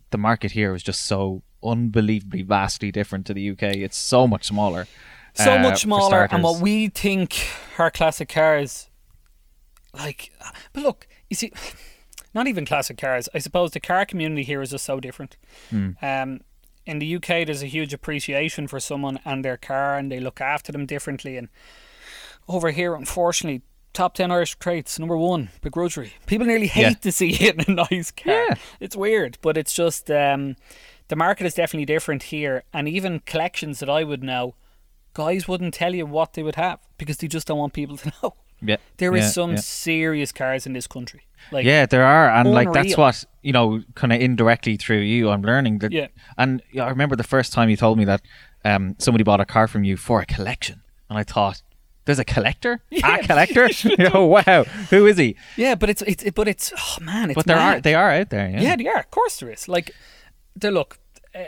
the 0.09 0.17
market 0.17 0.51
here 0.53 0.73
is 0.73 0.81
just 0.81 1.05
so 1.05 1.43
unbelievably 1.63 2.41
vastly 2.41 2.91
different 2.91 3.27
to 3.27 3.33
the 3.35 3.51
UK. 3.51 3.63
It's 3.85 3.97
so 3.97 4.27
much 4.27 4.45
smaller. 4.45 4.87
so 5.35 5.53
uh, 5.55 5.59
much 5.59 5.81
smaller 5.81 6.27
and 6.31 6.41
what 6.43 6.59
we 6.59 6.87
think 6.89 7.35
are 7.77 7.91
classic 7.91 8.27
cars 8.29 8.89
like 9.93 10.31
but 10.73 10.83
look 10.83 11.07
you 11.29 11.35
see 11.35 11.51
not 12.33 12.47
even 12.47 12.65
classic 12.65 12.97
cars 12.97 13.29
i 13.33 13.39
suppose 13.39 13.71
the 13.71 13.79
car 13.79 14.05
community 14.05 14.43
here 14.43 14.61
is 14.61 14.71
just 14.71 14.85
so 14.85 14.99
different 14.99 15.37
Hmm. 15.69 15.91
um, 16.01 16.41
in 16.85 16.99
the 16.99 17.15
uk 17.15 17.27
there's 17.27 17.63
a 17.63 17.67
huge 17.77 17.93
appreciation 17.93 18.67
for 18.67 18.79
someone 18.79 19.19
and 19.23 19.43
their 19.45 19.55
car 19.57 19.97
and 19.97 20.11
they 20.11 20.19
look 20.19 20.41
after 20.41 20.71
them 20.73 20.85
differently 20.85 21.37
and 21.37 21.47
over 22.49 22.71
here 22.71 22.93
unfortunately 22.95 23.61
top 23.93 24.13
10 24.13 24.31
irish 24.31 24.55
traits 24.57 24.97
number 24.99 25.17
one 25.17 25.49
begrudgery 25.61 26.11
people 26.25 26.47
nearly 26.47 26.67
hate 26.67 26.81
Yeah. 26.81 26.89
to 26.91 27.11
see 27.11 27.29
it 27.31 27.55
in 27.67 27.77
a 27.79 27.85
nice 27.91 28.11
car 28.11 28.33
Yeah. 28.49 28.55
it's 28.79 28.95
weird 28.95 29.37
but 29.41 29.57
it's 29.57 29.73
just 29.73 30.09
um, 30.11 30.55
the 31.09 31.15
market 31.15 31.45
is 31.45 31.53
definitely 31.55 31.85
different 31.85 32.23
here 32.23 32.63
and 32.73 32.87
even 32.87 33.19
collections 33.25 33.79
that 33.79 33.89
i 33.89 34.03
would 34.03 34.23
know 34.23 34.55
guys 35.13 35.47
wouldn't 35.47 35.73
tell 35.73 35.93
you 35.93 36.05
what 36.05 36.33
they 36.33 36.43
would 36.43 36.55
have 36.55 36.79
because 36.97 37.17
they 37.17 37.27
just 37.27 37.47
don't 37.47 37.57
want 37.57 37.73
people 37.73 37.97
to 37.97 38.11
know. 38.23 38.33
Yeah, 38.63 38.77
There 38.97 39.15
is 39.15 39.23
yeah, 39.23 39.29
some 39.31 39.51
yeah. 39.51 39.57
serious 39.57 40.31
cars 40.31 40.67
in 40.67 40.73
this 40.73 40.85
country. 40.85 41.21
Like 41.51 41.65
yeah, 41.65 41.87
there 41.87 42.05
are, 42.05 42.29
and 42.29 42.51
like 42.53 42.71
that's 42.71 42.95
what 42.95 43.25
you 43.41 43.51
know, 43.51 43.81
kind 43.95 44.13
of 44.13 44.21
indirectly 44.21 44.77
through 44.77 44.99
you, 44.99 45.31
I'm 45.31 45.41
learning 45.41 45.79
that. 45.79 45.91
Yeah. 45.91 46.07
and 46.37 46.61
I 46.79 46.89
remember 46.89 47.15
the 47.15 47.23
first 47.23 47.53
time 47.53 47.69
you 47.71 47.75
told 47.75 47.97
me 47.97 48.05
that 48.05 48.21
um, 48.63 48.95
somebody 48.99 49.23
bought 49.23 49.39
a 49.41 49.45
car 49.45 49.67
from 49.67 49.83
you 49.83 49.97
for 49.97 50.21
a 50.21 50.25
collection, 50.27 50.83
and 51.09 51.17
I 51.17 51.23
thought, 51.23 51.63
"There's 52.05 52.19
a 52.19 52.25
collector, 52.25 52.81
Yeah. 52.89 53.17
a 53.17 53.23
collector." 53.27 53.69
oh 54.13 54.25
wow, 54.35 54.63
who 54.89 55.05
is 55.07 55.17
he? 55.17 55.35
Yeah, 55.57 55.75
but 55.75 55.89
it's 55.89 56.01
it's 56.03 56.29
but 56.31 56.47
it's 56.47 56.71
oh 56.77 57.03
man, 57.03 57.29
it's 57.31 57.35
But 57.35 57.45
there 57.47 57.57
are 57.59 57.79
they 57.81 57.95
are 57.95 58.11
out 58.11 58.29
there. 58.29 58.49
Yeah, 58.49 58.61
Yeah, 58.61 58.75
they 58.75 58.87
are. 58.87 58.99
Of 58.99 59.11
course 59.11 59.37
there 59.39 59.49
is. 59.51 59.67
Like 59.67 59.91
they 60.55 60.69
look 60.71 60.99
uh, 61.33 61.43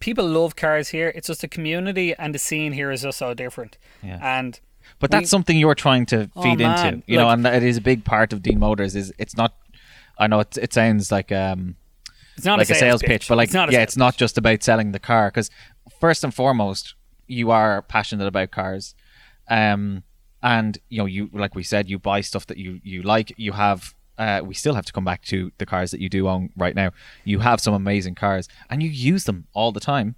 people 0.00 0.26
love 0.26 0.56
cars 0.56 0.88
here. 0.88 1.12
It's 1.14 1.26
just 1.28 1.40
the 1.40 1.48
community 1.48 2.14
and 2.14 2.34
the 2.34 2.38
scene 2.38 2.72
here 2.72 2.90
is 2.90 3.02
just 3.02 3.18
so 3.18 3.34
different. 3.34 3.78
Yeah. 4.02 4.18
And 4.22 4.60
but 5.00 5.10
that's 5.10 5.22
we- 5.22 5.26
something 5.26 5.56
you're 5.58 5.74
trying 5.74 6.06
to 6.06 6.30
Oh, 6.36 6.42
feed 6.42 6.58
man, 6.58 6.94
into, 6.94 7.02
you 7.06 7.16
know, 7.18 7.28
and 7.30 7.46
it 7.46 7.62
is 7.62 7.76
a 7.76 7.80
big 7.80 8.04
part 8.04 8.32
of 8.32 8.42
Deane 8.42 8.58
Motors. 8.60 8.94
Is 8.94 9.12
it's 9.18 9.36
not. 9.36 9.54
I 10.18 10.26
know 10.28 10.40
it, 10.40 10.56
it 10.58 10.72
sounds 10.72 11.10
like 11.10 11.32
um, 11.32 11.74
it's 12.36 12.44
not 12.46 12.58
like 12.58 12.70
a 12.70 12.74
sales, 12.74 13.02
pitch, 13.02 13.26
but 13.28 13.36
like 13.36 13.48
it's 13.48 13.54
yeah, 13.54 13.66
sales 13.66 13.82
it's 13.82 13.96
not 13.96 14.16
just 14.16 14.38
about 14.38 14.62
selling 14.62 14.92
the 14.92 15.00
car 15.00 15.28
because 15.28 15.50
first 16.00 16.22
and 16.22 16.32
foremost, 16.32 16.94
you 17.26 17.50
are 17.50 17.82
passionate 17.82 18.26
about 18.28 18.50
cars, 18.52 18.94
um, 19.48 20.02
and 20.42 20.78
you 20.88 20.98
know 20.98 21.06
you 21.06 21.30
like 21.32 21.54
we 21.54 21.62
said, 21.62 21.88
you 21.88 21.98
buy 21.98 22.20
stuff 22.20 22.46
that 22.46 22.58
you 22.58 22.80
you 22.82 23.02
like. 23.02 23.32
You 23.36 23.52
have. 23.52 23.94
Uh, 24.16 24.40
we 24.44 24.54
still 24.54 24.74
have 24.74 24.84
to 24.84 24.92
come 24.92 25.04
back 25.04 25.22
to 25.22 25.50
the 25.58 25.66
cars 25.66 25.90
that 25.90 26.00
you 26.00 26.08
do 26.08 26.28
own 26.28 26.48
right 26.56 26.76
now. 26.76 26.92
You 27.24 27.40
have 27.40 27.60
some 27.60 27.74
amazing 27.74 28.14
cars, 28.14 28.48
and 28.70 28.80
you 28.80 28.88
use 28.88 29.24
them 29.24 29.48
all 29.54 29.72
the 29.72 29.80
time. 29.80 30.14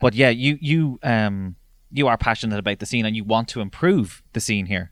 But 0.00 0.14
yeah, 0.14 0.30
you 0.30 0.58
you 0.60 0.98
um 1.02 1.54
you 1.92 2.08
are 2.08 2.18
passionate 2.18 2.58
about 2.58 2.80
the 2.80 2.86
scene, 2.86 3.06
and 3.06 3.14
you 3.14 3.22
want 3.22 3.48
to 3.48 3.60
improve 3.60 4.22
the 4.32 4.40
scene 4.40 4.66
here. 4.66 4.90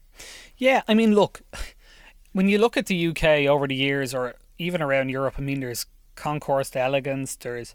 Yeah, 0.57 0.83
I 0.87 0.95
mean, 0.95 1.15
look, 1.15 1.43
when 2.33 2.49
you 2.49 2.59
look 2.59 2.77
at 2.77 2.87
the 2.87 3.09
UK 3.09 3.47
over 3.49 3.67
the 3.67 3.75
years, 3.75 4.15
or 4.15 4.35
even 4.59 4.81
around 4.83 5.09
Europe, 5.09 5.35
I 5.37 5.41
mean, 5.41 5.61
there's 5.61 5.87
Concours 6.15 6.71
d'Elegance, 6.71 7.37
there's 7.37 7.75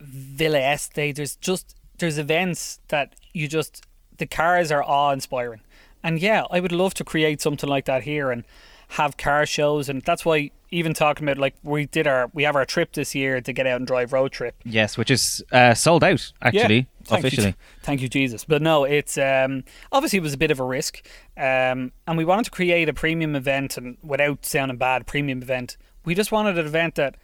Villa 0.00 0.60
Este, 0.60 1.14
there's 1.14 1.36
just 1.36 1.74
there's 1.98 2.18
events 2.18 2.80
that 2.88 3.14
you 3.32 3.48
just 3.48 3.84
the 4.18 4.26
cars 4.26 4.70
are 4.70 4.82
awe 4.82 5.12
inspiring, 5.12 5.60
and 6.02 6.18
yeah, 6.20 6.44
I 6.50 6.60
would 6.60 6.72
love 6.72 6.94
to 6.94 7.04
create 7.04 7.40
something 7.40 7.68
like 7.68 7.86
that 7.86 8.02
here 8.02 8.30
and 8.30 8.44
have 8.92 9.16
car 9.16 9.44
shows, 9.46 9.88
and 9.88 10.02
that's 10.02 10.24
why 10.24 10.50
even 10.70 10.92
talking 10.94 11.26
about 11.26 11.38
like 11.38 11.54
we 11.62 11.86
did 11.86 12.06
our 12.06 12.30
we 12.34 12.42
have 12.42 12.54
our 12.56 12.64
trip 12.64 12.92
this 12.92 13.14
year 13.14 13.40
to 13.40 13.52
get 13.52 13.66
out 13.66 13.76
and 13.76 13.86
drive 13.86 14.12
road 14.12 14.32
trip, 14.32 14.54
Yes, 14.64 14.96
which 14.98 15.10
is 15.10 15.42
uh, 15.52 15.74
sold 15.74 16.04
out 16.04 16.32
actually 16.42 16.86
Thank 17.04 17.22
you- 17.22 17.28
officially. 17.28 17.54
thank 17.82 18.00
you, 18.02 18.08
Jesus. 18.08 18.44
But 18.44 18.60
no, 18.62 18.84
it's 18.84 19.16
um, 19.18 19.64
obviously 19.92 20.18
it 20.18 20.22
was 20.22 20.34
a 20.34 20.38
bit 20.38 20.50
of 20.50 20.60
a 20.60 20.64
risk, 20.64 21.06
um, 21.36 21.92
and 22.06 22.16
we 22.16 22.24
wanted 22.24 22.44
to 22.46 22.50
create 22.50 22.88
a 22.88 22.92
premium 22.94 23.34
event, 23.36 23.76
and 23.78 23.96
without 24.02 24.44
sounding 24.44 24.76
bad, 24.78 25.06
premium 25.06 25.42
event. 25.42 25.76
We 26.04 26.14
just 26.14 26.32
wanted 26.32 26.58
an 26.58 26.66
event 26.66 26.94
that 26.94 27.16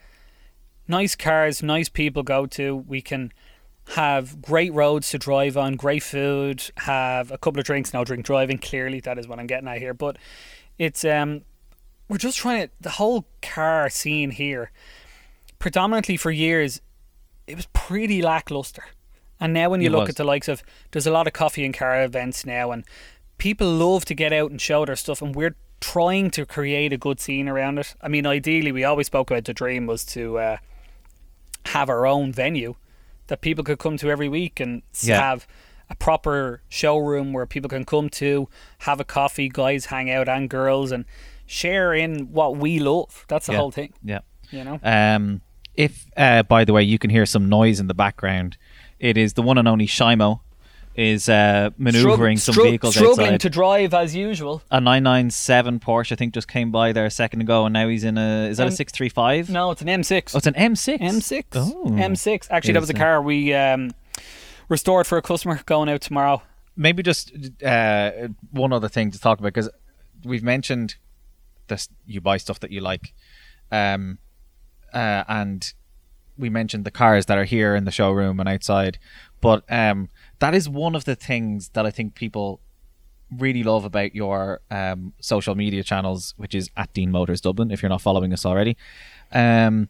nice 0.88 1.14
cars, 1.16 1.62
nice 1.62 1.88
people 1.88 2.22
go 2.22 2.46
to. 2.46 2.76
We 2.76 3.00
can 3.00 3.32
have 3.88 4.40
great 4.40 4.72
roads 4.72 5.10
to 5.10 5.18
drive 5.18 5.56
on, 5.56 5.76
great 5.76 6.02
food, 6.02 6.70
have 6.78 7.30
a 7.30 7.38
couple 7.38 7.60
of 7.60 7.66
drinks. 7.66 7.92
No 7.92 8.04
drink 8.04 8.24
driving. 8.24 8.58
Clearly, 8.58 9.00
that 9.00 9.18
is 9.18 9.28
what 9.28 9.38
I'm 9.38 9.46
getting 9.46 9.68
at 9.68 9.78
here. 9.78 9.94
But 9.94 10.16
it's 10.78 11.04
um, 11.04 11.42
we're 12.08 12.18
just 12.18 12.38
trying 12.38 12.66
to 12.68 12.74
the 12.80 12.90
whole 12.90 13.26
car 13.42 13.88
scene 13.90 14.30
here. 14.30 14.70
Predominantly 15.58 16.16
for 16.16 16.30
years, 16.30 16.80
it 17.46 17.56
was 17.56 17.66
pretty 17.72 18.22
lackluster. 18.22 18.84
And 19.40 19.52
now 19.52 19.70
when 19.70 19.80
you 19.80 19.88
It 19.88 19.92
look 19.92 20.02
was. 20.02 20.10
at 20.10 20.16
the 20.16 20.24
likes 20.24 20.48
of 20.48 20.62
there's 20.92 21.06
a 21.06 21.10
lot 21.10 21.26
of 21.26 21.32
coffee 21.32 21.64
and 21.64 21.74
car 21.74 22.02
events 22.02 22.46
now 22.46 22.70
and 22.70 22.84
people 23.36 23.68
love 23.68 24.04
to 24.06 24.14
get 24.14 24.32
out 24.32 24.50
and 24.50 24.60
show 24.60 24.84
their 24.84 24.96
stuff 24.96 25.20
and 25.20 25.34
we're 25.34 25.56
trying 25.80 26.30
to 26.30 26.46
create 26.46 26.92
a 26.92 26.96
good 26.96 27.20
scene 27.20 27.48
around 27.48 27.78
it. 27.78 27.94
I 28.00 28.08
mean 28.08 28.26
ideally 28.26 28.72
we 28.72 28.84
always 28.84 29.08
spoke 29.08 29.30
about 29.30 29.44
the 29.44 29.52
dream 29.52 29.86
was 29.86 30.04
to 30.06 30.38
uh, 30.38 30.56
have 31.66 31.90
our 31.90 32.06
own 32.06 32.32
venue 32.32 32.76
that 33.28 33.40
people 33.40 33.64
could 33.64 33.78
come 33.78 33.96
to 33.98 34.10
every 34.10 34.28
week 34.28 34.60
and 34.60 34.82
Yeah. 35.02 35.20
have 35.20 35.46
a 35.90 35.94
proper 35.94 36.62
showroom 36.68 37.32
where 37.32 37.46
people 37.46 37.68
can 37.68 37.84
come 37.84 38.08
to 38.08 38.48
have 38.80 39.00
a 39.00 39.04
coffee, 39.04 39.48
guys 39.48 39.86
hang 39.86 40.10
out 40.10 40.28
and 40.28 40.48
girls 40.48 40.92
and 40.92 41.04
share 41.46 41.92
in 41.94 42.32
what 42.32 42.56
we 42.56 42.78
love. 42.78 43.24
That's 43.28 43.46
the 43.46 43.52
Yeah. 43.52 43.58
whole 43.58 43.70
thing, 43.70 43.92
Yeah. 44.02 44.20
you 44.50 44.64
know. 44.64 44.80
Um, 44.82 45.42
if, 45.74 46.06
uh, 46.16 46.42
by 46.44 46.64
the 46.64 46.72
way, 46.72 46.82
you 46.82 46.98
can 46.98 47.10
hear 47.10 47.26
some 47.26 47.48
noise 47.48 47.80
in 47.80 47.86
the 47.86 47.94
background, 47.94 48.56
it 48.98 49.16
is 49.18 49.34
the 49.34 49.42
one 49.42 49.58
and 49.58 49.68
only 49.68 49.86
Shimo 49.86 50.40
is 50.96 51.28
uh, 51.28 51.70
maneuvering 51.76 52.36
Strugg- 52.36 52.40
some 52.40 52.54
strugg- 52.54 52.62
vehicles 52.70 52.94
struggling 52.94 53.26
outside. 53.26 53.40
to 53.40 53.50
drive 53.50 53.94
as 53.94 54.14
usual. 54.14 54.62
a 54.70 54.80
997 54.80 55.80
Porsche, 55.80 56.12
I 56.12 56.14
think, 56.14 56.34
just 56.34 56.46
came 56.48 56.70
by 56.70 56.92
there 56.92 57.04
a 57.06 57.10
second 57.10 57.40
ago, 57.40 57.64
and 57.66 57.72
now 57.72 57.88
he's 57.88 58.04
in 58.04 58.16
a. 58.16 58.48
Is 58.48 58.58
that 58.58 58.64
Um, 58.68 58.72
a 58.72 58.76
635? 58.76 59.50
No, 59.50 59.70
it's 59.72 59.82
an 59.82 59.88
M6. 59.88 60.34
Oh, 60.34 60.38
it's 60.38 60.46
an 60.46 60.54
M6. 60.54 60.98
M6. 61.00 61.44
Oh. 61.54 61.84
M6. 61.90 62.46
Actually, 62.50 62.74
that 62.74 62.80
was 62.80 62.90
a 62.90 62.94
car 62.94 63.20
we 63.20 63.52
um, 63.54 63.90
restored 64.68 65.06
for 65.06 65.18
a 65.18 65.22
customer 65.22 65.60
going 65.66 65.88
out 65.88 66.00
tomorrow. 66.00 66.42
Maybe 66.76 67.02
just 67.02 67.32
uh, 67.64 68.10
one 68.50 68.72
other 68.72 68.88
thing 68.88 69.10
to 69.10 69.18
talk 69.20 69.38
about 69.38 69.52
because 69.52 69.70
we've 70.24 70.42
mentioned 70.42 70.96
this. 71.68 71.88
You 72.06 72.20
buy 72.20 72.36
stuff 72.36 72.60
that 72.60 72.70
you 72.70 72.80
like, 72.80 73.14
um, 73.72 74.18
uh, 74.92 75.24
and 75.28 75.72
we 76.36 76.50
mentioned 76.50 76.84
the 76.84 76.90
cars 76.90 77.26
that 77.26 77.38
are 77.38 77.44
here 77.44 77.74
in 77.74 77.84
the 77.84 77.90
showroom 77.90 78.40
and 78.40 78.48
outside. 78.48 78.98
But 79.40 79.64
um, 79.70 80.08
that 80.40 80.54
is 80.54 80.68
one 80.68 80.94
of 80.94 81.04
the 81.04 81.14
things 81.14 81.70
that 81.70 81.86
I 81.86 81.90
think 81.90 82.14
people 82.14 82.60
really 83.30 83.62
love 83.62 83.84
about 83.84 84.14
your 84.14 84.60
um, 84.70 85.12
social 85.20 85.54
media 85.54 85.82
channels, 85.82 86.34
which 86.36 86.54
is 86.54 86.70
at 86.76 86.92
Deane 86.92 87.10
Motors 87.10 87.40
Dublin. 87.40 87.70
If 87.70 87.82
you're 87.82 87.88
not 87.90 88.02
following 88.02 88.32
us 88.32 88.44
already, 88.46 88.76
um, 89.32 89.88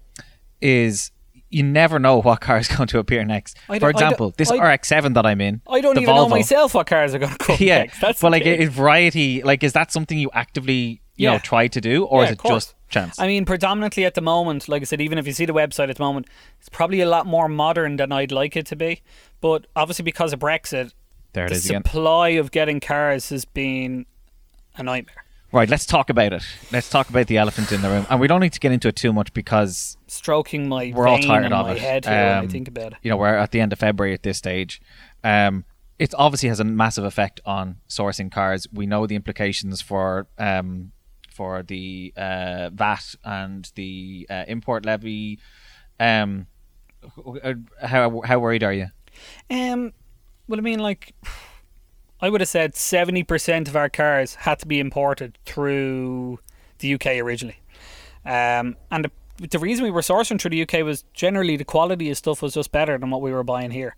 is 0.61 1.11
you 1.51 1.63
never 1.63 1.99
know 1.99 2.21
what 2.21 2.41
car 2.41 2.59
is 2.59 2.69
going 2.77 2.89
to 2.89 2.99
appear 2.99 3.25
next. 3.25 3.57
For 3.79 3.91
example, 3.91 4.35
this 4.37 4.51
I- 4.51 4.75
RX-7 4.75 5.15
that 5.15 5.27
I'm 5.27 5.41
in. 5.41 5.63
I 5.69 5.81
don't 5.81 5.97
even 5.99 6.15
know 6.15 6.29
myself 6.29 6.75
what 6.75 6.87
cars 6.87 7.15
are 7.15 7.19
going 7.19 7.33
to 7.33 7.39
come 7.39 7.57
Yeah, 7.61 7.79
next. 7.79 8.01
That's 8.01 8.21
but 8.21 8.33
like, 8.33 8.45
is 8.45 8.71
variety 8.71 9.43
like 9.43 9.63
is 9.63 9.73
that 9.75 9.93
something 9.93 10.19
you 10.19 10.31
actively 10.33 11.01
you 11.17 11.29
know 11.29 11.39
try 11.39 11.69
to 11.69 11.81
do, 11.81 12.05
or 12.05 12.23
Yeah, 12.23 12.29
is 12.31 12.33
it 12.33 12.41
just 12.45 12.74
chance? 12.89 13.19
I 13.19 13.27
mean, 13.27 13.45
predominantly 13.45 14.05
at 14.05 14.15
the 14.15 14.21
moment, 14.21 14.69
like 14.69 14.83
I 14.83 14.85
said, 14.85 15.01
even 15.01 15.19
if 15.19 15.27
you 15.27 15.33
see 15.33 15.45
the 15.47 15.55
website 15.55 15.91
at 15.91 15.97
the 15.97 16.03
moment, 16.03 16.27
it's 16.59 16.69
probably 16.69 17.01
a 17.01 17.09
lot 17.09 17.27
more 17.27 17.49
modern 17.49 17.97
than 17.97 18.13
I'd 18.13 18.33
like 18.33 18.57
it 18.57 18.67
to 18.67 18.77
be. 18.77 19.03
But 19.41 19.67
obviously, 19.75 20.03
because 20.05 20.33
of 20.33 20.41
Brexit, 20.41 20.93
there 21.33 21.47
it 21.47 21.51
the 21.51 21.55
is 21.57 21.67
again. 21.67 21.83
supply 21.85 22.31
of 22.31 22.51
getting 22.51 22.81
cars 22.81 23.29
has 23.31 23.45
been 23.45 24.07
a 24.77 24.83
nightmare. 24.83 25.17
Right, 25.53 25.69
let's 25.69 25.87
talk 25.87 26.11
about 26.11 26.33
it. 26.33 26.43
Let's 26.73 26.91
talk 26.91 27.09
about 27.11 27.29
the 27.29 27.37
elephant 27.39 27.71
in 27.71 27.81
the 27.81 27.89
room, 27.89 28.07
and 28.11 28.19
we 28.19 28.27
don't 28.27 28.41
need 28.41 28.53
to 28.55 28.59
get 28.61 28.73
into 28.73 28.89
it 28.89 28.97
too 28.97 29.13
much 29.13 29.33
because 29.33 29.97
Stroking 30.09 30.69
my 30.69 30.93
we're 30.93 31.07
all 31.07 31.21
tired 31.21 31.45
of 31.45 31.67
my 31.67 31.73
it. 31.73 31.79
head 31.79 32.05
here 32.07 32.13
when 32.15 32.35
I 32.35 32.39
Um, 32.39 32.49
think 32.49 32.67
about 32.67 32.93
it. 32.93 32.99
You 33.03 33.11
know, 33.11 33.17
we're 33.17 33.37
at 33.37 33.53
the 33.53 33.61
end 33.61 33.73
of 33.73 33.79
February 33.79 34.15
at 34.15 34.25
this 34.25 34.37
stage. 34.39 34.81
Um, 35.23 35.65
it 35.97 36.13
obviously 36.19 36.49
has 36.49 36.59
a 36.59 36.65
massive 36.65 37.05
effect 37.05 37.41
on 37.47 37.77
sourcing 37.89 38.33
cars. 38.33 38.67
We 38.73 38.85
know 38.87 39.07
the 39.07 39.15
implications 39.15 39.81
for 39.81 40.27
um, 40.39 40.91
for 41.35 41.63
the 41.63 42.13
uh, 42.17 42.71
VAT 42.73 43.17
and 43.25 43.71
the 43.75 44.27
uh, 44.31 44.45
import 44.47 44.87
levy. 44.87 45.41
Um, 45.99 46.47
how 47.83 48.23
how 48.25 48.39
worried 48.39 48.63
are 48.63 48.73
you? 48.73 48.87
Um, 49.51 49.93
well, 50.49 50.59
I 50.59 50.63
mean, 50.63 50.79
like, 50.79 51.15
I 52.21 52.31
would 52.31 52.41
have 52.41 52.49
said 52.49 52.75
seventy 52.75 53.23
percent 53.23 53.69
of 53.69 53.77
our 53.77 53.89
cars 53.89 54.37
had 54.37 54.59
to 54.61 54.67
be 54.67 54.81
imported 54.81 55.39
through 55.45 56.39
the 56.79 56.95
UK 56.95 57.07
originally, 57.19 57.59
um, 58.25 58.77
and 58.91 59.05
the, 59.05 59.49
the 59.49 59.59
reason 59.59 59.85
we 59.85 59.91
were 59.91 60.01
sourcing 60.01 60.41
through 60.41 60.51
the 60.51 60.63
UK 60.63 60.85
was 60.85 61.05
generally 61.13 61.57
the 61.57 61.65
quality 61.65 62.11
of 62.11 62.17
stuff 62.17 62.43
was 62.43 62.55
just 62.55 62.73
better 62.73 62.97
than 62.97 63.11
what 63.11 63.21
we 63.21 63.33
were 63.33 63.45
buying 63.45 63.71
here. 63.73 63.95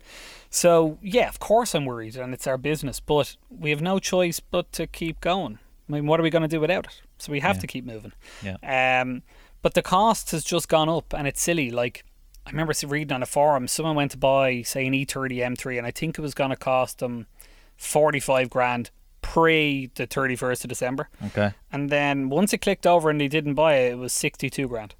So 0.49 0.97
yeah, 1.01 1.29
of 1.29 1.39
course 1.39 1.75
I'm 1.75 1.85
worried, 1.85 2.15
and 2.15 2.33
it's 2.33 2.47
our 2.47 2.57
business, 2.57 2.99
but 2.99 3.37
we 3.49 3.69
have 3.69 3.81
no 3.81 3.99
choice 3.99 4.39
but 4.39 4.71
to 4.73 4.87
keep 4.87 5.21
going. 5.21 5.59
I 5.87 5.93
mean, 5.93 6.05
what 6.05 6.19
are 6.19 6.23
we 6.23 6.29
going 6.29 6.41
to 6.41 6.47
do 6.47 6.59
without 6.59 6.85
it? 6.85 7.01
So 7.19 7.31
we 7.31 7.39
have 7.39 7.57
Yeah. 7.57 7.61
to 7.61 7.67
keep 7.67 7.85
moving. 7.85 8.13
Yeah. 8.43 9.01
Um, 9.01 9.23
but 9.61 9.73
the 9.73 9.81
cost 9.81 10.31
has 10.31 10.43
just 10.43 10.69
gone 10.69 10.89
up, 10.89 11.13
and 11.13 11.27
it's 11.27 11.41
silly. 11.41 11.71
Like 11.71 12.03
I 12.45 12.51
remember 12.51 12.73
reading 12.85 13.13
on 13.13 13.23
a 13.23 13.25
forum, 13.25 13.67
someone 13.67 13.95
went 13.95 14.11
to 14.11 14.17
buy 14.17 14.61
say 14.61 14.85
an 14.87 14.93
E 14.93 15.05
E30 15.05 15.39
M3, 15.43 15.77
and 15.77 15.87
I 15.87 15.91
think 15.91 16.17
it 16.17 16.21
was 16.21 16.33
going 16.33 16.51
to 16.51 16.55
cost 16.55 16.99
them 16.99 17.27
forty 17.75 18.19
five 18.19 18.49
grand 18.49 18.91
pre 19.21 19.89
the 19.95 20.05
thirty 20.05 20.35
first 20.35 20.63
of 20.63 20.69
December, 20.69 21.09
Okay. 21.25 21.51
and 21.71 21.89
then 21.89 22.29
once 22.29 22.53
it 22.53 22.59
clicked 22.59 22.87
over 22.87 23.09
and 23.09 23.19
they 23.19 23.27
didn't 23.27 23.55
buy 23.55 23.75
it, 23.75 23.91
it 23.93 23.97
was 23.97 24.13
sixty 24.13 24.49
two 24.49 24.67
grand 24.67 24.95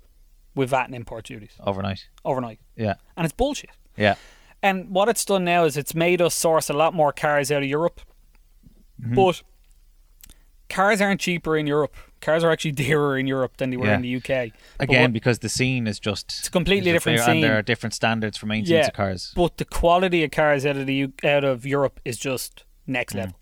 with 0.55 0.69
VAT 0.71 0.85
and 0.87 0.95
import 0.95 1.23
duties 1.25 1.51
Overnight. 1.63 2.07
overnight, 2.25 2.59
Yeah. 2.75 2.95
and 3.15 3.23
it's 3.25 3.33
bullshit. 3.33 3.69
Yeah. 3.95 4.15
And 4.63 4.89
what 4.89 5.07
it's 5.07 5.23
done 5.23 5.45
now 5.45 5.65
is 5.65 5.77
it's 5.77 5.93
made 5.93 6.19
us 6.21 6.33
source 6.33 6.67
a 6.69 6.73
lot 6.73 6.93
more 6.95 7.13
cars 7.13 7.51
out 7.51 7.61
of 7.61 7.69
Europe. 7.69 8.01
Mm-hmm. 8.99 9.13
But 9.13 9.43
cars 10.69 10.99
aren't 10.99 11.21
cheaper 11.21 11.55
in 11.55 11.67
Europe. 11.67 11.95
Cars 12.21 12.43
are 12.43 12.51
actually 12.51 12.71
dearer 12.83 13.17
in 13.17 13.27
Europe 13.27 13.57
than 13.57 13.69
they 13.69 13.77
were 13.77 13.85
Yeah. 13.87 13.95
in 13.95 14.01
the 14.01 14.15
UK. 14.17 14.51
Again, 14.79 15.11
because 15.11 15.39
the 15.39 15.49
scene 15.49 15.87
is 15.87 15.99
just 15.99 16.25
It's 16.39 16.47
a 16.47 16.51
completely 16.51 16.91
different 16.91 17.19
there, 17.19 17.29
and 17.29 17.43
there 17.43 17.57
are 17.57 17.61
different 17.61 17.93
standards 17.93 18.37
for 18.37 18.45
maintenance 18.47 18.69
Yeah. 18.85 18.87
of 18.87 18.93
cars. 18.93 19.31
but 19.35 19.57
the 19.57 19.65
quality 19.65 20.23
of 20.23 20.31
cars 20.31 20.65
out 20.65 20.77
of 20.77 20.85
the 20.87 20.93
U- 20.95 21.13
out 21.23 21.43
of 21.43 21.65
Europe 21.65 21.99
is 22.05 22.17
just 22.17 22.63
next 22.85 23.13
Mm. 23.13 23.17
level. 23.19 23.35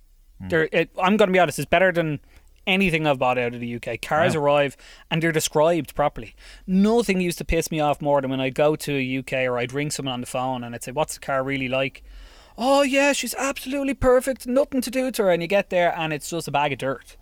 They're, 0.49 0.67
it, 0.71 0.89
I'm 1.01 1.15
going 1.17 1.29
to 1.29 1.33
be 1.33 1.39
honest, 1.39 1.59
it's 1.59 1.65
better 1.69 1.91
than 1.93 2.19
anything 2.67 3.05
I've 3.07 3.19
bought 3.19 3.37
out 3.37 3.53
of 3.53 3.59
the 3.61 3.75
UK. 3.75 3.97
Cars 4.01 4.35
Wow. 4.35 4.41
arrive 4.43 4.75
and 5.09 5.21
they're 5.21 5.31
described 5.31 5.95
properly. 5.95 6.35
Nothing 6.67 7.21
used 7.21 7.37
to 7.37 7.45
piss 7.45 7.71
me 7.71 7.79
off 7.79 8.01
more 8.01 8.19
than 8.21 8.29
when 8.31 8.41
I'd 8.41 8.55
go 8.55 8.75
to 8.75 8.91
a 8.97 9.01
UK 9.19 9.45
or 9.45 9.57
I'd 9.57 9.71
ring 9.71 9.91
someone 9.91 10.13
on 10.13 10.21
the 10.21 10.27
phone 10.27 10.63
and 10.63 10.73
I'd 10.75 10.83
say, 10.83 10.91
"What's 10.91 11.13
the 11.13 11.19
car 11.21 11.43
really 11.43 11.67
like?" 11.69 12.03
Oh 12.57 12.81
yeah, 12.83 13.11
she's 13.13 13.35
absolutely 13.35 13.93
perfect. 13.93 14.47
Nothing 14.47 14.81
to 14.81 14.89
do 14.89 15.11
to 15.11 15.23
her, 15.23 15.31
and 15.31 15.41
you 15.41 15.47
get 15.47 15.69
there 15.69 15.93
and 15.97 16.11
it's 16.13 16.29
just 16.29 16.47
a 16.47 16.51
bag 16.51 16.71
of 16.73 16.79
dirt. 16.79 17.17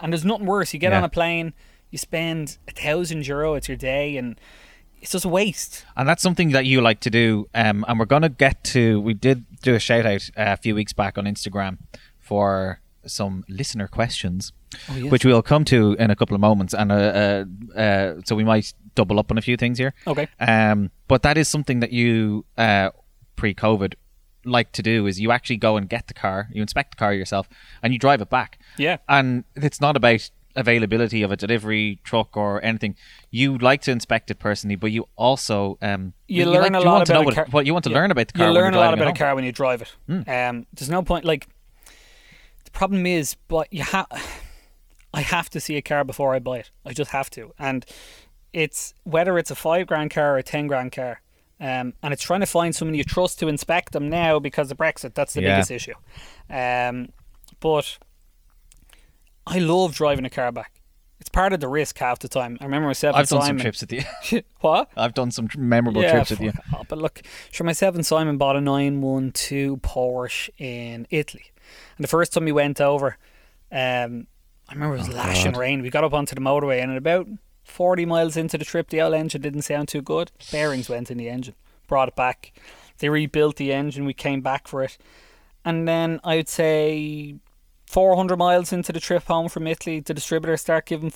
And 0.00 0.12
there's 0.12 0.24
nothing 0.24 0.46
worse. 0.46 0.72
You 0.74 0.80
get 0.80 0.92
Yeah. 0.92 0.98
on 0.98 1.04
a 1.04 1.08
plane, 1.08 1.52
you 1.90 1.98
spend 1.98 2.58
a 2.68 2.72
thousand 2.72 3.26
euro. 3.26 3.54
It's 3.54 3.68
your 3.68 3.76
day, 3.76 4.16
and 4.16 4.38
it's 5.00 5.12
just 5.12 5.24
a 5.24 5.28
waste. 5.28 5.84
And 5.96 6.08
that's 6.08 6.22
something 6.22 6.50
that 6.50 6.64
you 6.66 6.80
like 6.80 7.00
to 7.00 7.10
do. 7.10 7.46
Um, 7.54 7.84
and 7.88 7.98
we're 7.98 8.04
going 8.06 8.22
to 8.22 8.28
get 8.28 8.62
to, 8.64 9.00
we 9.00 9.14
did 9.14 9.44
do 9.62 9.74
a 9.74 9.78
shout 9.78 10.04
out 10.06 10.22
uh, 10.36 10.52
a 10.52 10.56
few 10.56 10.74
weeks 10.74 10.92
back 10.92 11.16
on 11.18 11.24
Instagram 11.24 11.78
for 12.18 12.80
some 13.06 13.44
listener 13.48 13.86
questions, 13.86 14.52
Oh, 14.90 14.94
which 15.08 15.24
we'll 15.24 15.42
come 15.42 15.64
to 15.66 15.94
in 15.98 16.10
a 16.10 16.16
couple 16.16 16.34
of 16.34 16.40
moments. 16.40 16.74
And 16.74 16.90
uh, 16.90 16.94
uh, 16.94 17.78
uh, 17.80 18.14
so 18.24 18.34
we 18.34 18.42
might 18.44 18.74
double 18.96 19.18
up 19.20 19.30
on 19.30 19.38
a 19.38 19.42
few 19.42 19.56
things 19.56 19.78
here. 19.78 19.94
Okay. 20.06 20.26
Um, 20.40 20.90
but 21.08 21.22
that 21.22 21.38
is 21.38 21.46
something 21.48 21.80
that 21.80 21.92
you, 21.92 22.44
uh, 22.58 22.90
pre 23.36 23.54
COVID, 23.54 23.94
like 24.46 24.72
to 24.72 24.82
do 24.82 25.06
is 25.06 25.20
you 25.20 25.30
actually 25.32 25.56
go 25.58 25.76
and 25.76 25.88
get 25.88 26.06
the 26.08 26.14
car, 26.14 26.48
you 26.52 26.62
inspect 26.62 26.92
the 26.92 26.96
car 26.96 27.12
yourself, 27.14 27.48
and 27.82 27.92
you 27.92 27.98
drive 27.98 28.20
it 28.20 28.30
back. 28.30 28.58
Yeah. 28.78 28.98
And 29.08 29.44
it's 29.54 29.80
not 29.80 29.96
about 29.96 30.30
availability 30.54 31.22
of 31.22 31.30
a 31.30 31.36
delivery 31.36 32.00
truck 32.02 32.34
or 32.36 32.64
anything. 32.64 32.96
You 33.30 33.58
like 33.58 33.82
to 33.82 33.90
inspect 33.90 34.30
it 34.30 34.38
personally, 34.38 34.76
but 34.76 34.90
you 34.90 35.06
also 35.16 35.76
um 35.82 36.14
You 36.28 36.46
like, 36.46 36.62
learn 36.62 36.74
a 36.74 36.78
you 36.80 36.84
lot 36.86 36.92
want 36.94 37.06
to 37.06 37.12
know 37.12 37.20
about 37.20 37.22
a 37.22 37.26
what, 37.26 37.34
car- 37.34 37.46
what 37.50 37.66
you 37.66 37.72
want 37.74 37.84
to 37.84 37.90
Yeah. 37.90 37.96
learn 37.96 38.10
about 38.10 38.28
the 38.28 38.32
car. 38.32 38.46
You 38.46 38.52
when 38.54 38.62
learn 38.62 38.74
a 38.74 38.78
lot 38.78 38.94
about 38.94 39.08
a 39.08 39.12
car 39.12 39.34
when 39.34 39.44
you 39.44 39.52
drive 39.52 39.82
it. 39.82 39.94
Um, 40.08 40.66
there's 40.72 40.88
no 40.90 41.02
point 41.02 41.24
like 41.24 41.46
the 42.64 42.70
problem 42.70 43.06
is, 43.06 43.36
but 43.48 43.72
you 43.72 43.82
have. 43.82 44.06
I 45.14 45.20
have 45.22 45.48
to 45.50 45.60
see 45.60 45.76
a 45.76 45.82
car 45.82 46.04
before 46.04 46.34
I 46.34 46.40
buy 46.40 46.58
it. 46.58 46.70
I 46.84 46.92
just 46.92 47.10
have 47.12 47.30
to, 47.30 47.54
and 47.58 47.86
it's 48.52 48.92
whether 49.04 49.38
it's 49.38 49.50
a 49.50 49.54
five 49.54 49.86
grand 49.86 50.10
car 50.10 50.34
or 50.34 50.38
a 50.38 50.42
ten 50.42 50.66
grand 50.66 50.92
car. 50.92 51.20
Um, 51.58 51.94
and 52.02 52.12
it's 52.12 52.22
trying 52.22 52.40
to 52.40 52.46
find 52.46 52.74
someone 52.76 52.94
you 52.94 53.04
trust 53.04 53.38
to 53.40 53.48
inspect 53.48 53.92
them 53.92 54.08
now 54.10 54.38
because 54.38 54.70
of 54.70 54.76
Brexit. 54.76 55.14
That's 55.14 55.32
the 55.34 55.42
Yeah. 55.42 55.54
biggest 55.56 55.70
issue. 55.70 55.94
Um, 56.50 57.08
but 57.60 57.98
I 59.46 59.58
love 59.58 59.94
driving 59.94 60.24
a 60.24 60.30
car 60.30 60.52
back. 60.52 60.72
It's 61.18 61.30
part 61.30 61.52
of 61.54 61.60
the 61.60 61.68
risk 61.68 61.98
half 61.98 62.18
the 62.18 62.28
time. 62.28 62.58
I 62.60 62.64
remember 62.64 62.88
myself. 62.88 63.16
I've 63.16 63.20
and 63.20 63.28
done 63.30 63.42
some 63.42 63.58
trips 63.58 63.80
with 63.80 63.92
you. 63.92 64.02
what? 64.60 64.90
I've 64.96 65.14
done 65.14 65.30
some 65.30 65.48
memorable 65.56 66.02
trips 66.02 66.30
with 66.30 66.40
you. 66.42 66.52
off. 66.74 66.86
But 66.88 66.98
look, 66.98 67.22
sure, 67.50 67.64
myself 67.64 67.94
and 67.94 68.04
Simon 68.04 68.36
bought 68.36 68.56
a 68.56 68.60
912 68.60 69.80
Porsche 69.80 70.50
in 70.58 71.06
Italy. 71.10 71.52
And 71.96 72.04
the 72.04 72.08
first 72.08 72.32
time 72.34 72.44
we 72.44 72.52
went 72.52 72.80
over, 72.82 73.16
um, 73.72 74.26
I 74.68 74.74
remember 74.74 74.96
it 74.96 74.98
was 74.98 75.08
lashing 75.08 75.48
Oh, 75.48 75.52
God. 75.52 75.60
rain. 75.60 75.80
We 75.82 75.90
got 75.90 76.04
up 76.04 76.12
onto 76.12 76.34
the 76.34 76.40
motorway, 76.40 76.82
and 76.82 76.90
at 76.92 76.98
about 76.98 77.26
40 77.66 78.06
miles 78.06 78.36
into 78.36 78.56
the 78.56 78.64
trip, 78.64 78.88
the 78.88 79.02
old 79.02 79.14
engine 79.14 79.42
didn't 79.42 79.62
sound 79.62 79.88
too 79.88 80.00
good. 80.00 80.30
Bearings 80.50 80.88
went 80.88 81.10
in 81.10 81.18
the 81.18 81.28
engine. 81.28 81.54
Brought 81.88 82.08
it 82.08 82.16
back. 82.16 82.52
They 82.98 83.08
rebuilt 83.08 83.56
the 83.56 83.72
engine. 83.72 84.06
We 84.06 84.14
came 84.14 84.40
back 84.40 84.66
for 84.68 84.82
it. 84.82 84.96
And 85.64 85.86
then 85.86 86.20
I 86.24 86.36
would 86.36 86.48
say 86.48 87.36
400 87.86 88.36
miles 88.36 88.72
into 88.72 88.92
the 88.92 89.00
trip 89.00 89.24
home 89.24 89.48
from 89.48 89.66
Italy, 89.66 90.00
the 90.00 90.14
distributor 90.14 90.56
started 90.56 90.86
giving 90.86 91.12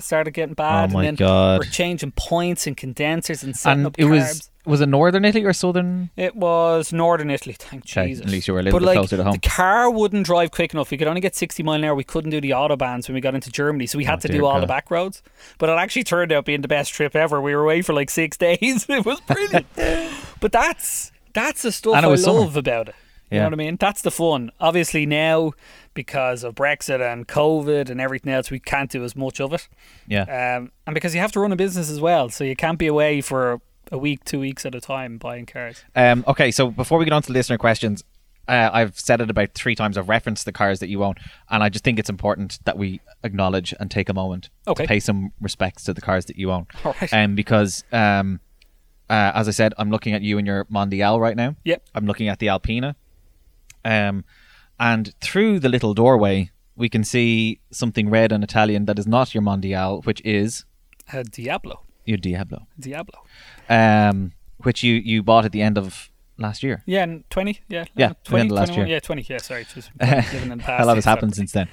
started 0.00 0.32
getting 0.32 0.54
bad. 0.54 0.90
Oh 0.90 0.92
my 0.94 1.04
and 1.04 1.16
then 1.18 1.26
God. 1.26 1.60
We're 1.60 1.70
changing 1.70 2.12
points 2.16 2.66
and 2.66 2.76
condensers 2.76 3.42
and 3.42 3.56
setting 3.56 3.78
And 3.78 3.86
up 3.86 3.98
it 3.98 4.04
carbs. 4.04 4.10
was 4.10 4.50
was 4.66 4.80
it 4.80 4.88
northern 4.88 5.24
Italy 5.24 5.44
or 5.44 5.52
southern? 5.52 6.10
It 6.16 6.34
was 6.36 6.92
northern 6.92 7.30
Italy. 7.30 7.54
Thank 7.58 7.82
Okay, 7.84 8.08
Jesus. 8.08 8.24
at 8.26 8.32
least 8.32 8.48
you 8.48 8.54
were 8.54 8.60
a 8.60 8.62
little 8.62 8.78
but 8.80 8.84
bit 8.84 8.86
like, 8.86 8.96
closer 8.98 9.16
to 9.18 9.24
home. 9.24 9.32
The 9.34 9.38
car 9.48 9.90
wouldn't 9.90 10.24
drive 10.26 10.50
quick 10.50 10.72
enough. 10.72 10.90
We 10.90 10.96
could 10.96 11.06
only 11.08 11.20
get 11.20 11.34
60 11.36 11.62
mile 11.62 11.74
an 11.76 11.84
hour. 11.84 11.94
We 11.94 12.04
couldn't 12.04 12.30
do 12.30 12.40
the 12.40 12.50
autobahns 12.50 13.08
when 13.08 13.14
we 13.14 13.20
got 13.20 13.34
into 13.34 13.50
Germany, 13.50 13.86
so 13.86 13.98
we 13.98 14.04
had 14.04 14.18
Oh, 14.18 14.20
to 14.20 14.28
do 14.28 14.46
all 14.46 14.60
the 14.60 14.66
back 14.66 14.90
roads. 14.90 15.22
But 15.58 15.68
it 15.68 15.72
actually 15.72 16.04
turned 16.04 16.32
out 16.32 16.44
being 16.44 16.62
the 16.62 16.68
best 16.68 16.92
trip 16.92 17.14
ever. 17.14 17.40
We 17.40 17.54
were 17.54 17.62
away 17.62 17.82
for 17.82 17.92
like 17.92 18.10
six 18.10 18.36
days. 18.38 18.86
It 18.88 19.04
was 19.04 19.20
brilliant. 19.20 19.66
but 20.40 20.52
that's 20.52 21.12
that's 21.34 21.62
the 21.62 21.72
stuff 21.72 21.94
I 21.96 22.06
was 22.06 22.22
summer. 22.24 22.40
love 22.40 22.56
about 22.56 22.88
it. 22.88 22.94
You 23.30 23.36
Yeah. 23.38 23.42
know 23.44 23.46
what 23.48 23.52
I 23.54 23.56
mean? 23.56 23.76
That's 23.80 24.02
the 24.02 24.10
fun. 24.10 24.50
Obviously 24.60 25.04
now, 25.06 25.52
because 25.94 26.44
of 26.44 26.54
Brexit 26.54 27.00
and 27.00 27.26
COVID 27.26 27.90
and 27.90 28.00
everything 28.00 28.32
else, 28.32 28.50
we 28.50 28.60
can't 28.60 28.90
do 28.90 29.02
as 29.02 29.16
much 29.16 29.40
of 29.40 29.52
it. 29.52 29.66
Yeah. 30.06 30.22
Um, 30.58 30.70
and 30.86 30.94
because 30.94 31.14
you 31.14 31.20
have 31.20 31.32
to 31.32 31.40
run 31.40 31.50
a 31.52 31.56
business 31.56 31.90
as 31.90 32.00
well, 32.00 32.28
so 32.28 32.44
you 32.44 32.54
can't 32.54 32.78
be 32.78 32.86
away 32.86 33.20
for 33.20 33.60
a 33.94 33.98
week, 33.98 34.24
two 34.24 34.40
weeks 34.40 34.66
at 34.66 34.74
a 34.74 34.80
time 34.80 35.16
buying 35.18 35.46
cars. 35.46 35.84
Um, 35.94 36.24
okay, 36.26 36.50
so 36.50 36.70
before 36.70 36.98
we 36.98 37.04
get 37.04 37.12
on 37.14 37.22
to 37.22 37.32
listener 37.32 37.56
questions, 37.56 38.02
uh, 38.48 38.68
I've 38.72 38.98
said 38.98 39.20
it 39.20 39.30
about 39.30 39.54
three 39.54 39.74
times. 39.74 39.96
I've 39.96 40.08
referenced 40.08 40.44
the 40.44 40.52
cars 40.52 40.80
that 40.80 40.88
you 40.88 41.04
own, 41.04 41.14
and 41.48 41.62
I 41.62 41.68
just 41.68 41.84
think 41.84 41.98
it's 41.98 42.10
important 42.10 42.58
that 42.64 42.76
we 42.76 43.00
acknowledge 43.22 43.72
and 43.78 43.90
take 43.90 44.08
a 44.08 44.14
moment 44.14 44.50
Okay. 44.66 44.84
to 44.84 44.88
pay 44.88 45.00
some 45.00 45.32
respects 45.40 45.84
to 45.84 45.94
the 45.94 46.00
cars 46.00 46.26
that 46.26 46.36
you 46.36 46.50
own. 46.50 46.66
Right. 46.84 47.12
Um, 47.14 47.34
because, 47.36 47.84
um, 47.92 48.40
uh, 49.08 49.32
as 49.34 49.46
I 49.48 49.52
said, 49.52 49.72
I'm 49.78 49.90
looking 49.90 50.12
at 50.12 50.22
you 50.22 50.38
and 50.38 50.46
your 50.46 50.64
Mondial 50.66 51.20
right 51.20 51.36
now. 51.36 51.54
Yep. 51.64 51.86
I'm 51.94 52.04
looking 52.06 52.28
at 52.28 52.38
the 52.40 52.48
Alpina. 52.48 52.96
Um, 53.84 54.24
and 54.78 55.14
through 55.20 55.60
the 55.60 55.68
little 55.68 55.94
doorway, 55.94 56.50
we 56.76 56.88
can 56.88 57.04
see 57.04 57.60
something 57.70 58.10
red 58.10 58.32
and 58.32 58.42
Italian 58.42 58.86
that 58.86 58.98
is 58.98 59.06
not 59.06 59.34
your 59.34 59.42
Mondial, 59.42 60.04
which 60.04 60.20
is 60.24 60.64
a 61.12 61.22
Diablo. 61.22 61.82
Your 62.04 62.18
Diablo, 62.18 62.66
Diablo. 62.78 63.24
um, 63.68 64.32
which 64.58 64.82
you, 64.82 64.94
you 64.94 65.22
bought 65.22 65.44
at 65.44 65.52
the 65.52 65.62
end 65.62 65.78
of 65.78 66.10
last 66.38 66.62
year. 66.62 66.82
Yeah, 66.86 67.02
and 67.04 67.28
20? 67.30 67.60
Yeah. 67.68 67.84
Yeah, 67.94 68.06
uh, 68.06 68.08
the 68.24 68.30
20, 68.30 68.40
end 68.40 68.50
of 68.50 68.56
last 68.56 68.66
21, 68.68 68.86
year. 68.88 68.96
Yeah, 68.96 69.00
20. 69.00 69.26
Yeah, 69.28 69.38
sorry. 69.38 69.66
Just 69.74 69.90
living 70.00 70.50
in 70.52 70.58
the 70.58 70.64
past. 70.64 70.82
a 70.82 70.86
lot 70.86 70.96
has 70.96 71.04
happened 71.04 71.34
since 71.36 71.52
then. 71.52 71.68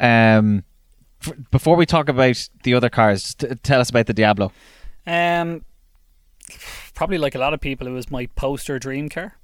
Um, 0.00 0.64
f- 1.24 1.32
before 1.50 1.76
we 1.76 1.86
talk 1.86 2.08
about 2.08 2.48
the 2.64 2.74
other 2.74 2.88
cars, 2.90 3.34
t- 3.34 3.48
tell 3.62 3.80
us 3.80 3.90
about 3.90 4.06
the 4.06 4.12
Diablo. 4.14 4.52
Um, 5.06 5.64
probably 6.94 7.18
like 7.18 7.34
a 7.34 7.38
lot 7.38 7.54
of 7.54 7.60
people, 7.60 7.86
it 7.86 7.90
was 7.90 8.10
my 8.10 8.26
poster 8.36 8.78
dream 8.78 9.08
car. 9.08 9.36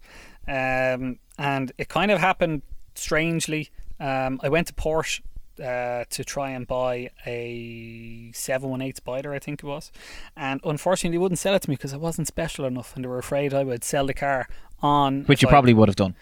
Um, 0.46 1.18
and 1.38 1.72
it 1.78 1.88
kind 1.88 2.10
of 2.10 2.20
happened 2.20 2.62
strangely. 2.94 3.70
Um, 4.00 4.40
I 4.42 4.48
went 4.48 4.66
to 4.68 4.72
Porsche 4.74 5.20
uh, 5.60 6.04
to 6.10 6.24
try 6.24 6.50
and 6.50 6.66
buy 6.66 7.10
a 7.26 8.30
718 8.32 8.94
Spider, 8.94 9.32
I 9.32 9.38
think 9.38 9.62
it 9.62 9.66
was. 9.66 9.90
And 10.36 10.60
unfortunately, 10.64 11.16
they 11.16 11.20
wouldn't 11.20 11.38
sell 11.38 11.54
it 11.54 11.62
to 11.62 11.70
me 11.70 11.76
because 11.76 11.92
I 11.94 11.96
wasn't 11.96 12.26
special 12.26 12.64
enough 12.64 12.94
and 12.94 13.04
they 13.04 13.08
were 13.08 13.18
afraid 13.18 13.52
I 13.54 13.64
would 13.64 13.84
sell 13.84 14.06
the 14.06 14.14
car 14.14 14.48
on. 14.82 15.24
Which 15.24 15.42
you 15.42 15.48
I- 15.48 15.50
probably 15.50 15.74
would 15.74 15.88
have 15.88 15.96
done. 15.96 16.14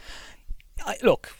I, 0.85 0.97
look, 1.03 1.31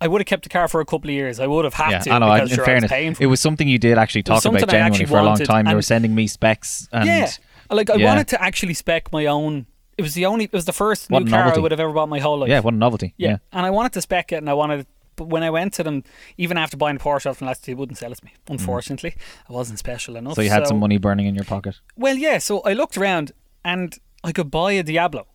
I 0.00 0.08
would 0.08 0.20
have 0.22 0.26
kept 0.26 0.42
the 0.44 0.48
car 0.48 0.66
for 0.68 0.80
a 0.80 0.86
couple 0.86 1.10
of 1.10 1.14
years. 1.14 1.38
I 1.38 1.46
would 1.46 1.64
have 1.64 1.74
had 1.74 1.90
Yeah, 1.90 1.98
to 2.00 2.10
I 2.12 2.18
know. 2.18 2.26
I- 2.28 2.40
In 2.40 2.48
sure, 2.48 2.56
I 2.56 2.60
was 2.60 2.66
fairness, 2.66 2.90
paying 2.90 3.14
for 3.14 3.22
it 3.22 3.26
was 3.26 3.40
something 3.40 3.68
you 3.68 3.78
did 3.78 3.98
actually 3.98 4.22
talk 4.22 4.44
about 4.44 4.68
genuinely 4.68 5.04
for 5.06 5.18
a 5.18 5.22
long 5.22 5.38
time. 5.38 5.66
You 5.68 5.74
were 5.74 5.82
sending 5.82 6.14
me 6.14 6.26
specs, 6.26 6.88
and 6.92 7.06
yeah, 7.06 7.30
like 7.70 7.90
I 7.90 7.96
yeah. 7.96 8.06
wanted 8.06 8.28
to 8.28 8.42
actually 8.42 8.74
spec 8.74 9.12
my 9.12 9.26
own. 9.26 9.66
It 9.98 10.02
was 10.02 10.14
the 10.14 10.24
only. 10.24 10.44
It 10.44 10.52
was 10.54 10.64
the 10.64 10.72
first 10.72 11.10
What 11.10 11.24
new 11.24 11.30
car 11.30 11.54
I 11.54 11.58
would 11.58 11.72
have 11.72 11.80
ever 11.80 11.92
bought 11.92 12.08
my 12.08 12.18
whole 12.20 12.38
life. 12.38 12.48
yeah, 12.48 12.60
what 12.60 12.72
a 12.72 12.76
novelty. 12.76 13.12
yeah. 13.18 13.28
Yeah, 13.28 13.36
and 13.52 13.66
I 13.66 13.70
wanted 13.70 13.92
to 13.92 14.00
spec 14.00 14.32
it, 14.32 14.36
and 14.36 14.48
I 14.48 14.54
wanted. 14.54 14.86
But 15.20 15.28
when 15.28 15.42
I 15.42 15.50
went 15.50 15.74
to 15.74 15.82
them, 15.82 16.02
even 16.38 16.56
after 16.56 16.78
buying 16.78 16.96
the 16.96 17.04
Porsche 17.04 17.28
off 17.28 17.40
them 17.40 17.48
last, 17.48 17.66
they 17.66 17.74
wouldn't 17.74 17.98
sell 17.98 18.10
it 18.10 18.18
to 18.18 18.24
me. 18.24 18.32
Unfortunately, 18.48 19.14
I 19.48 19.52
wasn't 19.52 19.78
special 19.78 20.16
enough. 20.16 20.32
Mm. 20.32 20.36
So 20.36 20.40
you 20.42 20.48
had 20.48 20.66
some 20.66 20.78
money 20.78 20.96
burning 20.96 21.26
in 21.26 21.34
your 21.34 21.44
pocket. 21.44 21.78
Well, 21.94 22.16
yeah. 22.16 22.38
So 22.38 22.60
I 22.60 22.72
looked 22.72 22.96
around, 22.96 23.32
and 23.62 23.98
I 24.24 24.32
could 24.32 24.50
buy 24.50 24.72
a 24.72 24.82
Diablo 24.82 25.26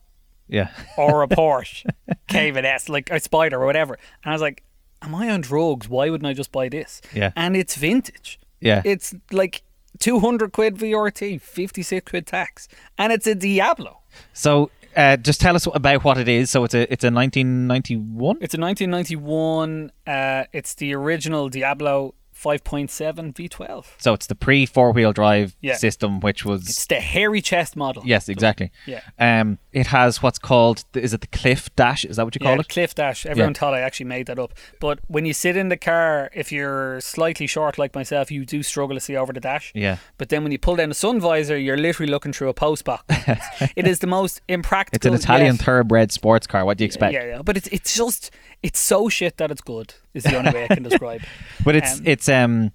Yeah, 0.48 0.70
or 0.98 1.22
a 1.22 1.28
Porsche 1.38 1.86
Cayman 2.26 2.64
S, 2.64 2.88
like 2.88 3.10
a 3.10 3.20
Spider 3.20 3.62
or 3.62 3.66
whatever. 3.66 3.94
And 4.24 4.30
I 4.32 4.34
was 4.34 4.42
like, 4.42 4.64
"Am 5.02 5.14
I 5.14 5.30
on 5.30 5.40
drugs? 5.42 5.88
Why 5.88 6.10
wouldn't 6.10 6.26
I 6.28 6.32
just 6.32 6.50
buy 6.50 6.68
this?" 6.68 7.00
Yeah. 7.14 7.30
And 7.36 7.56
it's 7.56 7.76
vintage. 7.76 8.40
yeah. 8.60 8.82
It's 8.84 9.14
like 9.30 9.62
200 10.00 10.50
quid 10.52 10.76
VRT, 10.76 11.40
56 11.40 12.10
quid 12.10 12.26
tax, 12.26 12.66
and 12.98 13.12
it's 13.12 13.26
a 13.28 13.34
Diablo. 13.36 14.00
So 14.32 14.70
uh, 14.96 15.16
just 15.18 15.40
tell 15.40 15.54
us 15.54 15.66
about 15.74 16.02
what 16.04 16.18
it 16.18 16.28
is. 16.28 16.50
So 16.50 16.64
it's 16.64 16.74
a 16.74 16.90
it's 16.92 17.04
a 17.04 17.10
1991. 17.10 18.38
It's 18.40 18.54
a 18.54 18.58
1991. 18.60 19.92
Uh, 20.06 20.44
it's 20.52 20.74
the 20.74 20.94
original 20.94 21.48
Diablo 21.48 22.14
5.7 22.34 23.32
V12. 23.34 23.86
So 23.98 24.12
it's 24.12 24.26
the 24.26 24.34
pre 24.34 24.66
four 24.66 24.92
wheel 24.92 25.12
drive 25.12 25.56
Yeah. 25.62 25.76
system, 25.76 26.20
which 26.20 26.44
was 26.44 26.68
It's 26.68 26.86
the 26.86 27.00
hairy 27.00 27.40
chest 27.40 27.76
model. 27.76 28.02
yes, 28.06 28.28
exactly. 28.28 28.70
Yeah. 28.86 29.00
Um, 29.18 29.58
it 29.80 29.88
has 29.88 30.22
what's 30.22 30.38
called 30.38 30.84
the, 30.92 31.02
is 31.02 31.12
it 31.12 31.20
the 31.20 31.26
Cliff 31.26 31.68
Dash? 31.76 32.02
Is 32.04 32.16
that 32.16 32.24
what 32.24 32.34
you 32.34 32.38
Yeah, 32.42 32.48
call 32.48 32.56
the 32.56 32.60
it? 32.62 32.68
Cliff 32.70 32.94
Dash. 32.94 33.26
Everyone 33.26 33.52
Yeah. 33.52 33.58
thought 33.60 33.74
I 33.74 33.80
actually 33.80 34.06
made 34.06 34.24
that 34.26 34.38
up. 34.38 34.54
But 34.80 35.00
when 35.06 35.26
you 35.26 35.34
sit 35.34 35.54
in 35.56 35.68
the 35.68 35.76
car, 35.76 36.30
if 36.34 36.50
you're 36.50 36.98
slightly 37.02 37.46
short 37.46 37.76
like 37.76 37.94
myself, 37.94 38.30
you 38.30 38.46
do 38.46 38.62
struggle 38.62 38.96
to 38.96 39.00
see 39.00 39.16
over 39.16 39.32
the 39.34 39.40
dash. 39.40 39.72
Yeah. 39.74 39.98
But 40.16 40.30
then 40.30 40.42
when 40.44 40.50
you 40.52 40.58
pull 40.58 40.76
down 40.76 40.88
the 40.88 40.94
sun 40.94 41.20
visor, 41.20 41.58
you're 41.58 41.76
literally 41.76 42.10
looking 42.10 42.32
through 42.32 42.48
a 42.48 42.54
post 42.54 42.84
box. 42.84 43.04
it 43.76 43.86
is 43.86 43.98
the 43.98 44.06
most 44.06 44.40
impractical. 44.48 44.96
It's 44.96 45.06
an 45.06 45.12
Italian 45.14 45.56
yet- 45.56 45.64
thoroughbred 45.64 46.10
sports 46.10 46.46
car. 46.46 46.64
What 46.64 46.78
do 46.78 46.84
you 46.84 46.86
expect? 46.86 47.12
Yeah, 47.12 47.26
yeah. 47.26 47.42
But 47.44 47.58
it's 47.58 47.68
it's 47.68 47.94
just 47.94 48.30
it's 48.62 48.78
so 48.78 49.08
shit 49.10 49.36
that 49.36 49.50
it's 49.50 49.60
good. 49.60 49.92
Is 50.14 50.22
the 50.24 50.36
only 50.38 50.52
way 50.52 50.64
I 50.64 50.68
can 50.74 50.82
describe. 50.90 51.20
it. 51.22 51.28
But 51.62 51.76
it's 51.76 51.98
Um, 51.98 52.02
it's 52.06 52.28
um 52.30 52.72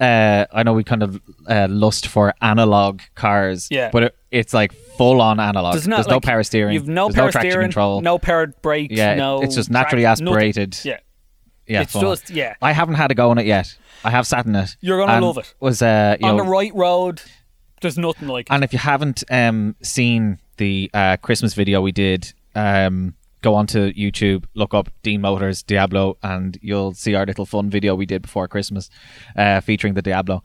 uh 0.00 0.46
I 0.52 0.62
know 0.62 0.72
we 0.72 0.84
kind 0.84 1.02
of 1.02 1.20
uh, 1.46 1.66
lust 1.70 2.06
for 2.06 2.34
analog 2.40 3.00
cars. 3.14 3.68
Yeah. 3.70 3.90
But 3.90 4.02
it, 4.04 4.16
it's 4.30 4.54
like 4.54 4.72
full 4.72 5.20
on 5.20 5.40
analog. 5.40 5.74
There's, 5.74 5.84
There's, 5.84 6.06
not, 6.06 6.10
no 6.10 6.20
power 6.20 6.42
steering. 6.42 6.74
You've 6.74 6.88
no 6.88 7.06
There's 7.06 7.14
power 7.16 7.24
no 7.26 7.30
traction 7.30 7.50
steering, 7.50 7.64
control. 7.66 8.00
no 8.00 8.18
power 8.18 8.46
brakes. 8.46 8.94
Yeah, 8.94 9.14
no. 9.14 9.42
it's 9.42 9.54
just 9.54 9.70
naturally 9.70 10.02
track- 10.04 10.20
nothing. 10.20 10.36
aspirated. 10.36 10.78
Yeah, 10.84 10.98
yeah, 11.66 11.82
it's 11.82 11.92
full 11.92 12.06
on. 12.06 12.16
just 12.16 12.30
yeah. 12.30 12.54
I 12.60 12.72
haven't 12.72 12.96
had 12.96 13.10
a 13.10 13.14
go 13.14 13.30
on 13.30 13.38
it 13.38 13.46
yet. 13.46 13.76
I 14.04 14.10
have 14.10 14.26
sat 14.26 14.46
in 14.46 14.54
it. 14.54 14.76
You're 14.80 15.04
gonna 15.04 15.24
love 15.24 15.38
it. 15.38 15.54
Was 15.60 15.82
uh 15.82 16.16
you 16.20 16.26
On 16.26 16.36
know, 16.36 16.44
the 16.44 16.50
right 16.50 16.74
road, 16.74 17.22
there's 17.80 17.98
nothing 17.98 18.28
like 18.28 18.46
it. 18.46 18.52
And 18.52 18.64
if 18.64 18.72
you 18.72 18.78
haven't 18.78 19.24
um, 19.30 19.76
seen 19.82 20.38
the 20.56 20.90
uh, 20.92 21.16
Christmas 21.18 21.54
video 21.54 21.80
we 21.80 21.92
did, 21.92 22.32
um, 22.54 23.14
go 23.42 23.54
onto 23.54 23.92
YouTube, 23.92 24.44
look 24.54 24.74
up 24.74 24.88
Deane 25.02 25.20
Motors 25.20 25.62
Diablo, 25.62 26.16
and 26.22 26.58
you'll 26.62 26.94
see 26.94 27.14
our 27.14 27.24
little 27.26 27.46
fun 27.46 27.70
video 27.70 27.94
we 27.94 28.06
did 28.06 28.22
before 28.22 28.48
Christmas 28.48 28.90
uh, 29.36 29.60
featuring 29.60 29.94
the 29.94 30.02
Diablo. 30.02 30.42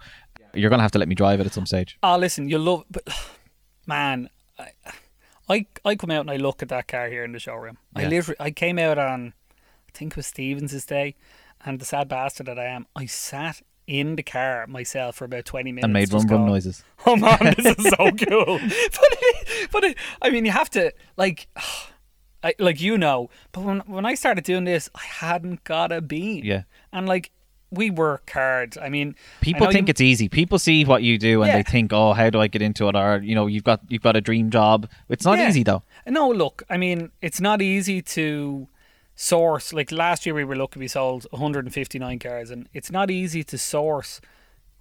You're 0.54 0.70
gonna 0.70 0.84
have 0.84 0.92
to 0.92 1.00
let 1.00 1.08
me 1.08 1.16
drive 1.16 1.40
it 1.40 1.46
at 1.48 1.54
some 1.54 1.66
stage. 1.66 1.98
Oh, 2.04 2.18
listen, 2.18 2.48
you'll 2.50 2.62
love, 2.62 2.84
but 2.92 3.04
man, 3.88 4.30
I, 4.60 4.68
I, 5.50 5.66
I 5.84 5.96
come 5.96 6.12
out 6.12 6.22
and 6.22 6.32
I 6.32 6.36
look 6.38 6.62
at 6.62 6.70
that 6.70 6.88
car 6.88 7.10
here 7.10 7.24
in 7.24 7.32
the 7.32 7.40
showroom. 7.40 7.78
I 7.96 8.04
Yeah. 8.04 8.10
literally, 8.10 8.38
I 8.40 8.52
came 8.52 8.78
out 8.78 8.98
on, 8.98 9.34
I 9.52 9.98
think 9.98 10.14
it 10.14 10.18
was 10.18 10.28
Stephen's 10.28 10.86
day, 10.86 11.16
and 11.66 11.80
the 11.80 11.86
sad 11.86 12.08
bastard 12.08 12.46
that 12.48 12.60
I 12.60 12.66
am, 12.66 12.86
I 12.96 13.06
sat 13.08 13.62
in 13.86 14.16
the 14.16 14.24
car 14.24 14.66
myself 14.68 15.18
for 15.18 15.26
about 15.26 15.44
twenty 15.44 15.72
minutes 15.72 15.84
And 15.86 15.94
made 15.94 16.14
rum 16.14 16.26
rum 16.28 16.46
noises. 16.46 16.84
Oh 17.06 17.18
man, 17.18 17.54
this 17.58 17.78
is 17.78 17.90
so 17.90 18.12
cool. 18.30 18.60
But 18.60 19.10
it, 19.12 19.72
but 19.72 19.84
it, 19.84 19.98
I 20.22 20.30
mean, 20.30 20.46
you 20.46 20.52
have 20.52 20.70
to 20.72 20.94
like. 21.18 21.48
I, 22.44 22.54
like 22.60 22.82
you 22.82 22.98
know, 22.98 23.30
but 23.52 23.62
when 23.64 23.80
when 23.82 24.06
I 24.06 24.16
started 24.16 24.44
doing 24.44 24.66
this, 24.66 24.90
I 24.96 25.04
hadn't 25.04 25.64
got 25.64 25.92
a 25.92 26.02
bean. 26.02 26.44
Yeah. 26.44 26.64
and 26.92 27.08
like 27.08 27.32
we 27.72 27.90
work 27.90 28.30
hard. 28.30 28.78
I 28.78 28.90
mean, 28.90 29.16
People 29.42 29.66
know 29.66 29.72
think 29.72 29.88
you- 29.88 29.92
it's 29.92 30.02
easy. 30.02 30.30
People 30.30 30.60
see 30.60 30.86
what 30.86 31.02
you 31.02 31.18
do 31.18 31.42
and 31.42 31.50
Yeah. 31.50 31.58
they 31.58 31.64
think, 31.64 31.92
"Oh, 31.92 32.14
how 32.14 32.30
do 32.30 32.40
I 32.40 32.48
get 32.48 32.62
into 32.62 32.88
it?" 32.88 32.96
Or 32.96 33.20
you 33.24 33.34
know, 33.34 33.48
you've 33.48 33.64
got 33.64 33.80
you've 33.90 34.04
got 34.04 34.16
a 34.16 34.22
dream 34.22 34.52
job. 34.52 34.88
It's 35.10 35.26
not 35.26 35.40
Yeah. 35.40 35.50
easy 35.50 35.64
though. 35.64 35.82
No, 36.06 36.30
look, 36.30 36.62
I 36.70 36.78
mean, 36.78 37.10
it's 37.22 37.42
not 37.42 37.62
easy 37.64 38.02
to 38.18 38.68
source. 39.16 39.74
Like 39.74 39.92
last 39.92 40.26
year, 40.26 40.36
we 40.36 40.44
were 40.44 40.56
lucky 40.56 40.80
we 40.80 40.88
sold 40.88 41.26
159 41.32 42.20
cars, 42.20 42.52
and 42.52 42.68
it's 42.74 42.92
not 42.92 43.10
easy 43.10 43.44
to 43.46 43.58
source 43.58 44.22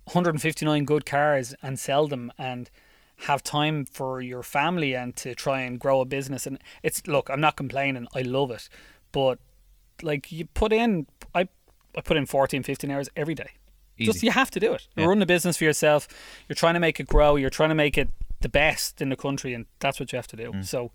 159 0.04 0.84
good 0.84 1.06
cars 1.06 1.54
and 1.62 1.78
sell 1.78 2.06
them 2.08 2.32
and 2.38 2.70
have 3.22 3.42
time 3.42 3.84
for 3.84 4.20
your 4.20 4.42
family 4.42 4.94
and 4.94 5.14
to 5.16 5.34
try 5.34 5.60
and 5.60 5.78
grow 5.78 6.00
a 6.00 6.04
business. 6.04 6.46
And 6.46 6.58
it's 6.82 7.06
look, 7.06 7.28
I'm 7.30 7.40
not 7.40 7.56
complaining. 7.56 8.06
I 8.14 8.22
love 8.22 8.50
it, 8.50 8.68
but 9.12 9.38
like 10.02 10.32
you 10.32 10.46
put 10.46 10.72
in, 10.72 11.06
I 11.34 11.48
I 11.96 12.00
put 12.00 12.16
in 12.16 12.26
14, 12.26 12.62
15 12.62 12.90
hours 12.90 13.08
every 13.16 13.34
day. 13.34 13.50
Just 13.98 14.22
you 14.22 14.32
have 14.32 14.50
to 14.50 14.58
do 14.60 14.72
it. 14.72 14.88
You're 14.96 15.04
Yeah. 15.04 15.08
running 15.10 15.22
a 15.22 15.26
business 15.26 15.58
for 15.58 15.64
yourself. 15.64 16.08
You're 16.48 16.56
trying 16.56 16.74
to 16.74 16.80
make 16.80 16.98
it 16.98 17.06
grow. 17.06 17.36
You're 17.36 17.50
trying 17.50 17.68
to 17.68 17.74
make 17.76 17.96
it 17.96 18.08
the 18.40 18.48
best 18.48 19.00
in 19.00 19.08
the 19.10 19.16
country, 19.16 19.54
and 19.54 19.66
that's 19.78 20.00
what 20.00 20.10
you 20.12 20.16
have 20.16 20.26
to 20.28 20.36
do. 20.36 20.50
Mm. 20.50 20.64
So, 20.64 20.90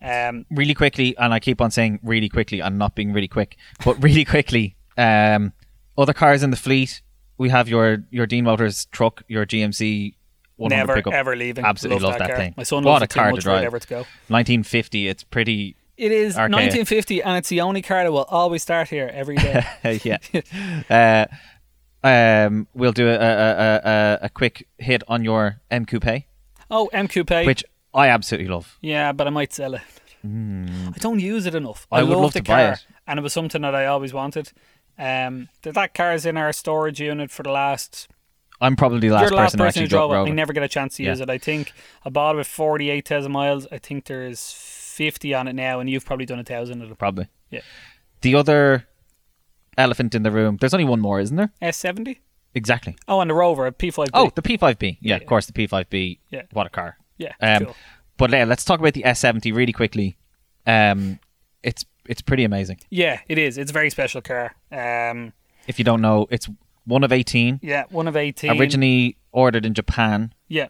um, 0.00 0.46
really 0.50 0.72
quickly, 0.72 1.14
and 1.18 1.34
I 1.34 1.40
keep 1.40 1.60
on 1.60 1.70
saying 1.70 2.00
really 2.02 2.30
quickly 2.30 2.60
and 2.60 2.78
not 2.78 2.94
being 2.94 3.12
really 3.12 3.28
quick, 3.28 3.58
but 3.84 4.02
really 4.02 4.24
quickly, 4.24 4.76
um, 4.96 5.52
other 5.98 6.14
cars 6.14 6.42
in 6.42 6.50
the 6.50 6.56
fleet. 6.56 7.02
We 7.36 7.50
have 7.50 7.68
your 7.68 8.04
your 8.10 8.26
Deane 8.26 8.44
Motors 8.44 8.86
truck, 8.86 9.22
your 9.28 9.44
GMC 9.44 10.14
100 10.14 10.15
never 10.58 11.02
ever 11.12 11.36
leaving. 11.36 11.64
Absolutely 11.64 12.06
love 12.06 12.18
that 12.18 12.28
car. 12.28 12.36
thing. 12.36 12.54
My 12.56 12.62
son 12.62 12.84
What 12.84 12.92
loves 12.92 13.02
a 13.02 13.04
it 13.04 13.10
too 13.10 13.20
car 13.20 13.28
to 13.28 13.32
much 13.32 13.44
for 13.44 13.50
it 13.50 13.52
drive. 13.52 13.64
ever 13.64 13.78
to 13.78 13.88
go. 13.88 13.96
1950. 14.28 15.08
It's 15.08 15.24
pretty. 15.24 15.76
It 15.96 16.12
is 16.12 16.36
Archaic. 16.36 16.52
1950, 16.52 17.22
and 17.22 17.38
it's 17.38 17.48
the 17.48 17.62
only 17.62 17.80
car 17.80 18.04
that 18.04 18.12
will 18.12 18.24
always 18.24 18.62
start 18.62 18.88
here 18.88 19.10
every 19.14 19.36
day. 19.36 19.64
yeah. 20.04 20.18
uh, 20.90 22.06
um, 22.06 22.68
we'll 22.74 22.92
do 22.92 23.08
a, 23.08 23.14
a, 23.14 23.80
a, 23.84 24.18
a, 24.22 24.28
quick 24.28 24.68
hit 24.76 25.02
on 25.08 25.24
your 25.24 25.60
M 25.70 25.86
Coupe, 25.86 26.24
oh, 26.70 26.86
M 26.92 27.08
Coupe. 27.08 27.46
which 27.46 27.64
I 27.94 28.08
absolutely 28.08 28.48
love. 28.48 28.76
yeah, 28.82 29.12
but 29.12 29.26
I 29.26 29.30
might 29.30 29.54
sell 29.54 29.74
it. 29.74 29.80
I 30.22 30.98
don't 30.98 31.20
use 31.20 31.46
it 31.46 31.54
enough. 31.54 31.86
I 31.90 32.02
would 32.02 32.10
love 32.12 32.22
love 32.22 32.32
the 32.34 32.40
to 32.40 32.44
buy 32.44 32.64
car, 32.64 32.72
it. 32.72 32.86
and 33.06 33.18
it 33.18 33.22
was 33.22 33.32
something 33.32 33.62
that 33.62 33.74
I 33.74 33.86
always 33.86 34.12
wanted. 34.12 34.52
Um, 34.98 35.48
th- 35.62 35.74
that 35.74 35.94
car 35.94 36.12
is 36.14 36.26
in 36.26 36.36
our 36.36 36.52
storage 36.52 37.00
unit 37.00 37.30
for 37.30 37.42
the 37.42 37.50
last. 37.50 38.08
I'm 38.60 38.76
probably 38.76 39.00
the 39.00 39.06
you're 39.08 39.14
last 39.16 39.30
the 39.30 39.36
last 39.36 39.44
person, 39.44 39.58
to 39.58 39.64
person 39.64 39.82
actually 39.84 39.88
drove 39.88 40.12
it. 40.12 40.30
I 40.30 40.34
never 40.34 40.52
get 40.52 40.62
a 40.62 40.68
chance 40.68 40.96
to 40.96 41.02
Yeah. 41.02 41.10
use 41.10 41.20
it. 41.20 41.28
I 41.30 41.38
think 41.38 41.72
I 42.04 42.10
bought 42.10 42.34
it 42.34 42.38
with 42.38 42.46
48,000 42.46 43.30
miles. 43.32 43.66
I 43.70 43.78
think 43.78 44.06
there's 44.06 44.52
50 44.52 45.34
on 45.34 45.46
it 45.48 45.52
now, 45.54 45.78
and 45.80 45.90
you've 45.90 46.06
probably 46.06 46.26
done 46.26 46.38
a 46.38 46.44
thousand 46.44 46.82
of 46.82 46.90
it. 46.90 46.98
Probably. 46.98 47.28
Yeah. 47.50 47.60
The 48.22 48.34
other 48.34 48.86
elephant 49.76 50.14
in 50.14 50.22
the 50.22 50.30
room. 50.30 50.56
There's 50.60 50.72
only 50.74 50.86
one 50.86 51.00
more, 51.00 51.20
isn't 51.20 51.36
there? 51.36 51.52
S70. 51.60 52.18
Exactly. 52.54 52.96
Oh, 53.06 53.20
and 53.20 53.28
the 53.28 53.34
Rover, 53.34 53.66
a 53.66 53.72
P5. 53.72 54.08
Oh, 54.14 54.30
the 54.34 54.40
P5B. 54.40 54.98
Yeah, 55.02 55.16
Yeah, 55.16 55.16
of 55.16 55.26
course, 55.26 55.46
the 55.46 55.52
P5B. 55.52 56.18
Yeah. 56.30 56.42
What 56.52 56.66
a 56.66 56.70
car. 56.70 56.96
yeah, 57.18 57.32
Um, 57.40 57.66
cool. 57.66 57.76
But 58.16 58.30
yeah, 58.30 58.44
let's 58.44 58.64
talk 58.64 58.80
about 58.80 58.94
the 58.94 59.02
S70 59.02 59.54
really 59.54 59.72
quickly. 59.74 60.16
Um, 60.66 61.20
it's 61.62 61.84
it's 62.08 62.22
pretty 62.22 62.44
amazing. 62.44 62.78
Yeah, 62.88 63.20
it 63.28 63.36
is. 63.36 63.58
It's 63.58 63.70
a 63.70 63.74
very 63.74 63.90
special 63.90 64.22
car. 64.22 64.54
Um, 64.72 65.32
If 65.66 65.78
you 65.78 65.84
don't 65.84 66.00
know, 66.00 66.26
it's 66.30 66.48
one 66.86 67.04
of 67.04 67.12
18. 67.12 67.60
yeah, 67.62 67.84
one 67.90 68.08
of 68.08 68.16
18. 68.16 68.58
Originally 68.58 69.16
ordered 69.32 69.66
in 69.66 69.74
Japan. 69.74 70.32
Yeah. 70.48 70.68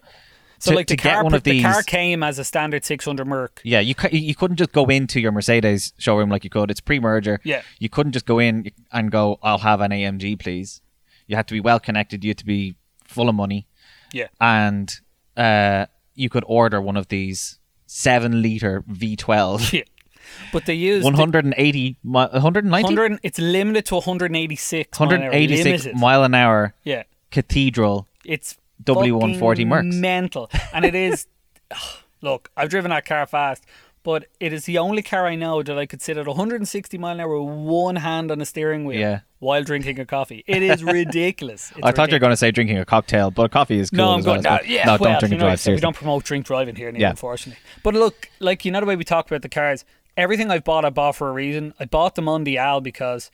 So 0.59 0.71
To- 0.71 0.75
like 0.77 0.87
the 0.87 0.95
to 0.97 1.03
get 1.03 1.13
car, 1.13 1.23
one 1.23 1.33
of 1.35 1.43
the 1.43 1.61
car 1.61 1.83
came 1.83 2.23
as 2.23 2.39
a 2.39 2.43
standard 2.43 2.83
600 2.83 3.25
Merc. 3.27 3.61
Yeah, 3.63 3.79
you 3.79 3.93
you 4.11 4.33
couldn't 4.33 4.57
just 4.57 4.71
go 4.71 4.85
into 4.85 5.19
your 5.19 5.31
Mercedes 5.31 5.93
showroom 5.99 6.29
like 6.29 6.43
you 6.43 6.49
could. 6.49 6.71
It's 6.71 6.81
pre-merger. 6.81 7.39
Yeah. 7.43 7.61
You 7.79 7.89
couldn't 7.89 8.13
just 8.13 8.25
go 8.25 8.39
in 8.39 8.71
and 8.91 9.11
go, 9.11 9.37
"I'll 9.43 9.59
have 9.59 9.81
an 9.81 9.91
AMG, 9.91 10.35
please." 10.39 10.81
You 11.27 11.35
had 11.35 11.47
to 11.49 11.53
be 11.53 11.59
well 11.59 11.79
connected. 11.79 12.23
You 12.23 12.29
had 12.31 12.37
to 12.39 12.45
be 12.45 12.75
full 13.05 13.29
of 13.29 13.35
money, 13.35 13.67
Yeah. 14.13 14.27
and 14.41 14.91
uh, 15.35 15.85
you 16.15 16.29
could 16.29 16.43
order 16.47 16.81
one 16.81 16.97
of 16.97 17.09
these 17.09 17.59
seven-liter 17.85 18.83
V12, 18.89 19.73
Yeah. 19.73 19.81
But 20.53 20.65
they 20.65 20.73
use 20.73 21.03
180, 21.03 21.97
mi- 22.03 22.11
190, 22.11 22.83
100. 22.95 23.19
It's 23.23 23.39
limited 23.39 23.85
to 23.87 23.95
186. 23.95 24.99
mile 24.99 25.11
an 25.13 25.21
hour. 25.23 25.31
186 25.31 25.99
mile 25.99 26.23
an 26.23 26.33
hour 26.35 26.73
Yeah. 26.83 27.03
Cathedral. 27.31 28.07
It's 28.25 28.57
W140 28.83 29.39
fucking 29.39 29.67
Mercs. 29.67 29.93
mental, 29.99 30.49
and 30.73 30.85
it 30.85 30.95
is. 30.95 31.27
Look, 32.21 32.49
I've 32.57 32.69
driven 32.69 32.89
that 32.89 33.05
car 33.05 33.25
fast, 33.27 33.63
but 34.03 34.25
it 34.39 34.51
is 34.53 34.65
the 34.65 34.77
only 34.79 35.01
car 35.03 35.27
I 35.27 35.35
know 35.35 35.61
that 35.61 35.77
I 35.77 35.85
could 35.85 36.01
sit 36.01 36.17
at 36.17 36.25
160 36.27 36.97
mile 36.97 37.13
an 37.13 37.19
hour 37.19 37.39
with 37.41 37.53
one 37.55 37.97
hand 37.97 38.31
on 38.31 38.39
the 38.39 38.45
steering 38.45 38.85
wheel 38.85 38.99
Yeah. 38.99 39.19
while 39.39 39.63
drinking 39.63 39.99
a 39.99 40.05
coffee. 40.05 40.43
It 40.47 40.63
is 40.63 40.83
ridiculous. 40.83 41.71
I 41.83 41.91
thought 41.91 42.09
you 42.09 42.15
were 42.15 42.19
going 42.19 42.31
to 42.31 42.37
say 42.37 42.49
drinking 42.51 42.77
a 42.79 42.85
cocktail, 42.85 43.29
but 43.29 43.51
coffee 43.51 43.77
is 43.79 43.89
cool. 43.91 43.97
No, 43.97 44.03
I'm 44.13 44.23
well, 44.23 44.41
going. 44.41 44.47
I 44.47 44.57
No, 44.57 44.59
yeah, 44.65 44.85
no, 44.85 44.91
well, 44.99 45.11
don't 45.11 45.19
drink 45.19 45.31
and 45.33 45.41
know, 45.41 45.47
drive. 45.55 45.65
we 45.67 45.79
don't 45.79 45.95
promote 45.95 46.23
drink 46.23 46.45
driving 46.47 46.75
here, 46.75 46.91
Neil, 46.91 47.01
Yeah. 47.01 47.09
unfortunately. 47.11 47.61
But 47.83 47.93
look, 47.93 48.29
like 48.39 48.65
you 48.65 48.71
know 48.71 48.79
the 48.79 48.85
way 48.87 48.95
we 48.95 49.03
talk 49.03 49.27
about 49.29 49.41
the 49.43 49.49
cars. 49.49 49.85
Everything 50.17 50.49
I've 50.51 50.63
bought, 50.63 50.83
I 50.83 50.89
bought 50.89 51.15
for 51.15 51.29
a 51.29 51.31
reason. 51.31 51.73
I 51.79 51.85
bought 51.85 52.15
the 52.15 52.21
Mondial 52.21 52.81
because 52.81 53.29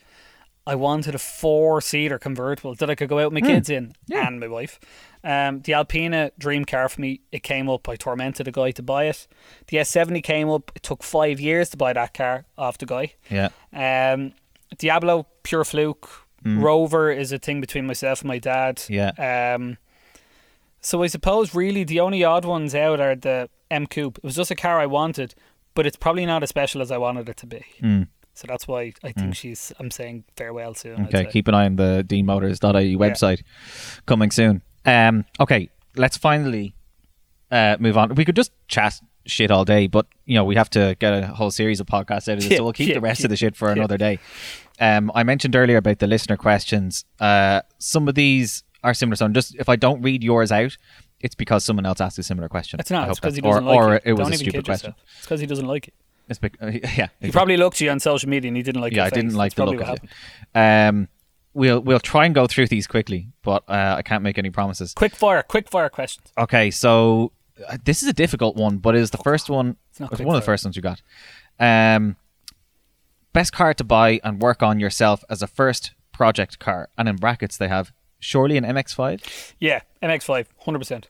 I 0.67 0.75
wanted 0.75 1.15
a 1.15 1.19
four-seater 1.19 2.19
convertible 2.19 2.75
that 2.75 2.89
I 2.89 2.95
could 2.95 3.09
go 3.09 3.19
out 3.19 3.31
with 3.31 3.41
my 3.41 3.47
kids 3.47 3.69
in 3.69 3.95
and 4.11 4.39
my 4.39 4.47
wife. 4.47 4.79
Um, 5.23 5.61
the 5.61 5.73
Alpina 5.73 6.31
dream 6.37 6.65
car 6.65 6.89
for 6.89 6.99
me. 7.01 7.21
It 7.31 7.43
came 7.43 7.69
up. 7.69 7.87
I 7.87 7.95
tormented 7.95 8.47
a 8.47 8.51
guy 8.51 8.71
to 8.71 8.83
buy 8.83 9.05
it. 9.05 9.27
The 9.67 9.77
S70 9.77 10.21
came 10.23 10.49
up. 10.49 10.71
It 10.75 10.83
took 10.83 11.03
five 11.03 11.39
years 11.39 11.69
to 11.69 11.77
buy 11.77 11.93
that 11.93 12.13
car 12.13 12.45
off 12.57 12.77
the 12.77 12.85
guy. 12.85 13.13
Yeah. 13.29 13.49
Um, 13.73 14.33
Diablo, 14.77 15.27
pure 15.43 15.63
fluke. 15.63 16.09
Rover 16.45 17.09
is 17.09 17.31
a 17.31 17.39
thing 17.39 17.61
between 17.61 17.87
myself 17.87 18.21
and 18.21 18.27
my 18.27 18.37
dad. 18.37 18.83
Yeah. 18.89 19.55
Um, 19.55 19.77
so 20.81 21.01
I 21.01 21.07
suppose 21.07 21.55
really 21.55 21.85
the 21.85 22.01
only 22.01 22.25
odd 22.25 22.43
ones 22.43 22.75
out 22.75 22.99
are 22.99 23.15
the 23.15 23.49
M 23.71 23.87
Coupe. 23.87 24.17
It 24.17 24.23
was 24.25 24.35
just 24.35 24.51
a 24.51 24.55
car 24.55 24.77
I 24.79 24.85
wanted, 24.85 25.35
but 25.73 25.85
it's 25.85 25.97
probably 25.97 26.25
not 26.25 26.43
as 26.43 26.49
special 26.49 26.81
as 26.81 26.91
I 26.91 26.97
wanted 26.97 27.29
it 27.29 27.37
to 27.37 27.45
be. 27.45 27.65
So 28.35 28.47
that's 28.47 28.67
why 28.67 28.93
I 29.03 29.11
think 29.11 29.35
she's. 29.35 29.71
I'm 29.79 29.91
saying 29.91 30.23
farewell 30.35 30.73
soon. 30.73 31.05
Okay, 31.05 31.25
keep 31.25 31.47
an 31.47 31.53
eye 31.53 31.65
on 31.65 31.75
the 31.75 32.03
deanmotors.ie 32.07 32.95
website 32.97 33.43
coming 34.07 34.31
soon. 34.31 34.63
Um, 34.85 35.25
okay, 35.39 35.69
let's 35.95 36.17
finally 36.17 36.75
uh, 37.51 37.77
move 37.79 37.97
on. 37.97 38.15
We 38.15 38.25
could 38.25 38.35
just 38.35 38.51
chat 38.67 38.99
shit 39.25 39.51
all 39.51 39.65
day, 39.65 39.87
but 39.87 40.07
you 40.25 40.35
know 40.35 40.43
we 40.43 40.55
have 40.55 40.69
to 40.71 40.95
get 40.99 41.13
a 41.13 41.27
whole 41.27 41.51
series 41.51 41.79
of 41.79 41.85
podcasts 41.85 42.27
out 42.27 42.37
of 42.37 42.39
this, 42.41 42.47
Yeah, 42.49 42.57
so 42.57 42.63
we'll 42.63 42.73
keep 42.73 42.89
yeah, 42.89 42.95
the 42.95 43.01
rest 43.01 43.19
yeah, 43.21 43.27
of 43.27 43.29
the 43.29 43.37
shit 43.37 43.55
for 43.55 43.67
yeah. 43.67 43.73
another 43.73 43.97
day. 43.97 44.19
Um, 44.79 45.11
I 45.13 45.23
mentioned 45.23 45.55
earlier 45.55 45.77
about 45.77 45.99
the 45.99 46.07
listener 46.07 46.35
questions. 46.35 47.05
Uh, 47.19 47.61
some 47.77 48.07
of 48.07 48.15
these 48.15 48.63
are 48.83 48.93
similar. 48.93 49.15
So 49.15 49.25
I'm 49.25 49.33
just 49.33 49.55
if 49.55 49.69
I 49.69 49.75
don't 49.75 50.01
read 50.01 50.23
yours 50.23 50.51
out, 50.51 50.75
it's 51.23 51.35
because 51.35 51.63
someone 51.63 51.85
else 51.85 52.01
asked 52.01 52.19
a 52.19 52.23
similar 52.23 52.49
question. 52.49 52.79
It's 52.79 52.91
not. 52.91 53.09
It's 53.09 53.19
because 53.19 53.35
he 53.35 53.41
doesn't 53.41 53.63
or, 53.63 53.67
like 53.67 53.79
or 53.79 53.95
it. 53.95 54.03
it 54.05 54.13
was 54.13 54.27
Don't 54.27 54.33
a 54.33 54.37
stupid 54.37 54.65
question. 54.65 54.89
yourself. 54.89 55.05
It's 55.15 55.21
because 55.21 55.39
he 55.39 55.47
doesn't 55.47 55.65
like 55.65 55.87
it. 55.87 55.93
It's 56.29 56.39
bec- 56.39 56.57
uh, 56.61 56.67
yeah, 56.97 57.07
He 57.21 57.31
probably 57.31 57.57
looked 57.57 57.77
at 57.77 57.81
you 57.81 57.89
on 57.89 57.99
social 57.99 58.29
media 58.29 58.49
and 58.49 58.57
he 58.57 58.61
didn't 58.61 58.81
like 58.81 58.93
yeah, 58.93 59.05
I 59.05 59.09
didn't 59.09 59.33
like 59.33 59.55
That's 59.55 59.69
the 59.69 59.77
look 59.77 59.87
of 59.87 59.97
it. 60.03 60.09
Um, 60.53 61.07
we'll 61.53 61.79
we'll 61.79 62.01
try 62.01 62.25
and 62.25 62.35
go 62.35 62.45
through 62.45 62.67
these 62.67 62.87
quickly, 62.87 63.29
but 63.41 63.63
uh, 63.69 63.95
I 63.97 64.01
can't 64.01 64.21
make 64.21 64.37
any 64.37 64.49
promises. 64.49 64.93
Quick 64.93 65.15
fire, 65.15 65.41
quick 65.43 65.69
fire 65.69 65.89
questions. 65.89 66.31
Okay, 66.37 66.69
so 66.69 67.31
uh, 67.67 67.77
this 67.83 68.03
is 68.03 68.09
a 68.09 68.13
difficult 68.13 68.57
one, 68.57 68.77
but 68.77 68.93
it 68.93 69.01
is 69.01 69.11
the 69.11 69.17
first 69.17 69.49
one. 69.49 69.77
It's 69.91 70.01
not 70.01 70.09
quick 70.09 70.25
one 70.25 70.35
of 70.35 70.41
the 70.41 70.45
first 70.45 70.65
ones 70.65 70.75
you 70.75 70.81
got. 70.81 71.01
Um, 71.57 72.17
best 73.31 73.53
car 73.53 73.73
to 73.73 73.83
buy 73.83 74.19
and 74.25 74.41
work 74.41 74.61
on 74.61 74.79
yourself 74.79 75.23
as 75.29 75.41
a 75.41 75.47
first 75.47 75.93
project 76.11 76.59
car, 76.59 76.89
and 76.97 77.07
in 77.07 77.15
brackets 77.15 77.57
they 77.57 77.69
have 77.69 77.93
surely 78.19 78.57
an 78.57 78.63
MX-5. 78.63 79.53
Yeah, 79.59 79.81
MX5, 80.01 80.47
100%. 80.65 81.05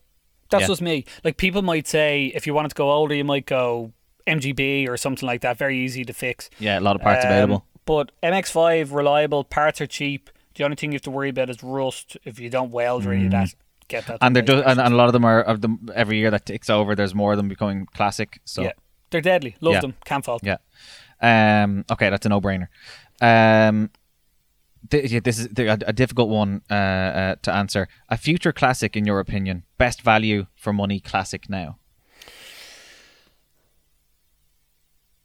That's 0.54 0.62
Yeah. 0.64 0.68
just 0.68 0.82
me. 0.82 1.06
Like, 1.24 1.38
people 1.38 1.62
might 1.62 1.88
say 1.88 2.32
if 2.34 2.48
you 2.48 2.54
wanted 2.54 2.70
to 2.70 2.76
go 2.76 2.92
older, 2.92 3.14
you 3.14 3.24
might 3.26 3.46
go 3.46 3.92
MGB 4.26 4.88
or 4.88 4.96
something 4.98 5.28
like 5.28 5.42
that. 5.42 5.58
Very 5.58 5.78
easy 5.78 6.06
to 6.06 6.14
fix. 6.14 6.50
Yeah, 6.60 6.80
a 6.80 6.82
lot 6.82 6.96
of 6.96 7.02
parts 7.02 7.26
Um, 7.26 7.32
available. 7.32 7.66
But 7.86 8.12
MX5, 8.24 8.94
reliable, 8.94 9.44
parts 9.44 9.82
are 9.82 9.88
cheap. 9.88 10.30
The 10.56 10.64
only 10.64 10.76
thing 10.78 10.92
you 10.92 10.96
have 10.96 11.02
to 11.04 11.12
worry 11.12 11.30
about 11.30 11.50
is 11.50 11.62
rust. 11.64 12.16
If 12.24 12.40
you 12.40 12.50
don't 12.50 12.72
weld 12.72 13.06
or 13.06 13.12
any 13.12 13.26
of 13.26 13.32
that, 13.32 13.54
get 13.90 14.06
that. 14.08 14.20
Mm. 14.22 14.28
And 14.28 14.36
they're 14.36 14.44
just, 14.44 14.66
and, 14.66 14.80
and 14.80 14.94
a 14.94 14.98
lot 14.98 15.08
of 15.08 15.14
them 15.14 15.26
are 15.26 15.42
of 15.42 15.60
them 15.62 15.90
every 15.94 16.18
year 16.20 16.32
that 16.32 16.46
ticks 16.46 16.70
over. 16.70 16.96
There's 16.96 17.14
more 17.16 17.32
of 17.34 17.38
them 17.38 17.50
becoming 17.50 17.88
classic. 17.94 18.40
So 18.46 18.62
yeah, 18.64 18.72
they're 19.10 19.20
deadly. 19.22 19.56
Love 19.60 19.74
Yeah. 19.74 19.80
them. 19.82 19.96
Can't 20.06 20.24
fault. 20.24 20.42
them. 20.44 20.58
Yeah. 21.22 21.64
Um. 21.64 21.84
Okay, 21.92 22.10
that's 22.10 22.26
a 22.26 22.30
no-brainer. 22.30 22.68
Um. 23.22 23.90
Th- 24.90 25.12
yeah, 25.12 25.20
this 25.24 25.40
is 25.40 25.48
a, 25.58 25.78
a 25.88 25.94
difficult 25.94 26.30
one 26.30 26.62
uh, 26.70 26.74
uh, 26.74 27.36
to 27.44 27.54
answer. 27.54 27.88
A 28.10 28.18
future 28.18 28.52
classic, 28.52 28.96
in 28.96 29.06
your 29.06 29.20
opinion, 29.20 29.64
best 29.78 30.02
value 30.02 30.48
for 30.56 30.74
money 30.74 31.00
classic 31.00 31.50
now. 31.50 31.78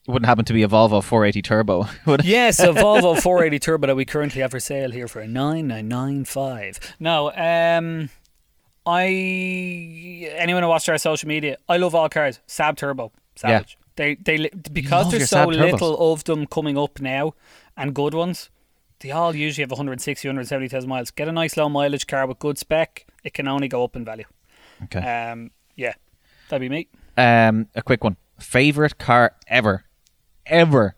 It 0.07 0.13
wouldn't 0.13 0.27
happen 0.27 0.47
to 0.47 0.55
be 0.55 0.63
a 0.63 0.69
Volvo 0.69 1.05
480 1.05 1.43
Turbo, 1.43 1.87
would 2.07 2.21
it? 2.21 2.27
Yes, 2.27 2.61
a 2.61 2.69
Volvo 2.69 3.21
480 3.23 3.59
Turbo 3.59 3.87
that 3.89 3.97
we 3.97 4.05
currently 4.07 4.41
have 4.41 4.53
for 4.53 4.61
sale 4.61 4.91
here 4.91 5.07
for 5.07 5.21
a 5.21 5.29
9995. 5.29 6.97
No, 6.99 7.31
um 7.33 8.09
I 8.87 9.05
anyone 10.37 10.63
who 10.63 10.69
watched 10.71 10.89
our 10.89 10.97
social 10.97 11.29
media, 11.29 11.59
I 11.69 11.77
love 11.77 11.95
all 11.95 12.09
cars. 12.09 12.41
Saab 12.49 12.77
Turbo, 12.77 13.13
Savage. 13.37 13.77
They 13.97 14.15
they 14.15 14.49
because 14.73 15.11
there's 15.11 15.29
so 15.29 15.45
little 15.47 16.13
of 16.13 16.25
them 16.25 16.47
coming 16.47 16.79
up 16.79 17.01
now 17.01 17.35
and 17.77 17.95
good 17.95 18.15
ones. 18.15 18.49
They 19.01 19.11
all 19.13 19.35
usually 19.35 19.63
have 19.63 19.71
160, 19.71 20.27
170,000 20.29 20.89
miles. 20.89 21.11
Get 21.11 21.29
a 21.29 21.33
nice 21.33 21.57
low 21.57 21.69
mileage 21.69 22.07
car 22.07 22.27
with 22.27 22.39
good 22.39 22.59
spec. 22.59 23.07
It 23.25 23.33
can 23.35 23.47
only 23.49 23.69
go 23.69 23.85
up 23.85 23.95
in 23.97 24.05
value. 24.05 24.25
Okay. 24.85 24.99
Um, 25.01 25.51
yeah, 25.77 25.95
that'd 26.49 26.61
be 26.61 26.69
me. 26.69 26.89
Um. 27.17 27.69
A 27.75 27.83
quick 27.83 28.03
one. 28.05 28.17
Favorite 28.39 28.99
car 28.99 29.35
ever, 29.49 29.85
ever. 30.47 30.95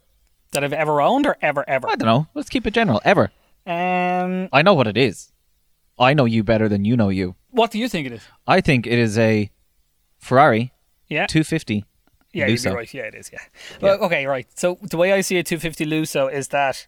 That 0.52 0.64
I've 0.64 0.72
ever 0.72 1.00
owned 1.00 1.26
or 1.26 1.36
ever 1.40 1.64
ever. 1.68 1.88
I 1.88 1.94
don't 1.94 2.06
know. 2.06 2.26
Let's 2.34 2.48
keep 2.48 2.66
it 2.66 2.74
general. 2.74 3.00
Ever. 3.04 3.30
Um, 3.66 4.48
I 4.52 4.62
know 4.62 4.74
what 4.74 4.86
it 4.86 4.96
is. 4.96 5.30
I 5.98 6.12
know 6.14 6.24
you 6.24 6.42
better 6.42 6.68
than 6.68 6.84
you 6.84 6.96
know 6.96 7.08
you. 7.10 7.36
what 7.50 7.70
do 7.70 7.78
you 7.78 7.88
think 7.88 8.06
it 8.06 8.12
is? 8.12 8.22
I 8.46 8.60
think 8.60 8.86
it 8.86 8.98
is 8.98 9.18
a 9.18 9.50
Ferrari 10.18 10.72
Yeah. 11.08 11.26
250. 11.26 11.84
Yeah, 12.32 12.46
you'd 12.46 12.58
Lusso. 12.58 12.70
be 12.70 12.76
right. 12.76 12.94
Yeah, 12.94 13.02
it 13.02 13.14
is. 13.14 13.30
Yeah. 13.32 13.40
Well, 13.80 13.98
okay, 14.04 14.24
right. 14.26 14.46
So 14.58 14.78
the 14.82 14.96
way 14.96 15.12
I 15.12 15.20
see 15.20 15.36
a 15.38 15.42
250 15.42 15.84
Lusso 15.86 16.32
is 16.32 16.48
that 16.48 16.86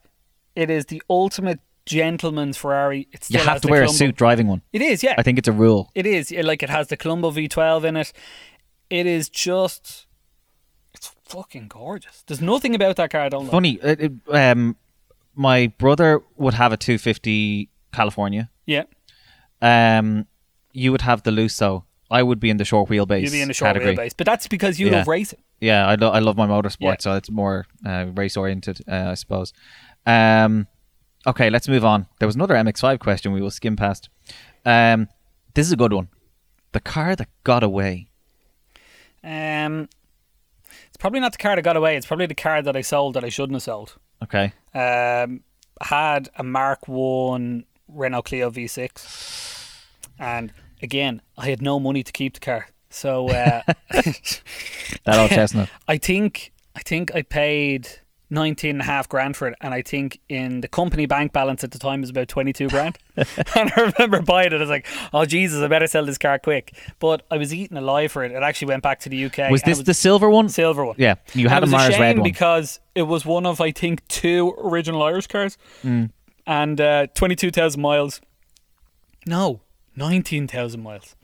it 0.56 0.70
is 0.70 0.86
the 0.86 1.02
ultimate 1.08 1.60
gentleman's 1.86 2.56
Ferrari. 2.56 3.08
It 3.12 3.26
You 3.30 3.38
have 3.40 3.60
to 3.62 3.68
wear 3.68 3.82
a 3.84 3.88
suit 3.88 4.16
driving 4.16 4.46
one. 4.48 4.62
It 4.72 4.82
is. 4.82 5.02
Yeah. 5.02 5.14
I 5.18 5.22
think 5.22 5.38
it's 5.38 5.48
a 5.48 5.52
rule. 5.52 5.90
it 5.94 6.06
is. 6.06 6.30
Yeah, 6.30 6.42
Like 6.42 6.62
it 6.62 6.70
has 6.70 6.88
the 6.88 6.96
Colombo 6.96 7.30
V12 7.30 7.84
in 7.84 7.96
it. 7.96 8.12
It 8.90 9.06
is 9.06 9.28
just. 9.28 10.06
It's 10.94 11.10
fucking 11.24 11.68
gorgeous. 11.68 12.22
There's 12.26 12.40
nothing 12.42 12.74
about 12.74 12.96
that 12.96 13.10
car 13.10 13.22
I 13.22 13.28
don't 13.30 13.44
like. 13.44 13.50
Funny, 13.50 13.78
it, 13.82 14.00
it, 14.00 14.12
um, 14.28 14.76
my 15.34 15.68
brother 15.78 16.20
would 16.36 16.54
have 16.54 16.72
a 16.72 16.76
250 16.76 17.70
California. 17.92 18.50
Yeah. 18.66 18.84
Um, 19.62 20.26
you 20.72 20.92
would 20.92 21.00
have 21.02 21.22
the 21.22 21.30
Lusso. 21.30 21.84
I 22.10 22.22
would 22.22 22.38
be 22.40 22.50
in 22.50 22.58
the 22.58 22.64
short 22.66 22.90
wheelbase. 22.90 23.22
You'd 23.22 23.32
be 23.32 23.40
in 23.40 23.48
the 23.48 23.54
short 23.54 23.70
category. 23.70 23.96
wheelbase, 23.96 24.12
but 24.16 24.26
that's 24.26 24.46
because 24.46 24.78
you 24.78 24.88
Yeah. 24.88 24.98
love 24.98 25.08
racing. 25.08 25.40
Yeah, 25.60 25.86
I, 25.86 25.94
lo- 25.94 26.10
I 26.10 26.18
love 26.18 26.36
my 26.36 26.46
motorsport, 26.46 26.76
Yeah. 26.80 26.94
so 26.98 27.14
it's 27.14 27.30
more 27.30 27.64
uh, 27.86 28.06
race 28.14 28.36
oriented, 28.36 28.80
uh, 28.86 29.10
I 29.10 29.14
suppose. 29.14 29.52
Um, 30.06 30.66
okay, 31.26 31.50
let's 31.50 31.68
move 31.68 31.84
on. 31.84 32.06
There 32.18 32.26
was 32.26 32.34
another 32.34 32.54
MX5 32.54 32.98
question 32.98 33.32
we 33.32 33.40
will 33.40 33.50
skim 33.50 33.76
past. 33.76 34.08
Um, 34.64 35.08
this 35.54 35.66
is 35.66 35.72
a 35.72 35.76
good 35.76 35.92
one. 35.92 36.08
The 36.72 36.80
car 36.80 37.14
that 37.16 37.28
got 37.44 37.62
away. 37.62 38.08
Um, 39.24 39.88
it's 40.88 40.96
probably 40.98 41.20
not 41.20 41.32
the 41.32 41.38
car 41.38 41.54
that 41.56 41.62
got 41.62 41.76
away. 41.76 41.96
It's 41.96 42.06
probably 42.06 42.26
the 42.26 42.34
car 42.34 42.62
that 42.62 42.76
I 42.76 42.80
sold 42.80 43.14
that 43.14 43.24
I 43.24 43.28
shouldn't 43.28 43.54
have 43.54 43.62
sold. 43.62 43.96
Okay. 44.22 44.52
um, 44.74 45.42
had 45.80 46.28
a 46.36 46.44
Mark 46.44 46.86
One 46.86 47.64
Renault 47.88 48.22
Clio 48.22 48.50
V6, 48.50 49.80
and 50.18 50.52
again, 50.80 51.20
I 51.36 51.50
had 51.50 51.60
no 51.60 51.80
money 51.80 52.02
to 52.04 52.12
keep 52.12 52.34
the 52.34 52.40
car, 52.40 52.68
so 52.88 53.28
uh, 53.28 53.62
That 53.90 55.18
old 55.18 55.30
chestnut. 55.30 55.68
I 55.88 55.98
think 55.98 56.52
I 56.76 56.80
think 56.80 57.14
I 57.14 57.22
paid. 57.22 57.88
19 58.32 58.70
and 58.70 58.80
a 58.80 58.84
half 58.84 59.08
grand 59.08 59.36
for 59.36 59.46
it 59.46 59.54
and 59.60 59.72
I 59.74 59.82
think 59.82 60.18
in 60.28 60.60
the 60.62 60.66
company 60.68 61.06
bank 61.06 61.32
balance 61.32 61.62
at 61.62 61.70
the 61.70 61.78
time 61.78 62.00
was 62.00 62.10
about 62.10 62.26
22 62.28 62.68
grand 62.68 62.98
and 63.16 63.26
I 63.76 63.92
remember 63.98 64.22
buying 64.22 64.48
it 64.48 64.54
I 64.54 64.58
was 64.58 64.70
like 64.70 64.86
oh 65.12 65.24
Jesus 65.24 65.62
I 65.62 65.68
better 65.68 65.86
sell 65.86 66.04
this 66.06 66.18
car 66.18 66.38
quick 66.38 66.74
but 66.98 67.24
I 67.30 67.36
was 67.36 67.52
eating 67.54 67.76
alive 67.76 68.10
for 68.10 68.24
it 68.24 68.32
it 68.32 68.42
actually 68.42 68.68
went 68.68 68.82
back 68.82 69.00
to 69.00 69.08
the 69.08 69.24
UK 69.26 69.50
Was 69.50 69.62
this 69.62 69.78
the 69.82 69.94
silver 69.94 70.28
one? 70.30 70.48
silver 70.48 70.84
one 70.84 70.96
Yeah, 70.98 71.16
you 71.34 71.48
had 71.48 71.62
a 71.62 71.66
was 71.66 71.70
Mars 71.72 71.98
red 71.98 72.18
one. 72.18 72.24
because 72.24 72.80
it 72.94 73.02
was 73.02 73.24
one 73.26 73.44
of 73.46 73.60
I 73.60 73.70
think 73.70 74.06
two 74.08 74.54
original 74.58 75.02
Irish 75.02 75.26
cars, 75.26 75.56
Hmm. 75.82 76.06
and 76.46 76.80
uh, 76.80 77.06
twenty 77.14 77.36
two 77.36 77.50
thousand 77.50 77.80
miles. 77.82 78.20
No, 79.26 79.60
nineteen 79.96 80.46
thousand 80.48 80.82
miles. 80.82 81.16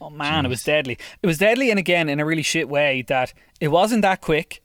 Oh 0.00 0.10
man, 0.10 0.44
it 0.44 0.48
was 0.48 0.62
deadly. 0.62 0.98
It 1.22 1.26
was 1.26 1.38
deadly, 1.38 1.70
and 1.70 1.78
again 1.78 2.08
in 2.08 2.20
a 2.20 2.24
really 2.26 2.42
shit 2.42 2.68
way 2.68 3.02
that 3.08 3.32
it 3.60 3.68
wasn't 3.68 4.02
that 4.02 4.20
quick. 4.20 4.62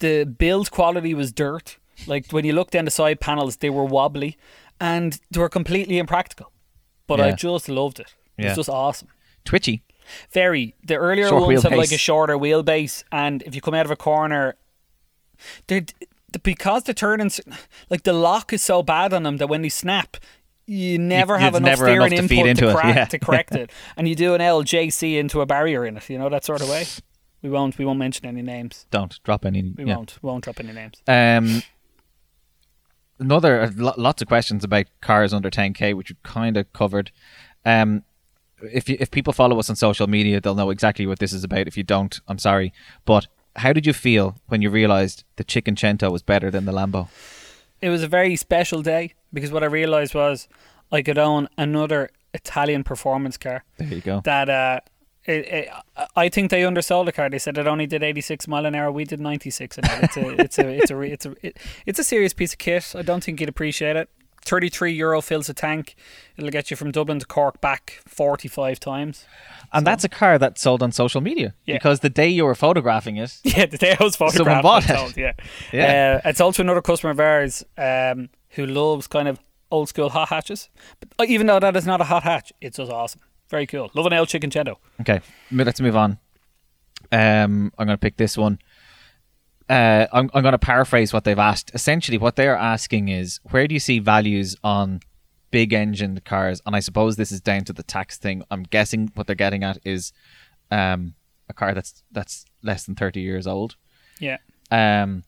The 0.00 0.24
build 0.24 0.70
quality 0.70 1.14
was 1.14 1.32
dirt. 1.32 1.76
Like 2.06 2.30
when 2.30 2.44
you 2.44 2.52
look 2.52 2.70
down 2.70 2.84
the 2.84 2.90
side 2.90 3.20
panels, 3.20 3.56
they 3.56 3.70
were 3.70 3.84
wobbly, 3.84 4.36
and 4.80 5.18
they 5.30 5.40
were 5.40 5.48
completely 5.48 5.98
impractical. 5.98 6.52
But 7.06 7.20
I 7.20 7.32
just 7.32 7.68
loved 7.68 7.98
it. 8.00 8.14
It 8.36 8.42
Yeah. 8.42 8.48
was 8.50 8.56
just 8.58 8.68
awesome. 8.68 9.08
Twitchy. 9.44 9.82
Very. 10.30 10.74
The 10.84 10.94
earlier 10.96 11.28
Short 11.28 11.42
ones 11.46 11.62
have 11.64 11.72
like 11.72 11.90
a 11.92 11.98
shorter 11.98 12.36
wheelbase, 12.38 13.02
and 13.10 13.42
if 13.42 13.54
you 13.54 13.60
come 13.60 13.74
out 13.74 13.84
of 13.86 13.90
a 13.90 13.96
corner, 13.96 14.54
they're 15.66 15.82
because 16.42 16.84
the 16.84 16.92
turns 16.94 17.40
like 17.90 18.02
the 18.02 18.12
lock 18.12 18.52
is 18.52 18.62
so 18.62 18.82
bad 18.82 19.12
on 19.14 19.22
them 19.22 19.38
that 19.38 19.46
when 19.48 19.62
they 19.62 19.68
snap, 19.70 20.16
you 20.66 20.98
never 20.98 21.34
You- 21.34 21.40
have 21.40 21.54
enough 21.54 21.66
never 21.66 21.86
steering 21.86 22.12
enough 22.12 22.28
to 22.28 22.34
input 22.36 22.56
to, 22.58 22.74
crack, 22.74 22.96
yeah. 22.96 23.04
to 23.06 23.18
correct 23.18 23.54
it, 23.62 23.70
and 23.96 24.06
you 24.08 24.14
do 24.14 24.34
an 24.34 24.40
LJC 24.40 25.16
into 25.18 25.40
a 25.40 25.46
barrier 25.46 25.84
in 25.86 25.96
it, 25.96 26.08
you 26.10 26.18
know 26.18 26.28
that 26.28 26.44
sort 26.44 26.60
of 26.60 26.68
way. 26.68 26.84
We 27.42 27.50
won't. 27.50 27.78
We 27.78 27.84
won't 27.84 27.98
mention 27.98 28.26
any 28.26 28.42
names. 28.42 28.86
Don't 28.90 29.22
drop 29.22 29.44
any. 29.44 29.62
We 29.76 29.84
yeah. 29.84 29.96
won't. 29.96 30.18
Won't 30.22 30.44
drop 30.44 30.58
any 30.60 30.72
names. 30.72 31.02
Um, 31.06 31.62
another 33.18 33.62
uh, 33.62 33.70
lots 33.76 34.22
of 34.22 34.28
questions 34.28 34.64
about 34.64 34.86
cars 35.00 35.32
under 35.32 35.50
10k, 35.50 35.94
which 35.94 36.10
we 36.10 36.16
kind 36.22 36.56
of 36.56 36.72
covered. 36.72 37.10
Um, 37.64 38.04
if 38.60 38.88
you, 38.88 38.96
if 38.98 39.10
people 39.10 39.32
follow 39.32 39.58
us 39.58 39.70
on 39.70 39.76
social 39.76 40.08
media, 40.08 40.40
they'll 40.40 40.54
know 40.54 40.70
exactly 40.70 41.06
what 41.06 41.20
this 41.20 41.32
is 41.32 41.44
about. 41.44 41.68
If 41.68 41.76
you 41.76 41.84
don't, 41.84 42.18
I'm 42.26 42.38
sorry. 42.38 42.72
But 43.04 43.28
how 43.56 43.72
did 43.72 43.86
you 43.86 43.92
feel 43.92 44.36
when 44.48 44.62
you 44.62 44.70
realized 44.70 45.24
the 45.36 45.44
Cinquecento 45.44 46.10
was 46.10 46.22
better 46.22 46.50
than 46.50 46.64
the 46.64 46.72
Lambo? 46.72 47.08
It 47.80 47.90
was 47.90 48.02
a 48.02 48.08
very 48.08 48.34
special 48.34 48.82
day 48.82 49.14
because 49.32 49.52
what 49.52 49.62
I 49.62 49.66
realized 49.66 50.14
was 50.14 50.48
I 50.90 51.02
could 51.02 51.18
own 51.18 51.48
another 51.56 52.10
Italian 52.34 52.82
performance 52.82 53.36
car 53.36 53.64
There 53.76 53.88
you 53.88 54.00
go. 54.00 54.20
that. 54.24 54.48
Uh, 54.48 54.80
it, 55.28 55.46
it, 55.46 55.68
I 56.16 56.28
think 56.28 56.50
they 56.50 56.64
undersold 56.64 57.06
the 57.06 57.12
car. 57.12 57.28
They 57.30 57.38
said 57.38 57.58
it 57.58 57.66
only 57.66 57.86
did 57.86 58.02
86 58.02 58.48
mile 58.48 58.66
an 58.66 58.74
hour. 58.74 58.90
We 58.90 59.04
did 59.04 59.20
96 59.20 59.78
an 59.78 59.84
hour. 59.84 60.00
It's 60.02 60.16
a, 60.16 60.28
it's 60.40 60.58
a, 60.58 60.68
it's 60.68 60.90
a, 60.90 61.00
it's 61.02 61.26
a, 61.26 61.34
it, 61.46 61.58
it's 61.86 61.98
a 61.98 62.04
serious 62.04 62.32
piece 62.32 62.52
of 62.52 62.58
kit. 62.58 62.94
I 62.96 63.02
don't 63.02 63.22
think 63.22 63.38
you'd 63.40 63.48
appreciate 63.48 63.96
it. 63.96 64.08
33 64.44 64.92
euro 64.92 65.20
fills 65.20 65.48
a 65.50 65.54
tank. 65.54 65.94
It'll 66.38 66.48
get 66.50 66.70
you 66.70 66.76
from 66.76 66.90
Dublin 66.90 67.18
to 67.18 67.26
Cork 67.26 67.60
back 67.60 68.00
45 68.06 68.80
times. 68.80 69.26
And 69.74 69.86
that's 69.86 70.04
a 70.04 70.08
car 70.08 70.38
that 70.38 70.58
sold 70.58 70.82
on 70.82 70.90
social 70.92 71.20
media 71.20 71.52
Yeah. 71.66 71.74
because 71.74 72.00
the 72.00 72.08
day 72.08 72.28
you 72.28 72.46
were 72.46 72.54
photographing 72.54 73.16
it, 73.18 73.38
Yeah, 73.44 73.66
the 73.66 73.76
day 73.76 73.96
I 74.00 74.02
was 74.02 74.16
photographed. 74.16 74.62
bought 74.62 74.84
it. 74.88 74.94
told, 74.94 75.16
yeah. 75.18 75.32
Yeah. 75.72 76.20
Uh, 76.24 76.28
it's 76.30 76.40
also 76.40 76.62
another 76.62 76.80
customer 76.80 77.10
of 77.10 77.20
ours 77.20 77.62
um, 77.76 78.30
who 78.50 78.64
loves 78.64 79.06
kind 79.06 79.28
of 79.28 79.38
old 79.70 79.90
school 79.90 80.08
hot 80.08 80.30
hatches. 80.30 80.70
But 81.00 81.10
uh, 81.18 81.24
even 81.28 81.46
though 81.46 81.60
that 81.60 81.76
is 81.76 81.84
not 81.84 82.00
a 82.00 82.04
hot 82.04 82.22
hatch, 82.22 82.50
it's 82.62 82.78
just 82.78 82.90
awesome. 82.90 83.20
Very 83.48 83.66
cool. 83.66 83.90
Love 83.94 84.06
an 84.06 84.12
El 84.12 84.26
Cinquecento. 84.26 84.76
Okay, 85.00 85.20
let's 85.50 85.80
move 85.80 85.96
on. 85.96 86.18
Um, 87.10 87.72
I'm 87.78 87.86
going 87.86 87.96
to 87.96 88.00
pick 88.00 88.16
this 88.16 88.36
one. 88.36 88.58
Uh, 89.68 90.06
I'm, 90.12 90.30
I'm 90.34 90.42
going 90.42 90.52
to 90.52 90.58
paraphrase 90.58 91.12
what 91.12 91.24
they've 91.24 91.38
asked. 91.38 91.70
Essentially, 91.74 92.18
what 92.18 92.36
they're 92.36 92.56
asking 92.56 93.08
is, 93.08 93.40
where 93.50 93.66
do 93.66 93.74
you 93.74 93.80
see 93.80 93.98
values 93.98 94.56
on 94.62 95.00
big 95.50 95.72
engine 95.72 96.20
cars? 96.24 96.60
And 96.66 96.74
I 96.74 96.80
suppose 96.80 97.16
this 97.16 97.32
is 97.32 97.40
down 97.40 97.64
to 97.64 97.72
the 97.72 97.82
tax 97.82 98.18
thing. 98.18 98.42
I'm 98.50 98.62
guessing 98.64 99.10
what 99.14 99.26
they're 99.26 99.36
getting 99.36 99.64
at 99.64 99.78
is 99.84 100.12
um, 100.70 101.14
a 101.48 101.54
car 101.54 101.74
that's 101.74 102.02
that's 102.12 102.44
less 102.62 102.84
than 102.84 102.94
30 102.94 103.20
years 103.20 103.46
old. 103.46 103.76
Yeah. 104.20 104.38
Um, 104.70 105.24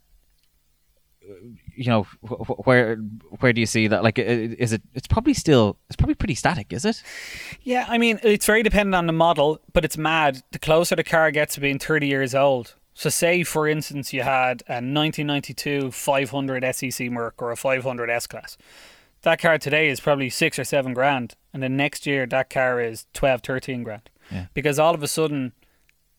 you 1.75 1.87
know, 1.91 2.03
wh- 2.27 2.47
wh- 2.47 2.67
where 2.67 2.97
where 3.41 3.53
do 3.53 3.61
you 3.61 3.67
see 3.67 3.89
that? 3.89 4.03
Like, 4.03 4.19
is 4.19 4.73
it? 4.73 4.83
It's 4.95 5.07
probably 5.07 5.35
still. 5.35 5.77
It's 5.89 5.97
probably 5.97 6.15
pretty 6.15 6.35
static, 6.35 6.73
is 6.73 6.85
it? 6.85 7.03
Yeah, 7.63 7.87
I 7.89 7.99
mean, 7.99 8.21
it's 8.23 8.47
very 8.47 8.63
dependent 8.63 8.95
on 8.95 9.07
the 9.07 9.13
model, 9.13 9.61
but 9.73 9.85
it's 9.85 9.97
mad. 9.97 10.43
The 10.53 10.59
closer 10.59 10.97
the 10.97 11.05
car 11.05 11.31
gets 11.31 11.55
to 11.55 11.61
being 11.61 11.79
30 11.79 12.07
years 12.07 12.35
old. 12.35 12.75
So, 12.95 13.09
say, 13.09 13.45
for 13.45 13.67
instance, 13.69 14.13
you 14.13 14.23
had 14.23 14.63
a 14.69 14.83
1992 14.83 15.91
500 15.91 16.75
SEC 16.75 17.11
Merc 17.11 17.41
or 17.41 17.51
a 17.51 17.57
500 17.57 18.11
S 18.11 18.27
Class. 18.27 18.59
That 19.23 19.41
car 19.41 19.59
today 19.59 19.89
is 19.89 20.01
probably 20.01 20.31
six 20.31 20.59
or 20.59 20.65
seven 20.65 20.95
grand. 20.95 21.35
And 21.53 21.63
the 21.63 21.69
next 21.69 22.07
year, 22.07 22.27
that 22.27 22.51
car 22.51 22.81
is 22.81 23.07
12, 23.15 23.43
13 23.43 23.83
grand. 23.83 24.09
Yeah. 24.31 24.47
Because 24.55 24.79
all 24.79 24.95
of 24.95 25.03
a 25.03 25.09
sudden, 25.09 25.53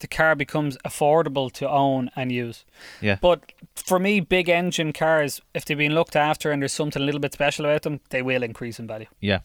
the 0.02 0.08
car 0.08 0.36
becomes 0.36 0.78
affordable 0.86 1.52
to 1.54 1.70
own 1.70 2.12
and 2.16 2.32
use. 2.32 2.66
Yeah. 2.99 3.18
But 3.22 3.54
for 3.76 3.99
me, 3.99 4.20
big 4.20 4.49
engine 4.49 4.93
cars, 4.93 5.41
if 5.54 5.66
they've 5.66 5.78
been 5.78 5.95
looked 5.95 6.16
after 6.16 6.52
and 6.52 6.62
there's 6.62 6.74
something 6.74 7.02
a 7.02 7.06
little 7.06 7.22
bit 7.22 7.34
special 7.34 7.66
about 7.66 7.84
them, 7.84 8.02
they 8.10 8.22
will 8.22 8.43
increase 8.43 8.80
in 8.80 8.88
value. 8.88 9.08
Yeah. 9.20 9.39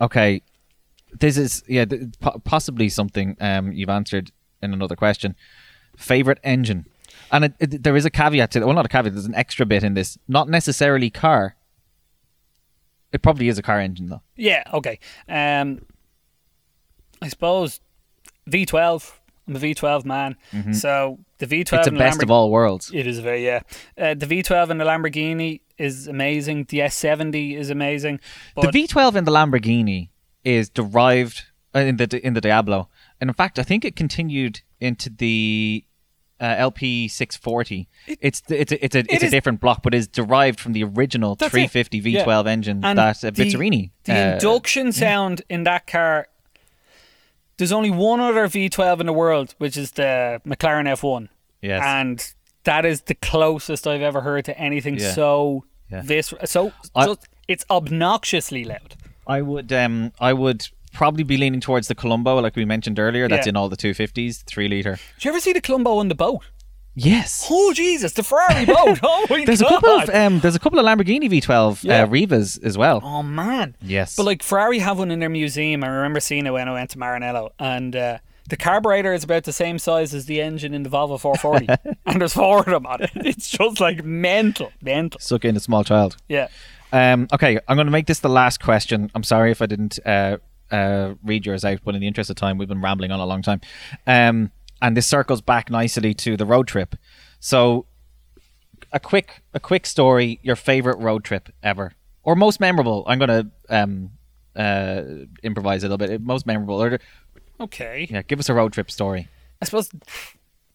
Okay. 0.00 0.42
This 1.12 1.36
is 1.36 1.62
yeah, 1.66 1.84
th- 1.84 2.10
possibly 2.44 2.88
something 2.88 3.36
um 3.40 3.72
you've 3.72 3.88
answered 3.88 4.32
in 4.62 4.72
another 4.72 4.96
question. 4.96 5.34
Favorite 5.96 6.38
engine, 6.44 6.86
and 7.32 7.46
it, 7.46 7.54
it, 7.58 7.82
there 7.82 7.96
is 7.96 8.04
a 8.04 8.10
caveat 8.10 8.50
to 8.50 8.60
it. 8.60 8.66
Well, 8.66 8.74
not 8.74 8.84
a 8.84 8.88
caveat. 8.88 9.14
There's 9.14 9.24
an 9.24 9.34
extra 9.34 9.64
bit 9.64 9.82
in 9.82 9.94
this. 9.94 10.18
Not 10.28 10.48
necessarily 10.48 11.08
car. 11.08 11.56
It 13.12 13.22
probably 13.22 13.48
is 13.48 13.56
a 13.56 13.62
car 13.62 13.80
engine 13.80 14.08
though. 14.08 14.20
Yeah, 14.34 14.64
okay. 14.74 14.98
Um, 15.26 15.86
I 17.22 17.28
suppose 17.28 17.80
V12. 18.50 19.12
I'm 19.48 19.56
a 19.56 19.58
V12 19.58 20.04
man. 20.04 20.36
So 20.72 21.18
the 21.38 21.46
V12 21.46 21.64
Mm-hmm. 21.64 21.74
It's 21.76 21.86
and 21.88 21.98
best 21.98 22.18
Lamborghini, 22.18 22.22
of 22.24 22.30
all 22.30 22.50
worlds. 22.50 22.90
It 22.92 23.06
is 23.06 23.18
very 23.20 23.44
yeah. 23.44 23.60
Uh, 23.96 24.14
the 24.14 24.26
V12 24.26 24.70
and 24.70 24.80
the 24.80 24.84
Lamborghini 24.84 25.60
is 25.78 26.06
amazing. 26.08 26.64
The 26.68 26.78
S70 26.80 27.56
is 27.56 27.70
amazing. 27.70 28.20
But 28.54 28.72
the 28.72 28.86
V12 28.86 29.14
in 29.16 29.24
the 29.24 29.32
Lamborghini 29.32 30.08
is 30.44 30.68
derived 30.68 31.44
uh, 31.74 31.80
in 31.80 31.96
the 31.96 32.20
in 32.26 32.34
the 32.34 32.40
Diablo, 32.40 32.88
and 33.20 33.28
in 33.30 33.34
fact, 33.34 33.58
I 33.58 33.62
think 33.62 33.84
it 33.84 33.94
continued 33.96 34.60
into 34.80 35.10
the 35.10 35.84
uh, 36.40 36.54
LP 36.58 37.08
640. 37.08 37.88
It's 38.20 38.42
it's 38.48 38.72
a, 38.72 38.84
it's 38.84 38.94
a 38.94 39.04
it's 39.12 39.24
a 39.24 39.30
different 39.30 39.60
block, 39.60 39.82
but 39.82 39.94
is 39.94 40.08
derived 40.08 40.58
from 40.60 40.72
the 40.72 40.84
original 40.84 41.34
350 41.34 42.02
V12 42.02 42.46
engine 42.46 42.84
And 42.84 42.98
that 42.98 43.24
uh, 43.24 43.30
the- 43.30 43.44
Bizzarini. 43.44 43.90
The 44.04 44.12
uh, 44.12 44.32
induction 44.34 44.92
sound 44.92 45.42
in 45.48 45.64
that 45.64 45.86
car. 45.86 46.28
There's 47.58 47.72
only 47.72 47.90
one 47.90 48.20
other 48.20 48.46
V12 48.48 49.00
in 49.00 49.06
the 49.06 49.12
world, 49.12 49.54
which 49.58 49.76
is 49.76 49.92
the 49.92 50.40
McLaren 50.46 50.86
F1. 50.86 51.28
Yes. 51.62 51.82
And 51.84 52.34
that 52.64 52.84
is 52.84 53.02
the 53.02 53.14
closest 53.14 53.86
I've 53.86 54.02
ever 54.02 54.20
heard 54.20 54.44
to 54.46 54.58
anything 54.58 54.98
Yeah. 54.98 55.12
so 55.12 55.64
Yeah. 55.90 56.02
vis- 56.02 56.34
so 56.44 56.72
I- 56.94 57.06
just, 57.06 57.26
it's 57.48 57.64
obnoxiously 57.70 58.64
loud. 58.64 58.94
I 59.26 59.40
would 59.42 59.72
um 59.72 60.12
I 60.20 60.32
would 60.32 60.68
probably 60.92 61.24
be 61.24 61.36
leaning 61.36 61.60
towards 61.60 61.88
the 61.88 61.94
Colombo, 61.94 62.40
like 62.40 62.56
we 62.56 62.64
mentioned 62.64 62.98
earlier. 62.98 63.28
That's 63.28 63.46
Yeah. 63.46 63.50
in 63.50 63.56
all 63.56 63.68
the 63.68 63.76
250s, 63.76 64.42
three 64.46 64.68
liter. 64.68 64.98
Did 65.16 65.24
you 65.24 65.30
ever 65.30 65.40
see 65.40 65.52
the 65.52 65.60
Colombo 65.60 65.98
on 65.98 66.08
the 66.08 66.14
boat? 66.14 66.42
Yes. 66.98 67.46
Oh 67.50 67.72
Jesus, 67.74 68.12
the 68.12 68.22
Ferrari 68.22 68.64
boat! 68.64 68.98
Oh 69.02 69.26
my 69.28 69.44
There's 69.44 69.60
a 69.60 69.66
couple 69.66 69.90
of 69.90 70.08
um, 70.10 70.40
there's 70.40 70.54
a 70.56 70.58
couple 70.58 70.78
of 70.78 70.86
Lamborghini 70.86 71.30
V12 71.30 71.84
Yeah. 71.84 72.02
uh, 72.02 72.06
Rivas 72.06 72.56
as 72.58 72.78
well. 72.78 73.00
oh 73.04 73.22
man! 73.22 73.76
Yes. 73.82 74.16
But 74.16 74.24
like 74.24 74.42
Ferrari 74.42 74.78
have 74.78 74.98
one 74.98 75.10
in 75.10 75.20
their 75.20 75.28
museum. 75.28 75.84
I 75.84 75.88
remember 75.88 76.20
seeing 76.20 76.46
it 76.46 76.50
when 76.52 76.68
I 76.68 76.72
went 76.72 76.90
to 76.90 76.98
Maranello, 76.98 77.50
and 77.58 77.94
uh, 77.94 78.18
the 78.48 78.56
carburetor 78.56 79.12
is 79.12 79.24
about 79.24 79.44
the 79.44 79.52
same 79.52 79.78
size 79.78 80.14
as 80.14 80.24
the 80.24 80.40
engine 80.40 80.72
in 80.72 80.84
the 80.84 80.88
Volvo 80.88 81.20
440, 81.20 81.98
and 82.06 82.20
there's 82.20 82.32
four 82.32 82.60
of 82.60 82.66
them 82.66 82.86
on 82.86 83.02
it. 83.02 83.10
It's 83.16 83.50
just 83.50 83.78
like 83.80 84.02
mental, 84.04 84.72
mental. 84.80 85.20
suck 85.20 85.44
in 85.44 85.54
a 85.56 85.60
small 85.60 85.84
child. 85.84 86.16
Yeah. 86.28 86.48
Um, 86.92 87.28
okay, 87.32 87.58
I'm 87.68 87.76
going 87.76 87.88
to 87.88 87.92
make 87.92 88.06
this 88.06 88.20
the 88.20 88.28
last 88.30 88.62
question. 88.62 89.10
I'm 89.14 89.24
sorry 89.24 89.50
if 89.50 89.60
I 89.60 89.66
didn't 89.66 89.98
uh, 90.06 90.38
uh, 90.70 91.14
read 91.22 91.44
yours 91.44 91.64
out, 91.64 91.80
but 91.84 91.94
in 91.94 92.00
the 92.00 92.06
interest 92.06 92.30
of 92.30 92.36
time, 92.36 92.56
we've 92.56 92.68
been 92.68 92.80
rambling 92.80 93.10
on 93.10 93.20
a 93.20 93.26
long 93.26 93.42
time. 93.42 93.60
Um, 94.06 94.50
and 94.82 94.96
this 94.96 95.06
circles 95.06 95.40
back 95.40 95.70
nicely 95.70 96.14
to 96.14 96.36
the 96.36 96.46
road 96.46 96.66
trip. 96.68 96.96
So, 97.40 97.86
a 98.92 99.00
quick, 99.00 99.42
a 99.54 99.60
quick 99.60 99.86
story. 99.86 100.38
Your 100.42 100.56
favorite 100.56 100.98
road 100.98 101.24
trip 101.24 101.48
ever, 101.62 101.92
or 102.22 102.34
most 102.36 102.60
memorable? 102.60 103.04
I'm 103.06 103.18
going 103.18 103.28
to 103.28 103.50
um, 103.68 104.10
uh, 104.54 105.02
improvise 105.42 105.82
a 105.82 105.88
little 105.88 105.98
bit. 105.98 106.20
Most 106.20 106.46
memorable, 106.46 106.82
or 106.82 106.98
Okay. 107.60 108.06
yeah, 108.10 108.22
give 108.22 108.38
us 108.38 108.48
a 108.48 108.54
road 108.54 108.72
trip 108.72 108.90
story. 108.90 109.28
I 109.62 109.64
suppose 109.64 109.90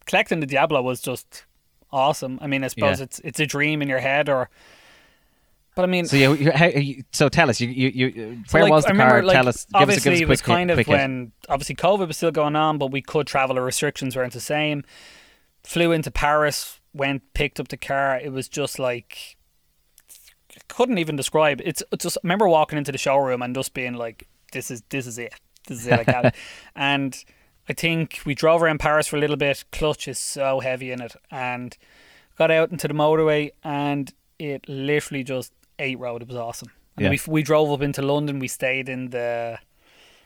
collecting 0.05 0.39
the 0.39 0.47
Diablo 0.47 0.81
was 0.81 1.01
just 1.01 1.45
awesome. 1.91 2.39
I 2.41 2.47
mean, 2.47 2.63
I 2.63 2.67
suppose 2.67 2.99
Yeah. 2.99 3.03
it's 3.05 3.19
it's 3.19 3.39
a 3.39 3.45
dream 3.45 3.81
in 3.81 3.89
your 3.89 3.99
head, 3.99 4.29
or. 4.29 4.49
But 5.75 5.83
I 5.83 5.85
mean, 5.87 6.05
So 6.05 6.17
you, 6.17 6.33
you, 6.33 6.51
how, 6.51 6.65
you 6.67 7.03
so 7.11 7.29
tell 7.29 7.49
us, 7.49 7.61
you, 7.61 7.69
you, 7.69 7.87
you 7.89 8.07
uh, 8.07 8.47
So, 8.49 8.57
where 8.57 8.63
like, 8.63 8.71
was 8.71 8.83
the 8.85 8.91
remember, 8.91 9.13
car? 9.15 9.23
like, 9.23 9.35
tell 9.35 9.47
us, 9.47 9.65
give 9.65 9.75
us, 9.75 9.81
obviously 9.81 10.03
give 10.03 10.13
us 10.13 10.19
a 10.19 10.23
it 10.23 10.27
was 10.27 10.39
hit- 10.41 10.45
kind 10.45 10.71
of 10.71 10.77
hit. 10.79 10.87
when 10.87 11.31
obviously 11.47 11.75
COVID 11.75 12.07
was 12.07 12.17
still 12.17 12.31
going 12.31 12.55
on, 12.57 12.77
but 12.77 12.91
we 12.91 13.01
could 13.01 13.25
travel. 13.25 13.55
The 13.55 13.61
restrictions 13.61 14.15
weren't 14.15 14.33
the 14.33 14.41
same. 14.41 14.83
Flew 15.63 15.91
into 15.93 16.11
Paris, 16.11 16.79
went 16.93 17.21
picked 17.33 17.59
up 17.59 17.69
the 17.69 17.77
car. 17.77 18.17
It 18.17 18.31
was 18.33 18.49
just 18.49 18.79
like 18.79 19.37
couldn't 20.67 20.97
even 20.97 21.15
describe. 21.15 21.61
It's, 21.63 21.81
it's 21.91 22.03
just 22.03 22.17
I 22.17 22.21
remember 22.23 22.47
walking 22.47 22.77
into 22.77 22.91
the 22.91 22.97
showroom 22.97 23.41
and 23.41 23.55
just 23.55 23.73
being 23.73 23.93
like, 23.93 24.27
"This 24.51 24.69
is 24.71 24.81
this 24.89 25.07
is 25.07 25.17
it. 25.17 25.33
This 25.67 25.79
is 25.81 25.87
it." 25.87 26.09
I. 26.09 26.31
And 26.75 27.23
I 27.69 27.73
think 27.73 28.19
we 28.25 28.35
drove 28.35 28.61
around 28.61 28.79
Paris 28.79 29.07
for 29.07 29.15
a 29.15 29.19
little 29.19 29.37
bit. 29.37 29.63
Clutch 29.71 30.07
is 30.07 30.19
so 30.19 30.59
heavy 30.59 30.91
in 30.91 31.01
it, 31.01 31.15
and 31.29 31.77
got 32.37 32.51
out 32.51 32.71
into 32.71 32.87
the 32.87 32.93
motorway, 32.93 33.51
and 33.63 34.11
it 34.39 34.67
literally 34.67 35.23
just 35.23 35.53
ate 35.81 35.99
road. 35.99 36.21
It 36.21 36.27
was 36.27 36.37
awesome. 36.37 36.69
And 36.97 37.03
Yeah. 37.05 37.09
we 37.11 37.19
we 37.27 37.43
drove 37.43 37.71
up 37.71 37.81
into 37.81 38.01
London. 38.01 38.39
We 38.39 38.47
stayed 38.47 38.87
in 38.89 39.09
the 39.09 39.59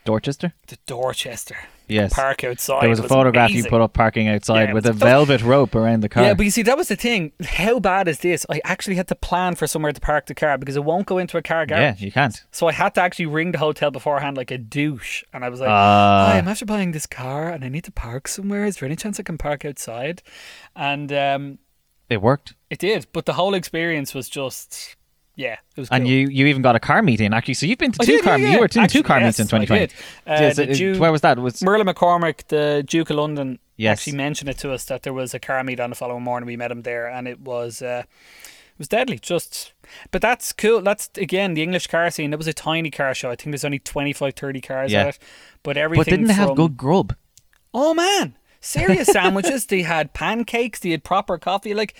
Dorchester. 0.03 0.53
the 0.67 0.77
Dorchester 0.85 1.57
Yes. 1.87 2.13
park 2.13 2.43
outside. 2.43 2.81
There 2.81 2.89
was 2.89 2.99
a 2.99 3.03
It 3.05 3.07
photograph 3.09 3.49
amazing. 3.49 3.65
you 3.65 3.69
put 3.69 3.81
up 3.81 3.93
parking 3.93 4.27
outside 4.27 4.67
Yeah, 4.69 4.73
with 4.73 4.85
a 4.87 4.93
velvet 4.93 5.41
rope 5.41 5.73
around 5.75 6.01
the 6.01 6.09
car. 6.09 6.23
Yeah, 6.23 6.33
but 6.35 6.43
you 6.45 6.51
see, 6.51 6.61
that 6.63 6.77
was 6.77 6.87
the 6.89 6.95
thing. 6.95 7.31
How 7.43 7.79
bad 7.79 8.07
is 8.07 8.19
this? 8.19 8.45
I 8.49 8.61
actually 8.65 8.95
had 8.97 9.07
to 9.07 9.15
plan 9.15 9.55
for 9.55 9.65
somewhere 9.67 9.91
to 9.93 10.01
park 10.01 10.25
the 10.27 10.35
car 10.35 10.57
because 10.59 10.75
it 10.75 10.83
won't 10.83 11.05
go 11.07 11.17
into 11.19 11.37
a 11.37 11.41
car 11.41 11.65
garage. 11.65 11.79
yeah, 11.81 11.95
you 12.05 12.11
can't. 12.11 12.43
So 12.51 12.67
I 12.67 12.71
had 12.71 12.93
to 12.95 13.01
actually 13.01 13.27
ring 13.27 13.51
the 13.51 13.57
hotel 13.59 13.89
beforehand 13.91 14.37
like 14.37 14.51
a 14.51 14.57
douche. 14.59 15.23
And 15.33 15.43
I 15.45 15.49
was 15.49 15.59
like, 15.59 15.69
Ah. 15.69 16.29
Hi, 16.31 16.37
I'm 16.37 16.47
after 16.47 16.65
buying 16.65 16.91
this 16.91 17.07
car 17.07 17.49
and 17.49 17.63
I 17.63 17.69
need 17.69 17.83
to 17.85 17.91
park 17.91 18.27
somewhere. 18.27 18.65
Is 18.65 18.77
there 18.77 18.85
any 18.87 18.95
chance 18.95 19.19
I 19.19 19.23
can 19.23 19.37
park 19.39 19.65
outside? 19.65 20.21
And 20.75 21.11
um, 21.13 21.57
It 22.09 22.21
worked. 22.21 22.53
it 22.69 22.77
did. 22.79 23.07
But 23.13 23.25
the 23.25 23.33
whole 23.33 23.53
experience 23.55 24.13
was 24.13 24.27
just, 24.29 24.95
yeah, 25.35 25.57
it 25.75 25.79
was 25.81 25.89
And 25.91 26.03
cool. 26.03 26.11
you, 26.11 26.27
you 26.29 26.45
even 26.47 26.61
got 26.61 26.75
a 26.75 26.79
car 26.79 27.01
meeting 27.01 27.33
actually. 27.33 27.55
So 27.55 27.65
you've 27.65 27.77
been 27.79 27.91
to 27.91 27.97
I 28.01 28.05
two 28.05 28.11
did, 28.13 28.23
car 28.23 28.37
yeah, 28.37 28.53
you 28.53 28.59
were 28.59 28.69
yeah. 28.73 28.83
in 28.83 28.87
two 28.89 29.03
car 29.03 29.17
Actually, 29.17 29.27
meets 29.27 29.39
in 29.39 29.47
2020. 29.47 29.83
Uh, 29.83 29.87
Yes, 30.27 30.77
Duke- 30.77 30.99
where 30.99 31.11
was 31.11 31.21
that? 31.21 31.37
Was 31.39 31.61
Merlin 31.61 31.87
McCormack, 31.87 32.47
the 32.47 32.83
Duke 32.87 33.09
of 33.09 33.17
London, 33.17 33.59
Yes. 33.77 33.99
actually 33.99 34.15
mentioned 34.17 34.49
it 34.49 34.57
to 34.59 34.71
us 34.71 34.85
that 34.85 35.03
there 35.03 35.13
was 35.13 35.33
a 35.33 35.39
car 35.39 35.61
meet 35.63 35.79
on 35.81 35.89
the 35.89 35.95
following 35.97 36.23
morning. 36.23 36.47
We 36.47 36.55
met 36.55 36.71
him 36.71 36.83
there, 36.83 37.07
and 37.07 37.27
it 37.27 37.41
was 37.41 37.81
uh, 37.81 38.03
it 38.05 38.77
was 38.79 38.87
deadly. 38.87 39.19
Just, 39.19 39.73
but 40.11 40.21
that's 40.21 40.53
cool. 40.53 40.81
That's 40.81 41.09
again 41.17 41.55
the 41.55 41.61
English 41.63 41.87
car 41.87 42.09
scene. 42.09 42.31
It 42.31 42.37
was 42.37 42.47
a 42.47 42.53
tiny 42.53 42.89
car 42.89 43.13
show. 43.13 43.29
I 43.31 43.35
think 43.35 43.51
there's 43.51 43.65
only 43.65 43.79
25, 43.79 44.33
30 44.33 44.61
cars 44.61 44.91
Yeah. 44.93 45.01
at 45.01 45.07
it, 45.09 45.19
but 45.63 45.75
everything. 45.75 46.03
But 46.05 46.09
didn't 46.09 46.27
they 46.27 46.33
have 46.33 46.55
good 46.55 46.77
grub? 46.77 47.15
Oh 47.73 47.93
man, 47.93 48.37
serious 48.61 49.07
sandwiches. 49.11 49.65
They 49.65 49.81
had 49.81 50.13
pancakes. 50.13 50.79
They 50.79 50.91
had 50.91 51.03
proper 51.03 51.37
coffee. 51.37 51.73
Like, 51.73 51.95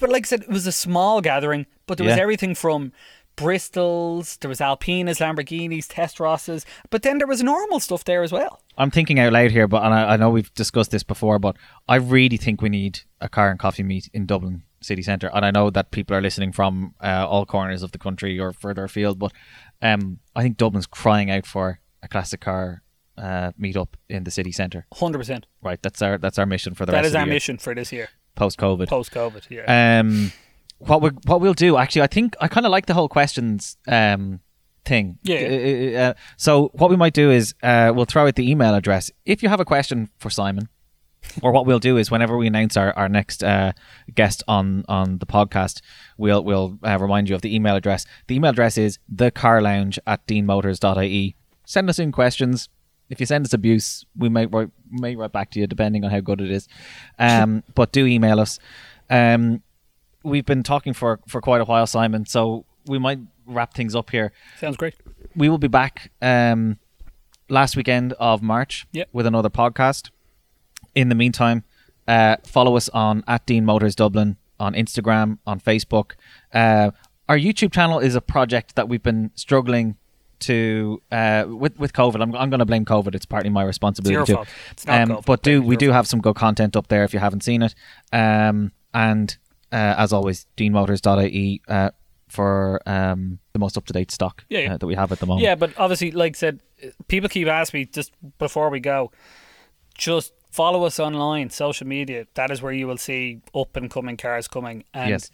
but 0.00 0.10
like 0.10 0.26
I 0.26 0.28
said, 0.28 0.42
it 0.42 0.48
was 0.48 0.66
a 0.66 0.72
small 0.72 1.20
gathering. 1.20 1.66
But 1.86 1.98
there 1.98 2.06
was 2.06 2.16
Yeah. 2.16 2.22
everything 2.22 2.54
from 2.54 2.92
Bristols. 3.36 4.38
There 4.40 4.48
was 4.48 4.60
Alpinas, 4.60 5.20
Lamborghinis, 5.20 5.86
Testarossas. 5.86 6.64
But 6.90 7.02
then 7.02 7.18
there 7.18 7.26
was 7.26 7.42
normal 7.42 7.80
stuff 7.80 8.04
there 8.04 8.22
as 8.22 8.32
well. 8.32 8.62
I'm 8.78 8.90
thinking 8.90 9.18
out 9.18 9.32
loud 9.32 9.50
here, 9.50 9.68
but 9.68 9.82
and 9.84 9.94
I, 9.94 10.14
I 10.14 10.16
know 10.16 10.30
we've 10.30 10.52
discussed 10.54 10.90
this 10.90 11.02
before, 11.02 11.38
but 11.38 11.56
I 11.88 11.96
really 11.96 12.36
think 12.36 12.60
we 12.60 12.68
need 12.68 13.00
a 13.20 13.28
car 13.28 13.50
and 13.50 13.58
coffee 13.58 13.82
meet 13.82 14.08
in 14.12 14.26
Dublin 14.26 14.62
city 14.82 15.02
centre. 15.02 15.30
And 15.32 15.44
I 15.44 15.50
know 15.50 15.70
that 15.70 15.90
people 15.90 16.16
are 16.16 16.20
listening 16.20 16.52
from 16.52 16.94
uh, 17.02 17.26
all 17.28 17.46
corners 17.46 17.82
of 17.82 17.92
the 17.92 17.98
country 17.98 18.38
or 18.38 18.52
further 18.52 18.84
afield, 18.84 19.18
but 19.18 19.32
um, 19.82 20.18
I 20.34 20.42
think 20.42 20.56
Dublin's 20.56 20.86
crying 20.86 21.30
out 21.30 21.46
for 21.46 21.80
a 22.02 22.08
classic 22.08 22.40
car 22.40 22.82
uh, 23.18 23.52
meet 23.56 23.76
up 23.76 23.96
in 24.08 24.24
the 24.24 24.30
city 24.30 24.52
centre. 24.52 24.86
Hundred 24.92 25.18
percent. 25.18 25.46
Right, 25.62 25.80
that's 25.82 26.02
our 26.02 26.18
that's 26.18 26.38
our 26.38 26.44
mission 26.46 26.74
for 26.74 26.84
the 26.84 26.92
That 26.92 26.98
rest 26.98 27.06
is 27.08 27.14
of 27.14 27.20
our 27.20 27.26
year, 27.26 27.34
mission 27.34 27.56
for 27.58 27.74
this 27.74 27.90
year, 27.90 28.10
post 28.36 28.58
COVID. 28.58 28.88
post 28.88 29.12
COVID. 29.12 29.50
Yeah. 29.50 30.00
Um, 30.00 30.32
what 30.78 31.02
we 31.02 31.10
what 31.24 31.40
we'll 31.40 31.54
do 31.54 31.76
actually, 31.76 32.02
I 32.02 32.06
think 32.06 32.36
I 32.40 32.48
kind 32.48 32.66
of 32.66 32.70
like 32.70 32.86
the 32.86 32.94
whole 32.94 33.08
questions 33.08 33.76
um 33.88 34.40
thing. 34.84 35.18
Yeah. 35.22 35.96
Uh, 35.96 35.98
uh, 36.00 36.14
so 36.36 36.70
what 36.74 36.90
we 36.90 36.96
might 36.96 37.12
do 37.12 37.30
is 37.30 37.54
uh, 37.62 37.92
we'll 37.94 38.04
throw 38.04 38.26
out 38.26 38.36
the 38.36 38.48
email 38.48 38.74
address 38.74 39.10
if 39.24 39.42
you 39.42 39.48
have 39.48 39.60
a 39.60 39.64
question 39.64 40.08
for 40.18 40.30
Simon. 40.30 40.68
Or 41.42 41.50
what 41.50 41.66
we'll 41.66 41.80
do 41.80 41.96
is 41.96 42.08
whenever 42.08 42.36
we 42.36 42.46
announce 42.46 42.76
our, 42.76 42.92
our 42.92 43.08
next 43.08 43.42
uh, 43.42 43.72
guest 44.14 44.44
on, 44.46 44.84
on 44.88 45.18
the 45.18 45.26
podcast, 45.26 45.80
we'll 46.16 46.44
we'll 46.44 46.78
uh, 46.84 46.98
remind 47.00 47.28
you 47.28 47.34
of 47.34 47.42
the 47.42 47.54
email 47.54 47.74
address. 47.74 48.06
The 48.28 48.36
email 48.36 48.50
address 48.50 48.78
is 48.78 49.00
thecarlounge 49.12 49.98
at 50.06 50.24
deanmotors.ie. 50.28 51.36
Send 51.66 51.90
us 51.90 51.98
in 51.98 52.12
questions. 52.12 52.68
If 53.08 53.20
you 53.20 53.26
send 53.26 53.44
us 53.44 53.52
abuse, 53.52 54.04
we 54.16 54.28
may 54.28 54.46
write, 54.46 54.70
may 54.90 55.14
write 55.16 55.32
back 55.32 55.50
to 55.52 55.60
you 55.60 55.66
depending 55.66 56.04
on 56.04 56.10
how 56.10 56.20
good 56.20 56.40
it 56.40 56.50
is. 56.50 56.68
Um, 57.18 57.62
but 57.74 57.92
do 57.92 58.06
email 58.06 58.40
us. 58.40 58.58
Um, 59.08 59.62
we've 60.22 60.46
been 60.46 60.62
talking 60.62 60.92
for, 60.92 61.20
for 61.28 61.40
quite 61.40 61.60
a 61.60 61.64
while, 61.64 61.86
Simon, 61.86 62.26
so 62.26 62.64
we 62.86 62.98
might 62.98 63.20
wrap 63.46 63.74
things 63.74 63.94
up 63.94 64.10
here. 64.10 64.32
Sounds 64.58 64.76
great. 64.76 64.94
We 65.36 65.48
will 65.48 65.58
be 65.58 65.68
back 65.68 66.10
um, 66.20 66.78
last 67.48 67.76
weekend 67.76 68.12
of 68.14 68.42
March 68.42 68.86
Yep. 68.92 69.08
with 69.12 69.26
another 69.26 69.50
podcast. 69.50 70.10
In 70.94 71.08
the 71.08 71.14
meantime, 71.14 71.62
uh, 72.08 72.36
follow 72.44 72.76
us 72.76 72.88
on 72.88 73.22
at 73.28 73.46
Deane 73.46 73.64
Motors 73.64 73.94
Dublin 73.94 74.36
on 74.58 74.74
Instagram, 74.74 75.38
on 75.46 75.60
Facebook. 75.60 76.12
Uh, 76.52 76.90
our 77.28 77.36
YouTube 77.36 77.72
channel 77.72 77.98
is 77.98 78.14
a 78.14 78.20
project 78.20 78.74
that 78.76 78.88
we've 78.88 79.02
been 79.02 79.30
struggling 79.34 79.96
to 80.40 81.00
uh, 81.12 81.44
with 81.48 81.78
with 81.78 81.92
COVID. 81.92 82.20
I'm, 82.22 82.34
I'm 82.34 82.50
going 82.50 82.58
to 82.60 82.64
blame 82.66 82.84
COVID. 82.84 83.14
It's 83.14 83.26
partly 83.26 83.50
my 83.50 83.62
responsibility 83.62 84.24
too. 84.26 84.34
fault. 84.36 84.48
It's 84.70 84.86
not 84.86 85.00
Um, 85.02 85.08
COVID. 85.18 85.24
but 85.26 85.42
do 85.42 85.58
It's 85.58 85.66
we 85.66 85.76
do 85.76 85.86
fault. 85.86 85.94
have 85.96 86.06
some 86.06 86.20
good 86.20 86.36
content 86.36 86.76
up 86.76 86.88
there 86.88 87.04
if 87.04 87.12
you 87.14 87.20
haven't 87.20 87.42
seen 87.42 87.62
it. 87.62 87.74
Um, 88.12 88.72
and 88.94 89.36
uh, 89.72 89.94
as 89.98 90.12
always, 90.12 90.46
deanmotors.ie 90.56 91.60
uh, 91.68 91.90
for 92.28 92.80
um, 92.86 93.38
the 93.52 93.58
most 93.58 93.76
up 93.76 93.86
to 93.86 93.92
date 93.92 94.10
stock 94.10 94.44
Yeah, 94.48 94.60
yeah. 94.60 94.74
Uh, 94.74 94.76
that 94.78 94.86
we 94.86 94.94
have 94.94 95.12
at 95.12 95.20
the 95.20 95.26
moment. 95.26 95.44
Yeah, 95.44 95.54
but 95.54 95.72
obviously, 95.78 96.10
like 96.12 96.36
I 96.36 96.38
said, 96.38 96.60
people 97.08 97.28
keep 97.28 97.48
asking 97.48 97.80
me 97.80 97.84
just 97.86 98.12
before 98.38 98.68
we 98.70 98.80
go, 98.80 99.10
just 99.96 100.32
follow 100.50 100.84
us 100.84 100.98
online, 100.98 101.50
social 101.50 101.86
media. 101.86 102.26
That 102.34 102.50
is 102.50 102.62
where 102.62 102.72
you 102.72 102.86
will 102.86 102.96
see 102.98 103.40
up 103.54 103.76
and 103.76 103.90
coming 103.90 104.16
cars 104.16 104.48
coming. 104.48 104.84
And 104.94 105.10
Yes. 105.10 105.30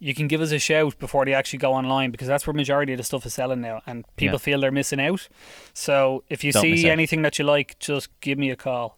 You 0.00 0.14
can 0.14 0.26
give 0.28 0.40
us 0.40 0.50
a 0.50 0.58
shout 0.58 0.98
before 0.98 1.24
they 1.26 1.34
actually 1.34 1.58
go 1.58 1.72
online 1.74 2.10
because 2.10 2.26
that's 2.26 2.46
where 2.46 2.54
majority 2.54 2.92
of 2.94 2.96
the 2.96 3.04
stuff 3.04 3.24
is 3.26 3.34
selling 3.34 3.60
now. 3.60 3.82
And 3.86 4.04
people 4.16 4.34
Yeah. 4.34 4.38
feel 4.38 4.60
they're 4.60 4.72
missing 4.72 4.98
out. 5.00 5.28
So 5.74 6.24
if 6.30 6.42
you 6.42 6.52
Don't 6.52 6.62
see 6.62 6.88
anything 6.88 7.22
that 7.22 7.38
you 7.38 7.44
like, 7.44 7.78
just 7.78 8.08
give 8.20 8.38
me 8.38 8.50
a 8.50 8.56
call. 8.56 8.96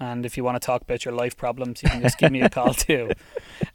And 0.00 0.24
if 0.24 0.36
you 0.36 0.44
want 0.44 0.54
to 0.54 0.64
talk 0.64 0.82
about 0.82 1.04
your 1.04 1.12
life 1.12 1.36
problems, 1.36 1.82
you 1.82 1.88
can 1.90 2.00
just 2.02 2.18
give 2.18 2.30
me 2.30 2.40
a 2.40 2.48
call 2.48 2.72
too. 2.74 3.10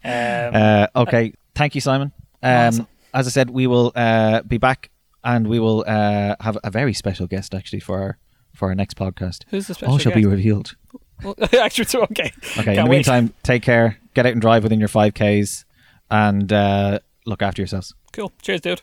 Um, 0.05 0.55
Uh, 0.55 0.88
okay, 0.95 1.34
thank 1.55 1.76
you, 1.76 1.82
Simon. 1.82 2.11
Um, 2.41 2.51
Awesome. 2.68 2.88
As 3.14 3.28
I 3.28 3.30
said, 3.30 3.49
we 3.51 3.68
will 3.68 3.91
uh, 3.95 4.41
be 4.41 4.57
back, 4.57 4.89
and 5.24 5.47
we 5.47 5.59
will 5.59 5.84
uh, 5.88 6.36
have 6.41 6.57
a 6.64 6.72
very 6.72 6.93
special 6.93 7.28
guest 7.28 7.53
actually 7.53 7.80
for 7.82 8.01
our 8.01 8.18
for 8.53 8.70
our 8.70 8.76
next 8.76 8.95
podcast. 8.97 9.43
who's 9.49 9.68
the 9.68 9.74
special 9.76 9.91
All 9.93 9.97
shall 9.99 10.14
be 10.14 10.26
revealed. 10.26 10.76
Well, 11.24 11.36
Actually, 11.59 11.86
so 11.86 12.03
okay. 12.03 12.32
Okay. 12.57 12.59
in 12.59 12.64
Can't 12.64 12.76
the 12.78 12.84
wait. 12.84 12.89
meantime, 12.89 13.34
take 13.43 13.61
care. 13.64 13.97
Get 14.14 14.26
out 14.26 14.32
and 14.34 14.41
drive 14.41 14.64
within 14.64 14.80
your 14.80 14.88
five 14.89 15.14
Ks, 15.14 15.66
and 16.14 16.53
uh, 16.53 16.99
look 17.26 17.41
after 17.41 17.61
yourselves. 17.61 17.93
Cool. 18.14 18.32
Cheers, 18.41 18.61
dude. 18.61 18.82